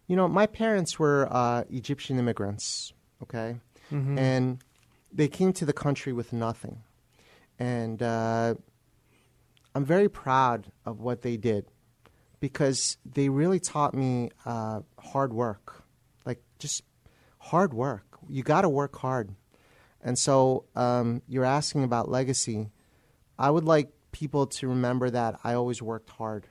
you 0.08 0.16
know, 0.16 0.28
my 0.28 0.46
parents 0.48 0.98
were 0.98 1.28
uh, 1.32 1.64
Egyptian 1.70 2.18
immigrants, 2.20 2.94
okay, 3.24 3.60
Mhm. 3.92 4.18
and 4.18 4.64
they 5.12 5.28
came 5.28 5.54
to 5.54 5.66
the 5.66 5.74
country 5.74 6.14
with 6.14 6.34
nothing, 6.34 6.82
and 7.60 8.02
uh, 8.02 8.56
I'm 9.76 9.86
very 9.86 10.10
proud 10.10 10.72
of 10.86 11.00
what 11.00 11.22
they 11.22 11.38
did 11.38 11.66
because 12.40 12.98
they 13.06 13.30
really 13.30 13.60
taught 13.60 13.94
me 13.94 14.32
uh, 14.46 14.82
hard 15.00 15.34
work, 15.34 15.84
like 16.26 16.42
just 16.60 16.84
hard 17.40 17.74
work. 17.74 18.18
You 18.30 18.44
got 18.44 18.62
to 18.62 18.70
work 18.70 18.96
hard, 18.98 19.36
and 20.02 20.18
so 20.18 20.66
um, 20.76 21.22
you're 21.28 21.46
asking 21.46 21.84
about 21.84 22.10
legacy. 22.10 22.70
I 23.38 23.50
would 23.52 23.66
like 23.66 23.92
people 24.12 24.48
to 24.48 24.68
remember 24.68 25.10
that 25.10 25.40
I 25.44 25.54
always 25.54 25.82
worked 25.82 26.10
hard, 26.12 26.48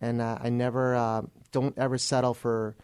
and 0.00 0.20
uh, 0.20 0.38
I 0.40 0.48
never 0.50 0.94
uh, 0.94 1.22
don't 1.52 1.76
ever 1.78 1.98
settle 1.98 2.34
for. 2.34 2.76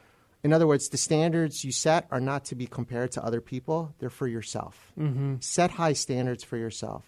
In 0.43 0.53
other 0.53 0.66
words, 0.66 0.88
the 0.88 0.97
standards 0.97 1.64
you 1.64 1.72
set 1.72 2.07
are 2.11 2.20
not 2.20 2.45
to 2.47 2.55
be 2.55 2.66
compared 2.66 3.12
to 3.12 3.24
other 3.24 3.41
people; 3.41 3.95
they're 3.99 4.09
for 4.11 4.26
yourself. 4.26 4.93
Mhm. 4.99 5.43
Set 5.43 5.72
high 5.72 5.93
standards 5.93 6.43
for 6.43 6.57
yourself. 6.57 7.05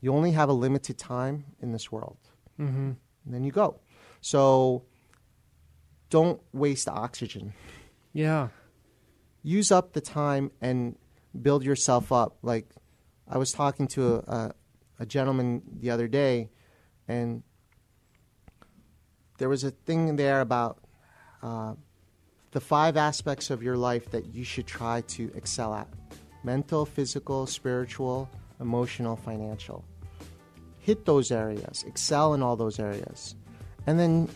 You 0.00 0.14
only 0.14 0.32
have 0.32 0.48
a 0.48 0.52
limited 0.52 0.96
time 0.98 1.46
in 1.60 1.72
this 1.72 1.90
world, 1.90 2.18
Mhm. 2.58 2.96
and 3.24 3.34
then 3.34 3.42
you 3.44 3.50
go. 3.50 3.80
So, 4.20 4.84
don't 6.10 6.40
waste 6.52 6.88
oxygen. 6.88 7.54
Yeah. 8.12 8.48
Use 9.42 9.72
up 9.72 9.92
the 9.92 10.00
time 10.00 10.50
and 10.60 10.96
build 11.40 11.64
yourself 11.64 12.12
up. 12.12 12.38
Like 12.42 12.68
I 13.28 13.38
was 13.38 13.52
talking 13.52 13.88
to 13.88 14.14
a, 14.14 14.18
a, 14.18 14.54
a 15.00 15.06
gentleman 15.06 15.62
the 15.80 15.90
other 15.90 16.06
day, 16.08 16.50
and 17.08 17.42
there 19.38 19.48
was 19.48 19.64
a 19.64 19.70
thing 19.70 20.16
there 20.16 20.40
about 20.40 20.78
uh, 21.42 21.74
the 22.56 22.60
five 22.60 22.96
aspects 22.96 23.50
of 23.50 23.62
your 23.62 23.76
life 23.76 24.10
that 24.12 24.34
you 24.34 24.42
should 24.42 24.66
try 24.66 25.02
to 25.02 25.30
excel 25.34 25.74
at 25.74 25.86
mental, 26.42 26.86
physical, 26.86 27.46
spiritual, 27.46 28.30
emotional, 28.60 29.14
financial. 29.14 29.84
Hit 30.78 31.04
those 31.04 31.30
areas, 31.30 31.84
excel 31.86 32.32
in 32.32 32.42
all 32.42 32.56
those 32.56 32.78
areas, 32.80 33.34
and 33.86 34.00
then 34.00 34.26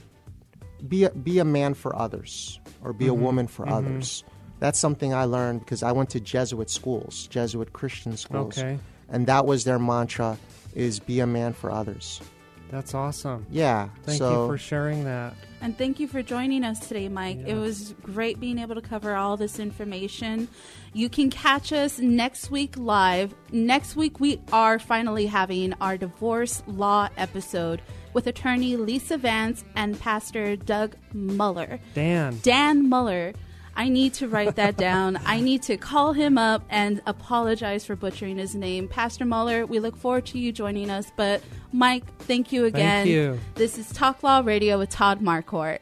be 0.87 1.05
a, 1.05 1.11
be 1.13 1.39
a 1.39 1.47
man 1.47 1.73
for 1.73 1.97
others 1.97 2.61
or 2.85 2.93
be 2.93 3.07
a 3.09 3.11
Mhm. 3.11 3.21
woman 3.21 3.47
for 3.47 3.65
Mhm. 3.65 3.73
others. 3.73 4.23
That's 4.59 4.79
something 4.79 5.15
I 5.15 5.25
learned 5.25 5.61
because 5.61 5.83
I 5.83 5.93
went 5.93 6.11
to 6.11 6.21
Jesuit 6.21 6.69
schools, 6.69 7.27
Jesuit 7.29 7.73
Christian 7.73 8.19
schools, 8.19 8.59
Okay. 8.59 8.79
and 9.09 9.27
that 9.29 9.47
was 9.47 9.65
their 9.65 9.79
mantra: 9.79 10.37
is 10.75 11.01
be 11.01 11.21
a 11.21 11.27
man 11.27 11.55
for 11.55 11.71
others. 11.71 12.21
That's 12.71 12.95
awesome. 12.95 13.47
Yeah. 13.51 13.89
Thank 14.05 14.19
so 14.19 14.43
you 14.43 14.53
for 14.53 14.59
sharing 14.59 15.05
that. 15.05 15.35
And 15.61 15.77
thank 15.77 16.01
you 16.01 16.09
for 16.09 16.23
joining 16.23 16.65
us 16.65 16.89
today, 16.89 17.09
Mike. 17.09 17.39
It 17.47 17.55
was 17.55 17.95
great 18.03 18.41
being 18.41 18.59
able 18.59 18.75
to 18.77 18.81
cover 18.81 19.15
all 19.15 19.37
this 19.37 19.59
information. 19.59 20.49
You 20.95 21.09
can 21.11 21.29
catch 21.31 21.73
us 21.73 21.99
next 21.99 22.51
week 22.51 22.75
live. 22.79 23.35
Next 23.53 23.95
week, 23.97 24.21
we 24.21 24.41
are 24.53 24.79
finally 24.79 25.27
having 25.27 25.75
our 25.81 25.99
divorce 25.99 26.63
law 26.67 27.09
episode 27.17 27.83
with 28.15 28.27
attorney 28.27 28.77
Lisa 28.77 29.19
Vance 29.19 29.65
and 29.77 30.01
Pastor 30.01 30.57
Doug 30.57 30.97
Muller. 31.13 31.79
Dan. 31.95 32.39
Dan 32.43 32.89
Muller. 32.89 33.35
I 33.77 33.89
need 33.89 34.15
to 34.15 34.29
write 34.29 34.57
that 34.57 34.77
down. 34.77 35.19
I 35.25 35.41
need 35.41 35.63
to 35.65 35.77
call 35.77 36.13
him 36.13 36.37
up 36.37 36.63
and 36.69 37.01
apologize 37.07 37.85
for 37.85 37.97
butchering 37.97 38.37
his 38.37 38.55
name. 38.55 38.89
Pastor 38.89 39.25
Muller, 39.25 39.65
we 39.67 39.79
look 39.81 39.97
forward 39.97 40.27
to 40.27 40.39
you 40.39 40.53
joining 40.53 40.91
us. 40.91 41.11
But, 41.17 41.43
Mike, 41.73 42.05
thank 42.21 42.53
you 42.53 42.65
again. 42.65 43.07
Thank 43.07 43.09
you. 43.09 43.41
This 43.55 43.79
is 43.79 43.91
Talk 43.93 44.23
Law 44.23 44.43
Radio 44.45 44.79
with 44.79 44.91
Todd 44.91 45.21
Marquardt. 45.21 45.79